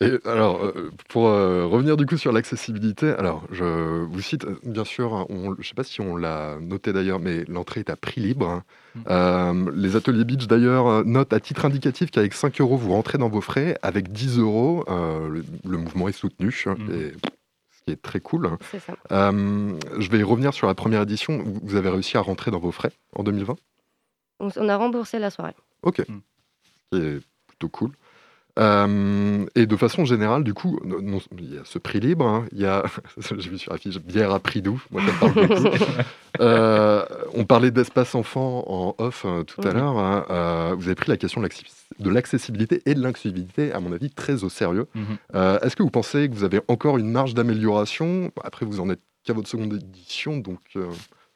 Et 0.00 0.12
alors, 0.26 0.62
euh, 0.64 0.90
pour 1.08 1.28
euh, 1.28 1.66
revenir 1.66 1.96
du 1.96 2.06
coup 2.06 2.16
sur 2.16 2.32
l'accessibilité, 2.32 3.10
alors 3.10 3.44
je 3.50 3.64
vous 4.04 4.20
cite, 4.20 4.44
euh, 4.44 4.58
bien 4.64 4.84
sûr, 4.84 5.26
on- 5.30 5.54
je 5.54 5.58
ne 5.58 5.62
sais 5.64 5.74
pas 5.74 5.84
si 5.84 6.00
on 6.00 6.16
l'a 6.16 6.58
noté 6.60 6.92
d'ailleurs, 6.92 7.18
mais 7.18 7.44
l'entrée 7.48 7.80
est 7.80 7.90
à 7.90 7.96
prix 7.96 8.20
libre. 8.20 8.48
hein. 8.48 8.62
Euh, 9.10 9.72
les 9.74 9.96
ateliers 9.96 10.24
Beach 10.24 10.46
d'ailleurs 10.46 11.04
notent 11.04 11.32
à 11.32 11.40
titre 11.40 11.64
indicatif 11.64 12.10
qu'avec 12.10 12.34
5 12.34 12.60
euros, 12.60 12.76
vous 12.76 12.92
rentrez 12.92 13.18
dans 13.18 13.28
vos 13.28 13.40
frais. 13.40 13.76
Avec 13.82 14.12
10 14.12 14.38
euros, 14.38 14.84
euh, 14.88 15.28
le, 15.28 15.44
le 15.64 15.78
mouvement 15.78 16.08
est 16.08 16.12
soutenu, 16.12 16.54
hein, 16.66 16.76
et, 16.92 17.12
ce 17.72 17.82
qui 17.84 17.90
est 17.90 18.00
très 18.00 18.20
cool. 18.20 18.50
C'est 18.70 18.78
ça. 18.80 18.94
Euh, 19.12 19.72
je 19.98 20.10
vais 20.10 20.22
revenir 20.22 20.54
sur 20.54 20.66
la 20.66 20.74
première 20.74 21.02
édition. 21.02 21.42
Vous- 21.62 21.74
avez 21.76 21.88
réussi 21.88 22.16
à 22.16 22.20
rentrer 22.20 22.50
dans 22.50 22.60
vos 22.60 22.70
frais 22.70 22.92
en 23.16 23.24
2020 23.24 23.56
On, 24.40 24.48
on 24.56 24.68
a 24.68 24.76
remboursé 24.76 25.18
la 25.18 25.30
soirée. 25.30 25.54
Ok. 25.82 26.02
Qui 26.92 26.98
est 26.98 27.20
plutôt 27.48 27.68
cool. 27.68 27.92
Euh, 28.56 29.44
et 29.56 29.66
de 29.66 29.74
façon 29.76 30.04
générale, 30.04 30.44
du 30.44 30.54
coup, 30.54 30.78
non- 30.84 31.18
il 31.38 31.54
y 31.54 31.58
a 31.58 31.62
ce 31.64 31.80
prix 31.80 31.98
libre, 31.98 32.24
hein, 32.24 32.46
il 32.52 32.60
y 32.60 32.66
a, 32.66 32.84
j'ai 33.36 33.50
vu 33.50 33.58
sur 33.58 33.72
la 33.72 33.78
fiche, 33.78 33.98
bière 33.98 34.30
à 34.32 34.38
prix 34.38 34.62
doux, 34.62 34.80
moi 34.92 35.02
ça 35.04 35.12
me 35.12 35.18
parle 35.18 35.48
beaucoup. 35.48 35.76
Euh, 36.40 37.04
on 37.34 37.44
parlait 37.44 37.70
d'espace 37.70 38.16
enfant 38.16 38.64
en 38.66 38.96
off 38.98 39.24
euh, 39.24 39.44
tout 39.44 39.60
à 39.62 39.70
l'heure. 39.72 39.96
hein, 39.98 40.26
euh, 40.30 40.74
vous 40.76 40.86
avez 40.86 40.96
pris 40.96 41.08
la 41.08 41.16
question 41.16 41.40
de 41.40 41.46
l'accessi- 41.46 41.86
de 42.00 42.10
l'accessibilité 42.10 42.82
et 42.86 42.94
de 42.94 43.00
l'inclusivité, 43.00 43.70
à 43.72 43.78
mon 43.78 43.92
avis, 43.92 44.10
très 44.10 44.42
au 44.42 44.48
sérieux. 44.48 44.88
Mhm. 44.96 45.16
Est-ce 45.62 45.76
que 45.76 45.84
vous 45.84 45.90
pensez 45.90 46.28
que 46.28 46.34
vous 46.34 46.42
avez 46.42 46.60
encore 46.66 46.98
une 46.98 47.08
marge 47.10 47.34
d'amélioration? 47.34 48.32
Après, 48.42 48.66
vous 48.66 48.80
en 48.80 48.90
êtes 48.90 48.98
qu'à 49.22 49.32
votre 49.32 49.48
seconde 49.48 49.74
édition, 49.74 50.38
donc 50.38 50.58
je 50.70 50.80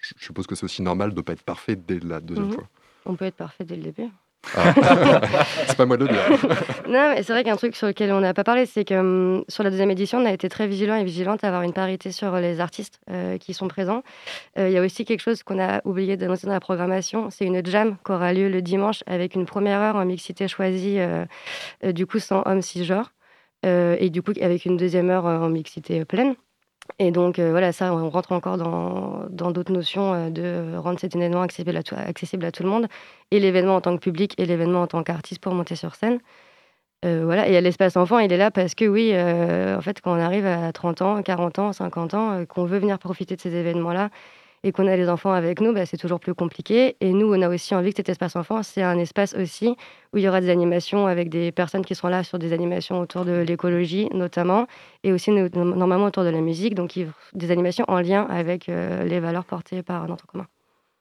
je 0.01 0.15
suppose 0.19 0.47
que 0.49 0.55
c'est 0.57 0.65
aussi 0.65 0.83
normal 0.83 1.11
de 1.11 1.17
ne 1.17 1.21
pas 1.23 1.33
être 1.33 1.43
parfait 1.45 1.77
dès 1.77 2.01
la 2.01 2.21
deuxième 2.21 2.47
Mhm. 2.49 2.53
fois. 2.55 2.69
On 3.07 3.15
peut 3.15 3.25
être 3.27 3.37
parfait 3.37 3.65
dès 3.65 3.77
le 3.77 3.83
début. 3.83 4.09
Ah. 4.55 4.73
c'est 5.67 5.77
pas 5.77 5.87
moi 5.87 5.97
de 5.97 6.05
le 6.05 6.11
dire. 6.11 6.23
Non, 6.89 7.13
mais 7.15 7.23
c'est 7.23 7.33
vrai 7.33 7.45
qu'un 7.45 7.57
truc 7.57 7.77
sur 7.77 7.87
lequel 7.87 8.13
on 8.13 8.21
n'a 8.21 8.33
pas 8.33 8.45
parlé, 8.45 8.65
c'est 8.65 8.85
que 8.85 8.95
hum, 8.95 9.45
sur 9.49 9.63
la 9.63 9.71
deuxième 9.71 9.91
édition, 9.91 10.19
on 10.21 10.25
a 10.25 10.33
été 10.33 10.49
très 10.49 10.67
vigilant 10.67 10.95
et 10.97 11.05
vigilante 11.05 11.45
à 11.45 11.49
avoir 11.49 11.63
une 11.63 11.75
parité 11.75 12.13
sur 12.13 12.35
les 12.37 12.61
artistes 12.61 13.01
euh, 13.11 13.37
qui 13.37 13.53
sont 13.53 13.69
présents. 13.69 14.03
Euh, 14.59 14.69
Il 14.69 14.73
y 14.75 14.79
a 14.79 14.83
aussi 14.83 15.05
quelque 15.05 15.21
chose 15.21 15.43
qu'on 15.43 15.59
a 15.61 15.83
oublié 15.85 16.17
d'annoncer 16.17 16.47
dans 16.47 16.55
la 16.55 16.61
programmation, 16.61 17.29
c'est 17.31 17.45
une 17.45 17.65
jam 17.67 17.97
qui 18.05 18.13
aura 18.13 18.33
lieu 18.33 18.49
le 18.49 18.63
dimanche 18.63 19.03
avec 19.07 19.35
une 19.35 19.45
première 19.45 19.81
heure 19.81 19.97
en 19.97 20.05
mixité 20.07 20.49
choisie, 20.49 20.99
euh, 20.99 21.27
euh, 21.85 21.93
du 21.93 22.07
coup 22.07 22.19
sans 22.19 22.43
homme 22.47 22.63
cisgenre, 22.63 23.13
euh, 23.67 23.97
et 23.99 24.09
du 24.11 24.23
coup 24.23 24.33
avec 24.41 24.65
une 24.65 24.77
deuxième 24.77 25.11
heure 25.11 25.27
euh, 25.27 25.39
en 25.41 25.51
mixité 25.51 26.05
pleine. 26.07 26.37
Et 26.99 27.11
donc 27.11 27.39
euh, 27.39 27.51
voilà, 27.51 27.73
ça, 27.73 27.95
on 27.95 28.11
rentre 28.11 28.33
encore 28.33 28.57
dans 28.57 29.51
d'autres 29.51 29.73
notions 29.73 30.15
euh, 30.15 30.31
de 30.31 30.77
rendre 30.77 30.99
cet 30.99 31.15
événement 31.15 31.43
accessible 31.43 31.77
à, 31.77 31.83
tout, 31.83 31.95
accessible 31.97 32.45
à 32.45 32.53
tout 32.53 32.63
le 32.63 32.69
monde, 32.69 32.87
et 33.31 33.41
l'événement 33.41 33.77
en 33.77 33.81
tant 33.81 33.97
que 33.97 34.03
public 34.03 34.35
et 34.39 34.47
l'événement 34.47 34.83
en 34.83 34.87
tant 34.87 35.03
qu'artiste 35.03 35.41
pour 35.41 35.55
monter 35.55 35.77
sur 35.77 35.95
scène. 35.95 36.19
Euh, 37.05 37.23
voilà, 37.25 37.47
et 37.47 37.61
l'espace 37.61 37.97
enfant, 37.97 38.19
il 38.19 38.33
est 38.33 38.37
là 38.37 38.51
parce 38.51 38.75
que 38.75 38.85
oui, 38.85 39.13
en 39.15 39.81
fait, 39.81 40.01
quand 40.01 40.13
on 40.17 40.21
arrive 40.21 40.47
à 40.47 40.73
30 40.73 41.03
ans, 41.03 41.23
40 41.23 41.59
ans, 41.61 41.73
50 41.73 42.15
ans, 42.15 42.45
qu'on 42.47 42.65
veut 42.65 42.79
venir 42.79 42.99
profiter 42.99 43.37
de 43.37 43.41
ces 43.41 43.55
événements-là 43.55 44.11
et 44.65 44.73
qu'on 44.73 44.87
a 44.87 44.97
les 44.97 45.09
enfants 45.09 45.33
avec 45.33 45.61
nous, 45.61 45.73
bah, 45.73 45.87
c'est 45.87 45.97
toujours 45.97 46.21
plus 46.21 46.35
compliqué. 46.35 46.97
Et 47.01 47.13
nous, 47.13 47.33
on 47.33 47.41
a 47.43 47.49
aussi 47.49 47.75
envie 47.75 47.91
que 47.91 47.97
cet 47.97 48.09
espace 48.09 48.37
enfant, 48.37 48.63
c'est 48.63 48.83
un 48.83 48.99
espace 48.99 49.35
aussi 49.35 49.77
où 50.13 50.19
il 50.19 50.23
y 50.25 50.29
aura 50.29 50.41
des 50.41 50.51
animations 50.51 51.07
avec 51.07 51.29
des 51.29 51.53
personnes 51.53 51.85
qui 51.85 51.95
seront 51.95 52.09
là 52.09 52.25
sur 52.25 52.39
des 52.39 52.53
animations 52.53 53.01
autour 53.01 53.25
de 53.25 53.45
l'écologie 53.47 54.09
notamment, 54.13 54.67
et 55.05 55.13
aussi 55.13 55.31
no- 55.31 55.49
normalement 55.49 56.07
autour 56.07 56.25
de 56.25 56.31
la 56.31 56.41
musique, 56.41 56.75
donc 56.75 56.99
des 57.35 57.51
animations 57.51 57.85
en 57.89 58.01
lien 58.01 58.27
avec 58.29 58.69
euh, 58.69 59.05
les 59.05 59.21
valeurs 59.21 59.45
portées 59.45 59.83
par 59.83 60.09
notre 60.09 60.27
commun. 60.27 60.47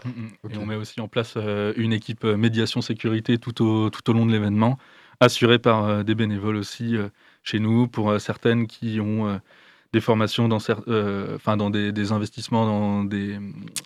Mm, 0.06 0.10
mm. 0.10 0.54
Et 0.54 0.58
on 0.58 0.66
met 0.66 0.76
aussi 0.76 1.02
en 1.02 1.08
place 1.08 1.34
euh, 1.38 1.74
une 1.76 1.94
équipe 1.94 2.24
euh, 2.26 2.38
médiation 2.38 2.82
sécurité 2.82 3.38
tout 3.38 3.64
au, 3.64 3.90
tout 3.90 4.10
au 4.10 4.14
long 4.14 4.26
de 4.26 4.32
l'événement, 4.32 4.78
assurée 5.20 5.58
par 5.58 5.86
euh, 5.86 6.04
des 6.04 6.14
bénévoles 6.14 6.58
aussi 6.58 6.96
euh, 6.96 7.10
chez 7.44 7.60
nous, 7.60 7.88
pour 7.88 8.12
euh, 8.12 8.20
certaines 8.20 8.68
qui 8.68 9.00
ont 9.00 9.28
euh, 9.28 9.38
des 9.94 10.02
formations 10.02 10.48
dans, 10.48 10.60
euh, 10.88 11.38
dans 11.46 11.70
des, 11.70 11.92
des 11.92 12.12
investissements 12.12 12.66
dans 12.66 13.04
des, 13.04 13.40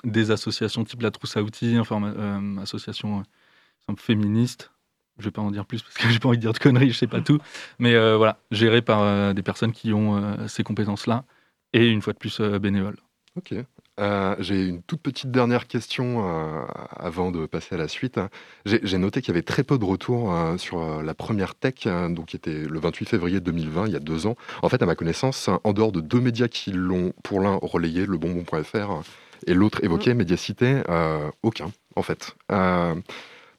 des 0.04 0.32
associations 0.32 0.84
type 0.84 1.02
la 1.02 1.12
trousse 1.12 1.38
à 1.38 1.44
outils, 1.44 1.78
enfin, 1.80 2.02
euh, 2.04 2.60
euh, 2.60 3.96
féministe. 3.98 4.72
Je 5.20 5.26
vais 5.26 5.32
pas 5.32 5.42
en 5.42 5.52
dire 5.52 5.66
plus 5.66 5.82
parce 5.82 5.96
que 5.96 6.10
j'ai 6.10 6.20
pas 6.20 6.30
envie 6.30 6.38
de 6.38 6.42
dire 6.42 6.54
de 6.54 6.60
conneries, 6.60 6.92
je 6.92 6.98
sais 6.98 7.08
pas 7.08 7.22
tout. 7.22 7.40
Mais 7.80 7.94
euh, 7.94 8.18
voilà, 8.18 8.40
géré 8.52 8.82
par 8.82 9.02
euh, 9.02 9.34
des 9.34 9.44
personnes 9.44 9.72
qui 9.72 9.94
ont 9.94 10.48
ces 10.48 10.64
compétences-là 10.64 11.26
et 11.74 11.90
une 11.90 12.02
fois 12.02 12.14
de 12.14 12.18
plus 12.18 12.42
bénévoles. 12.42 12.98
Ok. 13.36 13.54
Euh, 14.02 14.36
J'ai 14.40 14.66
une 14.66 14.82
toute 14.82 15.02
petite 15.02 15.32
dernière 15.32 15.68
question 15.68 16.28
euh, 16.28 16.66
avant 16.98 17.32
de 17.32 17.46
passer 17.46 17.76
à 17.76 17.78
la 17.78 17.88
suite. 17.88 18.20
J'ai 18.66 18.98
noté 18.98 19.22
qu'il 19.22 19.30
y 19.30 19.32
avait 19.32 19.44
très 19.44 19.64
peu 19.64 19.78
de 19.78 19.86
retours 19.86 20.34
euh, 20.34 20.58
sur 20.58 21.04
la 21.04 21.14
première 21.14 21.56
tech, 21.56 21.88
donc 22.10 22.28
qui 22.28 22.36
était 22.36 22.64
le 22.68 22.80
28 22.80 23.08
février 23.08 23.40
2020, 23.40 23.88
il 23.88 23.94
y 23.94 23.96
a 23.96 24.00
deux 24.00 24.26
ans. 24.26 24.36
En 24.64 24.70
fait, 24.70 24.82
à 24.82 24.86
ma 24.86 24.96
connaissance, 24.96 25.50
en 25.64 25.74
dehors 25.74 25.92
de 25.92 26.02
deux 26.02 26.20
médias 26.20 26.48
qui 26.48 26.72
l'ont 26.72 27.14
pour 27.24 27.42
l'un 27.42 27.60
relayé, 27.62 28.06
le 28.06 28.18
bonbon.fr, 28.18 29.02
et 29.48 29.54
l'autre 29.54 29.84
évoqué, 29.84 30.14
Médiacité, 30.14 30.82
euh, 30.90 31.30
aucun, 31.44 31.72
en 31.96 32.04
fait. 32.04 32.36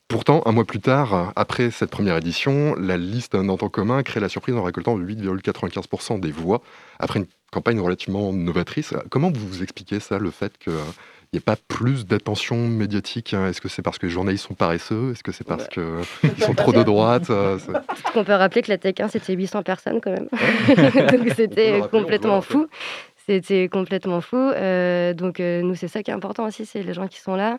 Pourtant, 0.09 0.43
un 0.45 0.53
mois 0.53 0.67
plus 0.67 0.81
tard, 0.81 1.33
après 1.37 1.71
cette 1.71 1.91
première 1.91 2.19
édition, 2.19 2.75
la 2.75 2.99
liste 2.99 3.33
d'un 3.33 3.49
entente 3.49 3.73
commun 3.73 4.03
crée 4.03 4.21
la 4.21 4.29
surprise 4.29 4.55
en 4.55 4.63
récoltant 4.63 4.99
8,95% 4.99 6.21
des 6.21 6.31
voix 6.31 6.61
après 6.99 7.21
une 7.21 7.27
campagne 7.53 7.79
relativement 7.79 8.33
novatrice. 8.33 8.95
Comment 9.11 9.31
vous 9.31 9.47
vous 9.47 9.63
expliquez 9.63 10.01
ça, 10.01 10.19
le 10.19 10.31
fait 10.31 10.59
qu'il 10.59 10.73
n'y 10.73 11.37
ait 11.37 11.41
pas 11.41 11.57
plus 11.69 12.07
d'attention 12.07 12.57
médiatique 12.57 13.35
hein? 13.35 13.47
Est-ce 13.47 13.61
que 13.61 13.69
c'est 13.69 13.83
parce 13.83 13.99
que 13.99 14.07
les 14.07 14.13
journalistes 14.13 14.47
sont 14.49 14.55
paresseux? 14.55 15.13
Est-ce 15.13 15.23
que 15.23 15.31
c'est 15.31 15.47
parce 15.47 15.69
qu'ils 15.69 15.83
sont 16.39 16.55
trop 16.55 16.73
de 16.73 16.83
droite 16.83 17.31
Euh, 17.31 17.59
Parce 17.87 18.03
qu'on 18.15 18.25
peut 18.25 18.33
rappeler 18.35 18.63
que 18.63 18.71
la 18.71 18.79
Tech 18.79 18.95
1, 18.99 19.09
c'était 19.09 19.35
800 19.35 19.63
personnes 19.63 20.01
quand 20.01 20.11
même. 20.11 20.29
donc 21.13 21.29
c'était 21.37 21.81
complètement 21.91 22.41
fou. 22.41 22.67
C'était 23.27 23.69
complètement 23.69 24.21
fou. 24.21 24.37
Euh, 24.37 25.15
donc 25.15 25.39
euh, 25.39 25.63
nous, 25.63 25.77
c'est 25.77 25.89
ça 25.89 26.03
qui 26.03 26.11
est 26.11 26.15
important 26.15 26.45
aussi, 26.47 26.67
c'est 26.67 26.83
les 26.83 26.95
gens 26.95 27.07
qui 27.07 27.21
sont 27.21 27.37
là. 27.37 27.59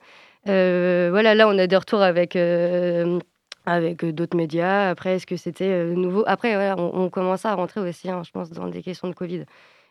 Euh, 0.50 1.08
voilà, 1.12 1.36
là, 1.36 1.48
on 1.48 1.58
a 1.58 1.68
des 1.68 1.78
retours 1.78 2.02
avec, 2.02 2.36
euh, 2.36 3.20
avec 3.66 4.04
d'autres 4.06 4.36
médias. 4.36 4.90
Après, 4.90 5.16
est-ce 5.16 5.26
que 5.26 5.38
c'était 5.38 5.70
euh, 5.70 5.94
nouveau? 5.94 6.24
Après, 6.28 6.54
voilà, 6.56 6.76
on, 6.78 7.04
on 7.06 7.10
commence 7.10 7.46
à 7.46 7.54
rentrer 7.56 7.80
aussi, 7.82 8.10
hein, 8.10 8.24
je 8.26 8.32
pense, 8.32 8.50
dans 8.52 8.68
des 8.68 8.82
questions 8.82 9.08
de 9.08 9.14
Covid. 9.14 9.46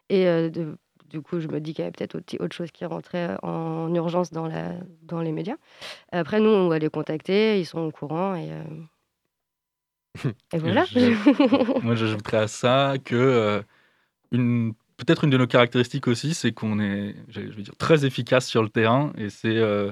Et 0.08 0.24
de- 0.50 0.76
du 1.08 1.20
coup, 1.20 1.40
je 1.40 1.48
me 1.48 1.60
dis 1.60 1.74
qu'il 1.74 1.82
y 1.82 1.86
avait 1.86 1.92
peut-être 1.92 2.14
autre, 2.40 2.54
chose 2.54 2.70
qui 2.70 2.84
rentrait 2.86 3.36
en 3.42 3.94
urgence 3.94 4.30
dans, 4.30 4.46
la, 4.46 4.72
dans 5.02 5.20
les 5.20 5.32
médias. 5.32 5.56
Après, 6.10 6.40
nous, 6.40 6.48
on 6.50 6.68
va 6.68 6.78
les 6.78 6.88
contacter, 6.88 7.60
ils 7.60 7.66
sont 7.66 7.80
au 7.80 7.90
courant. 7.90 8.34
Et, 8.34 8.48
et 10.54 10.58
voilà. 10.58 10.84
Je- 10.84 11.80
Moi, 11.84 11.94
j'ajouterais 11.94 12.38
à 12.38 12.48
ça 12.48 12.94
que 13.04 13.14
euh, 13.14 13.62
une 14.30 14.74
peut-être 14.96 15.24
une 15.24 15.30
de 15.30 15.36
nos 15.38 15.46
caractéristiques 15.46 16.06
aussi, 16.06 16.32
c'est 16.32 16.52
qu'on 16.52 16.78
est, 16.78 17.16
je 17.28 17.40
veux 17.40 17.62
dire, 17.62 17.76
très 17.76 18.04
efficace 18.04 18.46
sur 18.46 18.62
le 18.62 18.68
terrain, 18.68 19.12
et 19.18 19.30
c'est 19.30 19.56
euh, 19.56 19.90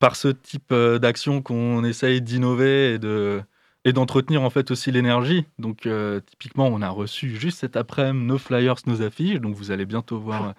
par 0.00 0.16
ce 0.16 0.28
type 0.28 0.74
d'action 0.74 1.40
qu'on 1.40 1.84
essaye 1.84 2.20
d'innover 2.20 2.94
et 2.94 2.98
de 2.98 3.42
et 3.84 3.92
d'entretenir 3.92 4.42
en 4.42 4.50
fait 4.50 4.70
aussi 4.70 4.90
l'énergie. 4.90 5.44
Donc 5.58 5.86
euh, 5.86 6.20
typiquement, 6.20 6.66
on 6.68 6.80
a 6.82 6.88
reçu 6.88 7.36
juste 7.36 7.58
cet 7.60 7.76
après-midi 7.76 8.26
nos 8.26 8.38
flyers, 8.38 8.76
nos 8.86 9.02
affiches, 9.02 9.40
donc 9.40 9.54
vous 9.54 9.70
allez 9.70 9.86
bientôt 9.86 10.18
voir 10.18 10.48
euh, 10.48 10.52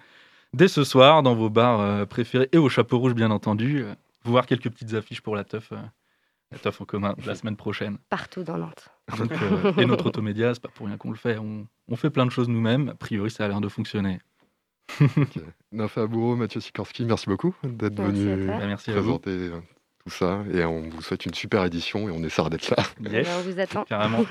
dès 0.54 0.68
ce 0.68 0.84
soir 0.84 1.22
dans 1.22 1.34
vos 1.34 1.50
bars 1.50 1.80
euh, 1.80 2.04
préférés 2.06 2.48
et 2.52 2.58
au 2.58 2.68
chapeau 2.68 2.98
rouge 2.98 3.14
bien 3.14 3.30
entendu, 3.30 3.82
euh, 3.82 3.94
voir 4.24 4.46
quelques 4.46 4.70
petites 4.70 4.94
affiches 4.94 5.20
pour 5.20 5.34
la 5.36 5.44
teuf. 5.44 5.72
euh, 5.72 5.76
la 6.52 6.58
teuf 6.58 6.80
en 6.80 6.84
commun 6.84 7.16
la 7.26 7.34
semaine 7.34 7.56
prochaine. 7.56 7.98
Partout 8.08 8.44
dans 8.44 8.56
Nantes. 8.56 8.88
Donc, 9.18 9.32
euh, 9.32 9.72
et 9.78 9.84
notre 9.86 10.06
automédia, 10.06 10.54
c'est 10.54 10.62
pas 10.62 10.68
pour 10.68 10.86
rien 10.86 10.96
qu'on 10.96 11.10
le 11.10 11.16
fait. 11.16 11.38
On, 11.38 11.66
on 11.88 11.96
fait 11.96 12.10
plein 12.10 12.24
de 12.24 12.30
choses 12.30 12.48
nous-mêmes. 12.48 12.90
A 12.90 12.94
priori, 12.94 13.30
ça 13.32 13.44
a 13.44 13.48
l'air 13.48 13.60
de 13.60 13.68
fonctionner. 13.68 14.20
Ok. 15.00 15.40
Nafa 15.72 16.06
Bourreau, 16.06 16.36
Mathieu 16.36 16.60
Sikorski, 16.60 17.04
merci 17.04 17.26
beaucoup 17.26 17.52
d'être 17.64 18.00
venu. 18.00 18.46
Bah, 18.46 18.64
merci 18.66 18.92
à 18.92 19.00
vous. 19.00 19.18
présenter 19.18 19.50
tout 20.06 20.10
ça. 20.12 20.44
Et 20.54 20.64
on 20.64 20.82
vous 20.88 21.02
souhaite 21.02 21.26
une 21.26 21.34
super 21.34 21.64
édition 21.64 22.08
et 22.08 22.12
on 22.12 22.22
essaiera 22.22 22.48
d'être 22.48 22.70
là. 22.70 22.82
Yes, 23.10 23.26
Alors, 23.28 23.40
on 23.46 23.50
vous 23.50 23.60
attend. 23.60 23.84
carrément. 23.84 24.24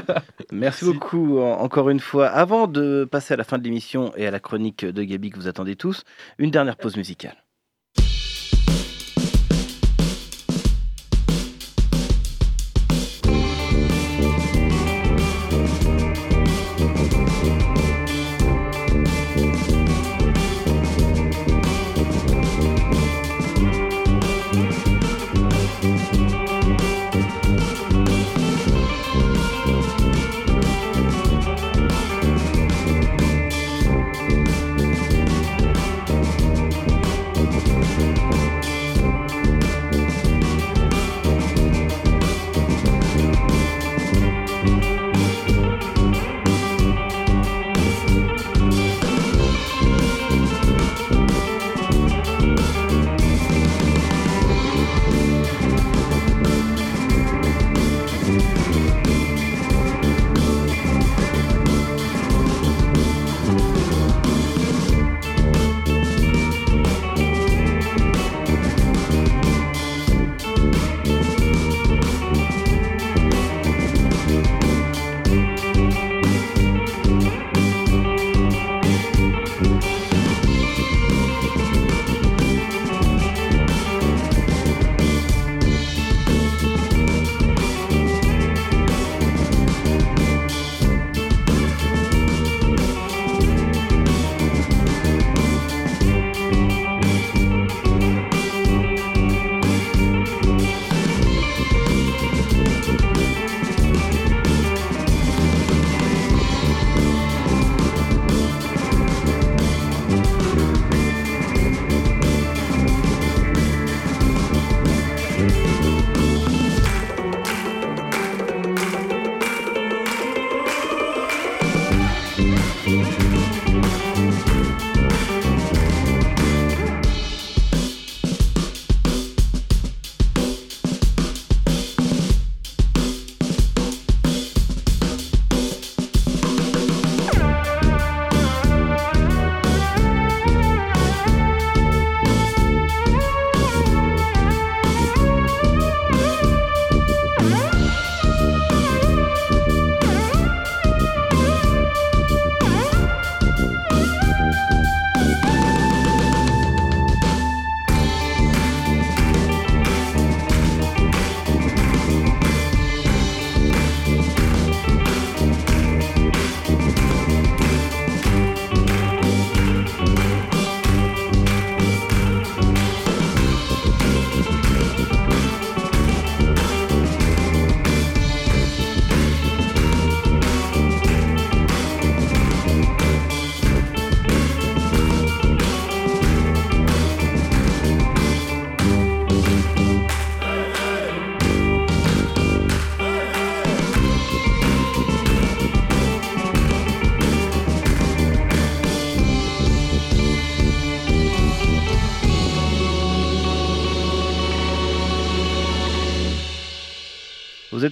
Merci 0.52 0.84
beaucoup 0.86 1.38
en- 1.40 1.60
encore 1.60 1.90
une 1.90 2.00
fois. 2.00 2.28
Avant 2.28 2.66
de 2.66 3.06
passer 3.10 3.34
à 3.34 3.36
la 3.36 3.44
fin 3.44 3.58
de 3.58 3.64
l'émission 3.64 4.12
et 4.16 4.26
à 4.26 4.30
la 4.30 4.40
chronique 4.40 4.84
de 4.84 5.02
Gabi 5.02 5.30
que 5.30 5.36
vous 5.36 5.48
attendez 5.48 5.76
tous, 5.76 6.04
une 6.38 6.50
dernière 6.50 6.76
pause 6.76 6.96
musicale. 6.96 7.36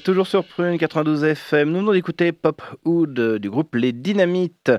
Toujours 0.07 0.29
sur 0.29 0.45
Prune 0.45 0.79
92 0.79 1.25
FM. 1.25 1.71
Nous 1.71 1.81
venons 1.81 1.91
d'écouter 1.91 2.31
Pop 2.31 2.63
Hood 2.85 3.39
du 3.41 3.51
groupe 3.51 3.75
Les 3.75 3.93
Dynamites. 3.93 4.71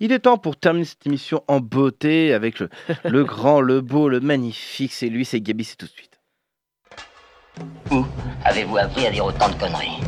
Il 0.00 0.10
est 0.10 0.20
temps 0.20 0.38
pour 0.38 0.56
terminer 0.56 0.86
cette 0.86 1.06
émission 1.06 1.44
en 1.48 1.60
beauté 1.60 2.32
avec 2.32 2.58
le, 2.60 2.70
le 3.04 3.24
grand, 3.24 3.60
le 3.60 3.82
beau, 3.82 4.08
le 4.08 4.20
magnifique. 4.20 4.94
C'est 4.94 5.10
lui, 5.10 5.26
c'est 5.26 5.42
Gabi, 5.42 5.64
c'est 5.64 5.76
tout 5.76 5.84
de 5.84 5.90
suite. 5.90 6.18
Où 7.90 8.06
avez-vous 8.42 8.78
appris 8.78 9.06
à 9.06 9.10
dire 9.10 9.26
autant 9.26 9.50
de 9.50 9.54
conneries? 9.56 10.00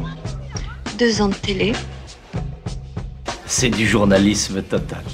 Deux 0.98 1.20
ans 1.20 1.28
de 1.28 1.34
télé. 1.34 1.74
C'est 3.44 3.68
du 3.68 3.86
journalisme 3.86 4.62
total. 4.62 5.04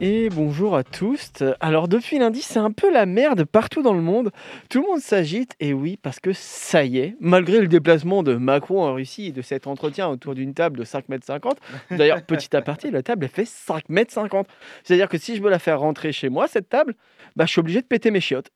Et 0.00 0.28
bonjour 0.28 0.76
à 0.76 0.84
tous. 0.84 1.32
Alors 1.58 1.88
depuis 1.88 2.20
lundi, 2.20 2.40
c'est 2.40 2.60
un 2.60 2.70
peu 2.70 2.88
la 2.92 3.04
merde 3.04 3.44
partout 3.44 3.82
dans 3.82 3.94
le 3.94 4.00
monde. 4.00 4.30
Tout 4.70 4.80
le 4.80 4.86
monde 4.86 5.00
s'agite, 5.00 5.56
et 5.58 5.72
oui, 5.72 5.98
parce 6.00 6.20
que 6.20 6.32
ça 6.32 6.84
y 6.84 6.98
est, 6.98 7.16
malgré 7.18 7.58
le 7.58 7.66
déplacement 7.66 8.22
de 8.22 8.36
Macron 8.36 8.84
en 8.84 8.94
Russie 8.94 9.26
et 9.26 9.32
de 9.32 9.42
cet 9.42 9.66
entretien 9.66 10.06
autour 10.06 10.36
d'une 10.36 10.54
table 10.54 10.78
de 10.78 10.84
5,50 10.84 11.50
m, 11.90 11.98
d'ailleurs, 11.98 12.22
petit 12.22 12.54
aparté, 12.54 12.92
la 12.92 13.02
table, 13.02 13.24
elle 13.24 13.44
fait 13.44 13.50
5,50 13.50 14.36
m. 14.36 14.44
C'est-à-dire 14.84 15.08
que 15.08 15.18
si 15.18 15.34
je 15.34 15.42
veux 15.42 15.50
la 15.50 15.58
faire 15.58 15.80
rentrer 15.80 16.12
chez 16.12 16.28
moi, 16.28 16.46
cette 16.46 16.68
table, 16.68 16.94
bah, 17.34 17.46
je 17.46 17.50
suis 17.50 17.60
obligé 17.60 17.80
de 17.80 17.86
péter 17.86 18.12
mes 18.12 18.20
chiottes. 18.20 18.52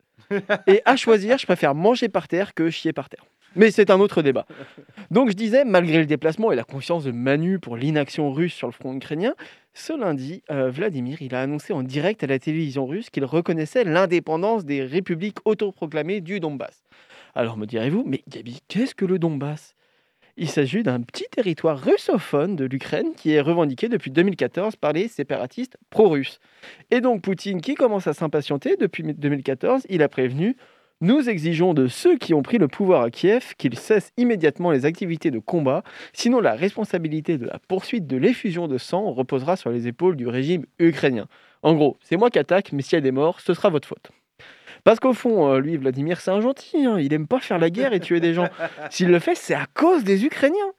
Et 0.69 0.81
à 0.85 0.95
choisir, 0.95 1.39
je 1.39 1.47
préfère 1.47 1.75
manger 1.75 2.09
par 2.09 2.29
terre 2.29 2.55
que 2.55 2.71
chier 2.71 2.93
par 2.93 3.09
terre. 3.09 3.25
Mais 3.55 3.71
c'est 3.71 3.91
un 3.91 4.01
autre 4.01 4.23
débat. 4.23 4.47
Donc 5.11 5.29
je 5.29 5.35
disais, 5.35 5.65
malgré 5.65 5.99
le 5.99 6.07
déplacement 6.07 6.53
et 6.53 6.57
la 6.57 6.65
confiance 6.65 7.05
de 7.05 7.11
Manu 7.11 7.59
pour 7.59 7.77
l'inaction 7.77 8.33
russe 8.33 8.55
sur 8.55 8.67
le 8.67 8.73
front 8.73 8.95
ukrainien, 8.95 9.35
ce 9.75 9.99
lundi, 9.99 10.43
euh, 10.51 10.71
Vladimir 10.71 11.23
il 11.23 11.35
a 11.35 11.41
annoncé 11.41 11.73
en 11.73 11.83
direct 11.83 12.23
à 12.23 12.27
la 12.27 12.39
télévision 12.39 12.87
russe 12.87 13.09
qu'il 13.09 13.25
reconnaissait 13.25 13.85
l'indépendance 13.85 14.65
des 14.65 14.85
républiques 14.85 15.39
autoproclamées 15.47 16.21
du 16.21 16.41
Donbass. 16.41 16.83
Alors 17.35 17.57
me 17.57 17.65
direz-vous, 17.65 18.05
mais 18.07 18.23
Gabi, 18.29 18.61
qu'est-ce 18.69 18.95
que 18.95 19.07
le 19.07 19.19
Donbass? 19.19 19.75
Il 20.37 20.49
s'agit 20.49 20.83
d'un 20.83 21.01
petit 21.03 21.27
territoire 21.31 21.79
russophone 21.79 22.57
de 22.57 22.65
l'Ukraine 22.65 23.13
qui 23.15 23.33
est 23.33 23.41
revendiqué 23.41 23.89
depuis 23.89 24.11
2014 24.11 24.77
par 24.77 24.93
les 24.93 25.09
séparatistes 25.09 25.77
pro-russes. 25.91 26.39
Et 26.91 27.03
donc 27.03 27.23
Poutine, 27.23 27.61
qui 27.61 27.75
commence 27.75 28.07
à 28.07 28.15
s'impatienter 28.15 28.77
depuis 28.77 29.03
2014, 29.03 29.87
il 29.91 30.03
a 30.03 30.09
prévenu 30.09 30.57
nous 31.03 31.29
exigeons 31.29 31.75
de 31.75 31.89
ceux 31.89 32.17
qui 32.17 32.33
ont 32.33 32.43
pris 32.43 32.59
le 32.59 32.69
pouvoir 32.69 33.03
à 33.03 33.11
Kiev 33.11 33.55
qu'ils 33.59 33.77
cessent 33.77 34.13
immédiatement 34.17 34.71
les 34.71 34.87
activités 34.87 35.33
de 35.33 35.41
combat, 35.41 35.83
sinon 36.13 36.41
la 36.41 36.55
responsabilité 36.55 37.39
de 37.39 37.47
la 37.47 37.59
poursuite 37.67 38.07
de 38.07 38.17
l'effusion 38.17 38.69
de 38.69 38.79
sang 38.79 39.11
reposera 39.11 39.57
sur 39.57 39.71
les 39.71 39.89
épaules 39.89 40.17
du 40.17 40.29
régime 40.29 40.65
ukrainien. 40.79 41.27
En 41.63 41.75
gros, 41.75 41.99
c'est 42.03 42.17
moi 42.17 42.31
qui 42.31 42.39
attaque, 42.39 42.73
mais 42.73 42.83
s'il 42.83 42.95
y 42.95 42.99
a 42.99 43.01
des 43.01 43.11
morts, 43.11 43.41
ce 43.41 43.53
sera 43.53 43.69
votre 43.69 43.89
faute. 43.89 44.11
Parce 44.85 45.01
qu'au 45.01 45.13
fond, 45.13 45.53
euh, 45.53 45.59
lui, 45.59 45.77
Vladimir, 45.77 46.21
c'est 46.21 46.31
un 46.31 46.41
gentil, 46.41 46.87
hein, 46.87 46.99
il 46.99 47.13
aime 47.13 47.27
pas 47.27 47.41
faire 47.41 47.59
la 47.59 47.71
guerre 47.71 47.93
et 47.93 48.01
tuer 48.01 48.21
des 48.21 48.33
gens. 48.33 48.49
S'il 48.91 49.09
le 49.09 49.19
fait, 49.19 49.35
c'est 49.35 49.55
à 49.55 49.67
cause 49.75 50.05
des 50.05 50.25
Ukrainiens. 50.25 50.73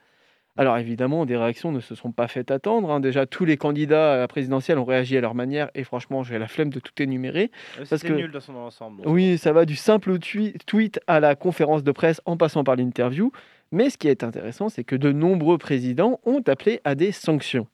Alors 0.56 0.78
évidemment, 0.78 1.26
des 1.26 1.36
réactions 1.36 1.72
ne 1.72 1.80
se 1.80 1.96
sont 1.96 2.12
pas 2.12 2.28
faites 2.28 2.52
attendre. 2.52 2.92
hein. 2.92 3.00
Déjà, 3.00 3.26
tous 3.26 3.44
les 3.44 3.58
candidats 3.58 4.14
à 4.14 4.18
la 4.18 4.28
présidentielle 4.28 4.78
ont 4.78 4.86
réagi 4.86 5.18
à 5.18 5.22
leur 5.22 5.34
manière 5.34 5.72
et 5.74 5.84
franchement, 5.84 6.22
j'ai 6.24 6.38
la 6.38 6.48
flemme 6.48 6.70
de 6.70 6.80
tout 6.80 6.92
énumérer. 7.02 7.50
Euh, 7.80 7.86
parce 7.90 8.02
C'était 8.02 8.10
que- 8.10 8.14
nul 8.14 8.32
dans 8.32 8.40
son 8.40 8.56
ensemble. 8.56 9.02
Oui, 9.08 9.40
ça 9.40 9.52
va 9.52 9.66
du 9.66 9.76
simple 9.76 10.20
tweet 10.20 11.00
à 11.08 11.20
la 11.20 11.36
conférence 11.36 11.84
de 11.84 11.92
presse 11.92 12.22
en 12.26 12.38
passant 12.38 12.64
par 12.64 12.76
l'interview. 12.76 13.32
Mais 13.72 13.90
ce 13.90 13.98
qui 13.98 14.08
est 14.08 14.24
intéressant, 14.24 14.70
c'est 14.70 14.84
que 14.84 14.96
de 14.96 15.12
nombreux 15.12 15.58
présidents 15.58 16.20
ont 16.26 16.42
appelé 16.46 16.80
à 16.84 16.94
des 16.94 17.12
sanctions. 17.12 17.66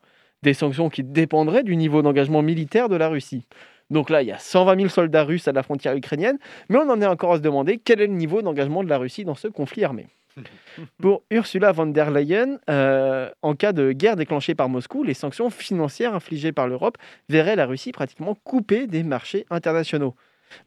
Des 0.44 0.54
sanctions 0.54 0.90
qui 0.90 1.04
dépendraient 1.04 1.64
du 1.64 1.76
niveau 1.76 2.02
d'engagement 2.02 2.42
militaire 2.42 2.88
de 2.88 2.96
la 2.96 3.10
Russie. 3.10 3.46
Donc 3.90 4.10
là, 4.10 4.22
il 4.22 4.30
y 4.30 4.32
a 4.32 4.38
120 4.40 4.78
000 4.78 4.88
soldats 4.88 5.24
russes 5.26 5.50
à 5.50 5.52
la 5.52 5.64
frontière 5.64 5.96
ukrainienne, 5.98 6.38
mais 6.70 6.78
on 6.78 6.90
en 6.90 7.02
est 7.02 7.06
encore 7.06 7.34
à 7.34 7.38
se 7.38 7.42
demander 7.42 7.78
quel 7.84 8.00
est 8.00 8.08
le 8.08 8.14
niveau 8.14 8.42
d'engagement 8.42 8.86
de 8.86 8.90
la 8.90 8.98
Russie 9.00 9.26
dans 9.26 9.36
ce 9.36 9.50
conflit 9.50 9.84
armé. 9.84 10.08
Pour 11.00 11.24
Ursula 11.32 11.72
von 11.72 11.88
der 11.88 12.12
Leyen, 12.12 12.60
euh, 12.70 13.30
en 13.42 13.56
cas 13.56 13.74
de 13.74 13.92
guerre 13.92 14.16
déclenchée 14.16 14.56
par 14.56 14.70
Moscou, 14.70 15.04
les 15.04 15.14
sanctions 15.14 15.50
financières 15.50 16.14
infligées 16.14 16.52
par 16.52 16.68
l'Europe 16.68 16.98
verraient 17.30 17.56
la 17.56 17.66
Russie 17.66 17.92
pratiquement 17.92 18.36
coupée 18.44 18.88
des 18.88 19.04
marchés 19.04 19.46
internationaux. 19.50 20.16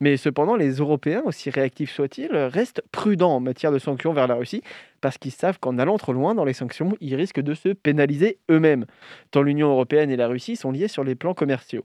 Mais 0.00 0.16
cependant, 0.16 0.56
les 0.56 0.74
Européens, 0.74 1.22
aussi 1.24 1.50
réactifs 1.50 1.92
soient-ils, 1.92 2.32
restent 2.32 2.82
prudents 2.92 3.34
en 3.36 3.40
matière 3.40 3.72
de 3.72 3.78
sanctions 3.78 4.12
vers 4.12 4.28
la 4.28 4.34
Russie, 4.34 4.62
parce 5.00 5.18
qu'ils 5.18 5.32
savent 5.32 5.58
qu'en 5.58 5.78
allant 5.78 5.98
trop 5.98 6.12
loin 6.12 6.34
dans 6.34 6.44
les 6.44 6.52
sanctions, 6.52 6.96
ils 7.00 7.14
risquent 7.14 7.40
de 7.40 7.54
se 7.54 7.70
pénaliser 7.70 8.38
eux-mêmes, 8.50 8.86
tant 9.30 9.42
l'Union 9.42 9.70
européenne 9.70 10.10
et 10.10 10.16
la 10.16 10.28
Russie 10.28 10.56
sont 10.56 10.70
liés 10.70 10.88
sur 10.88 11.02
les 11.04 11.14
plans 11.14 11.34
commerciaux. 11.34 11.84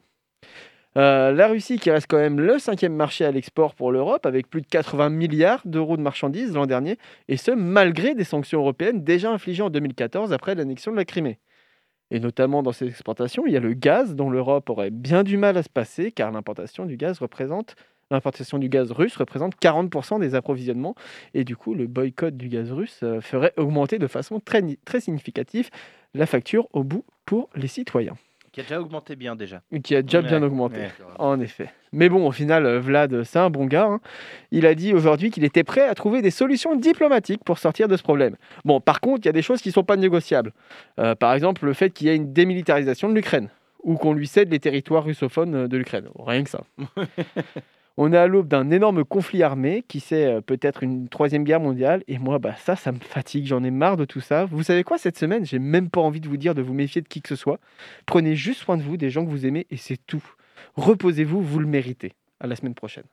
Euh, 0.97 1.31
la 1.31 1.47
Russie 1.47 1.77
qui 1.77 1.91
reste 1.91 2.07
quand 2.09 2.17
même 2.17 2.39
le 2.39 2.57
cinquième 2.57 2.95
marché 2.95 3.23
à 3.23 3.31
l'export 3.31 3.75
pour 3.75 3.91
l'Europe, 3.91 4.25
avec 4.25 4.49
plus 4.49 4.61
de 4.61 4.67
80 4.67 5.09
milliards 5.09 5.61
d'euros 5.65 5.95
de 5.95 6.01
marchandises 6.01 6.53
l'an 6.53 6.65
dernier, 6.65 6.97
et 7.27 7.37
ce 7.37 7.51
malgré 7.51 8.15
des 8.15 8.23
sanctions 8.23 8.59
européennes 8.59 9.03
déjà 9.03 9.31
infligées 9.31 9.61
en 9.61 9.69
2014 9.69 10.33
après 10.33 10.55
l'annexion 10.55 10.91
de 10.91 10.97
la 10.97 11.05
Crimée. 11.05 11.37
Et 12.09 12.19
notamment 12.19 12.63
dans 12.63 12.71
ces 12.71 12.87
exportations, 12.87 13.45
il 13.45 13.53
y 13.53 13.57
a 13.57 13.59
le 13.59 13.73
gaz 13.73 14.15
dont 14.15 14.29
l'Europe 14.31 14.69
aurait 14.71 14.89
bien 14.89 15.23
du 15.23 15.37
mal 15.37 15.57
à 15.57 15.63
se 15.63 15.69
passer, 15.69 16.11
car 16.11 16.31
l'importation 16.31 16.85
du 16.85 16.97
gaz 16.97 17.19
russe 17.19 19.17
représente 19.17 19.55
40% 19.61 20.19
des 20.19 20.33
approvisionnements 20.33 20.95
et 21.33 21.43
du 21.43 21.55
coup 21.55 21.75
le 21.75 21.85
boycott 21.85 22.35
du 22.35 22.47
gaz 22.47 22.71
russe 22.71 23.01
euh, 23.03 23.21
ferait 23.21 23.53
augmenter 23.57 23.99
de 23.99 24.07
façon 24.07 24.39
très 24.39 25.01
significative 25.01 25.69
la 26.13 26.25
facture 26.25 26.69
au 26.71 26.83
bout 26.83 27.05
pour 27.25 27.49
les 27.55 27.67
citoyens 27.67 28.15
Qui 28.57 28.61
a 28.61 28.63
déjà 28.63 28.81
augmenté 28.81 29.15
bien 29.15 29.35
déjà. 29.35 29.61
qui 29.83 29.95
a 29.95 30.01
déjà 30.01 30.19
Ouais, 30.19 30.27
bien 30.27 30.41
augmenté, 30.41 30.77
ouais. 30.79 30.89
en 31.19 31.39
effet. 31.39 31.69
Mais 31.91 32.09
bon, 32.09 32.25
au 32.27 32.31
final, 32.31 32.65
euh, 32.65 32.79
Vlad, 32.79 33.23
c'est 33.23 33.37
un 33.37 33.51
bon 33.51 33.65
gars. 33.65 33.85
hein. 33.85 33.99
Il 34.49 34.65
a 34.65 34.73
dit 34.73 34.95
aujourd'hui 34.95 35.29
qu'il 35.29 35.43
était 35.43 35.63
prêt 35.63 35.87
à 35.87 35.93
trouver 35.93 36.23
des 36.23 36.31
solutions 36.31 36.75
diplomatiques 36.75 37.43
pour 37.43 37.59
sortir 37.59 37.87
de 37.87 37.95
ce 37.95 38.01
problème. 38.01 38.35
Bon, 38.65 38.81
par 38.81 38.99
contre, 38.99 39.19
il 39.21 39.25
y 39.27 39.29
a 39.29 39.33
des 39.33 39.43
choses 39.43 39.61
qui 39.61 39.69
ne 39.69 39.73
sont 39.73 39.83
pas 39.83 39.95
négociables. 39.95 40.53
Euh, 40.99 41.13
par 41.13 41.35
exemple, 41.35 41.65
le 41.67 41.73
fait 41.73 41.91
qu'il 41.91 42.07
y 42.07 42.09
ait 42.09 42.15
une 42.15 42.33
démilitarisation 42.33 43.09
de 43.09 43.13
l'Ukraine, 43.13 43.49
ou 43.83 43.93
qu'on 43.95 44.13
lui 44.13 44.25
cède 44.25 44.49
les 44.51 44.59
territoires 44.59 45.03
russophones 45.03 45.53
euh, 45.53 45.67
de 45.67 45.77
l'Ukraine. 45.77 46.07
Rien 46.17 46.43
que 46.43 46.49
ça. 46.49 46.63
On 47.99 48.13
est 48.13 48.17
à 48.17 48.27
l'aube 48.27 48.47
d'un 48.47 48.69
énorme 48.69 49.03
conflit 49.03 49.41
armé 49.41 49.83
qui 49.87 49.99
c'est 49.99 50.25
euh, 50.25 50.41
peut-être 50.41 50.83
une 50.83 51.09
troisième 51.09 51.43
guerre 51.43 51.59
mondiale. 51.59 52.03
Et 52.07 52.19
moi, 52.19 52.37
bah 52.37 52.55
ça, 52.57 52.75
ça 52.75 52.91
me 52.91 52.99
fatigue. 52.99 53.47
J'en 53.47 53.63
ai 53.63 53.71
marre 53.71 53.97
de 53.97 54.05
tout 54.05 54.21
ça. 54.21 54.45
Vous 54.45 54.61
savez 54.61 54.83
quoi 54.83 54.99
cette 54.99 55.17
semaine? 55.17 55.45
J'ai 55.45 55.57
même 55.57 55.89
pas 55.89 56.01
envie 56.01 56.21
de 56.21 56.27
vous 56.27 56.37
dire 56.37 56.53
de 56.53 56.61
vous 56.61 56.73
méfier 56.73 57.01
de 57.01 57.07
qui 57.07 57.21
que 57.21 57.29
ce 57.29 57.35
soit. 57.35 57.59
Prenez 58.05 58.35
juste 58.35 58.61
soin 58.61 58.77
de 58.77 58.83
vous, 58.83 58.97
des 58.97 59.09
gens 59.09 59.25
que 59.25 59.31
vous 59.31 59.47
aimez, 59.47 59.65
et 59.71 59.77
c'est 59.77 59.97
tout. 60.05 60.23
Reposez-vous, 60.75 61.41
vous 61.41 61.59
le 61.59 61.65
méritez. 61.65 62.13
À 62.39 62.45
la 62.45 62.55
semaine 62.55 62.75
prochaine. 62.75 63.05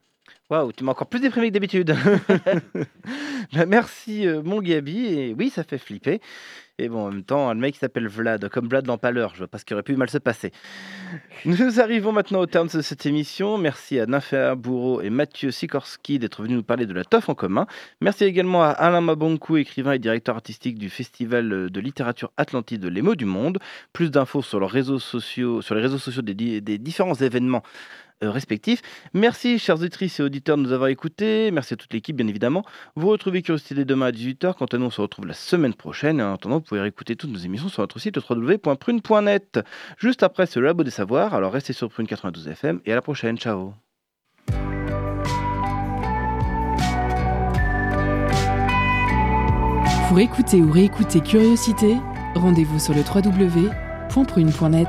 Waouh, 0.51 0.73
tu 0.73 0.85
m'as 0.85 0.93
encore 0.93 1.09
plus 1.09 1.21
déprimé 1.21 1.49
que 1.49 1.55
d'habitude. 1.55 1.95
Bah, 3.53 3.67
merci, 3.67 4.27
euh, 4.27 4.43
mon 4.43 4.61
Gabi. 4.63 5.07
Et 5.07 5.35
oui, 5.39 5.51
ça 5.51 5.65
fait 5.65 5.79
flipper. 5.79 6.21
Et 6.79 6.89
bon, 6.89 7.07
en 7.07 7.11
même 7.13 7.23
temps, 7.23 7.53
le 7.53 7.61
mec 7.61 7.77
s'appelle 7.77 8.09
Vlad, 8.09 8.49
comme 8.49 8.69
Vlad 8.69 8.87
l'Empaleur. 8.87 9.33
Je 9.35 9.39
vois 9.39 9.47
pas 9.49 9.59
ce 9.59 9.65
qui 9.65 9.75
aurait 9.75 9.83
pu 9.85 9.95
mal 9.97 10.11
se 10.11 10.19
passer. 10.19 10.51
Nous 11.45 11.79
arrivons 11.79 12.11
maintenant 12.11 12.41
au 12.41 12.47
terme 12.47 12.69
de 12.69 12.81
cette 12.81 13.07
émission. 13.07 13.59
Merci 13.59 14.01
à 14.01 14.07
Nymphéa 14.07 14.55
Bourreau 14.57 15.01
et 15.03 15.11
Mathieu 15.11 15.51
Sikorski 15.53 16.19
d'être 16.19 16.43
venus 16.43 16.57
nous 16.57 16.63
parler 16.65 16.87
de 16.87 16.95
la 16.95 17.05
teuf 17.05 17.29
en 17.29 17.35
commun. 17.35 17.67
Merci 18.01 18.25
également 18.25 18.65
à 18.65 18.71
Alain 18.71 19.03
Mabonkou, 19.03 19.57
écrivain 19.59 19.93
et 19.93 19.99
directeur 20.01 20.35
artistique 20.35 20.79
du 20.79 20.89
Festival 20.91 21.71
de 21.71 21.81
littérature 21.81 22.33
Atlantide 22.39 22.85
Les 22.87 23.03
mots 23.03 23.15
du 23.15 23.27
monde. 23.27 23.59
Plus 23.93 24.11
d'infos 24.11 24.43
sur, 24.43 24.59
leurs 24.59 24.71
réseaux 24.71 24.99
sociaux, 24.99 25.63
sur 25.63 25.75
les 25.77 25.83
réseaux 25.83 25.99
sociaux 25.99 26.23
des, 26.23 26.35
di- 26.35 26.61
des 26.63 26.79
différents 26.79 27.15
événements 27.15 27.63
respectifs. 28.23 28.83
Merci, 29.13 29.59
chers 29.59 29.77
auditrices 29.77 30.21
et 30.21 30.23
auditeurs, 30.23 30.57
de 30.57 30.63
nous 30.63 30.73
avoir 30.73 30.89
écoutés. 30.89 31.51
Merci 31.51 31.75
à 31.75 31.77
toute 31.77 31.93
l'équipe, 31.93 32.17
bien 32.17 32.29
évidemment. 32.29 32.65
Vous 32.97 33.09
retrouvez 33.09 33.43
Curiosité 33.43 33.85
demain 33.85 34.07
à 34.07 34.13
18h. 34.13 34.55
Quant 34.55 34.67
à 34.67 34.79
nous, 34.79 34.87
on 34.87 34.91
se 34.91 35.01
retrouve 35.01 35.27
la 35.27 35.35
semaine 35.35 35.75
prochaine. 35.75 36.21
Et 36.21 36.23
en 36.23 36.35
attendant, 36.35 36.57
vous 36.57 36.63
pouvez 36.63 36.81
réécouter 36.81 37.17
toutes 37.17 37.31
nos 37.31 37.39
émissions 37.39 37.69
sur 37.69 37.83
notre 37.83 37.99
site 37.99 38.17
www.prune.net. 38.17 39.61
Juste 39.99 40.23
après, 40.23 40.47
le 40.57 40.63
Labo 40.63 40.85
des 40.85 40.91
Savoirs. 40.91 41.35
Alors 41.35 41.53
restez 41.53 41.73
sur 41.73 41.89
Prune 41.91 42.07
92 42.07 42.49
FM 42.49 42.81
et 42.87 42.93
à 42.93 42.95
la 42.95 43.03
prochaine. 43.03 43.37
Ciao. 43.39 43.75
Pour 50.09 50.19
écouter 50.21 50.59
ou 50.59 50.71
réécouter 50.71 51.21
Curiosité, 51.21 51.97
rendez-vous 52.35 52.79
sur 52.79 52.95
le 52.95 53.01
www.prune.net. 53.01 54.89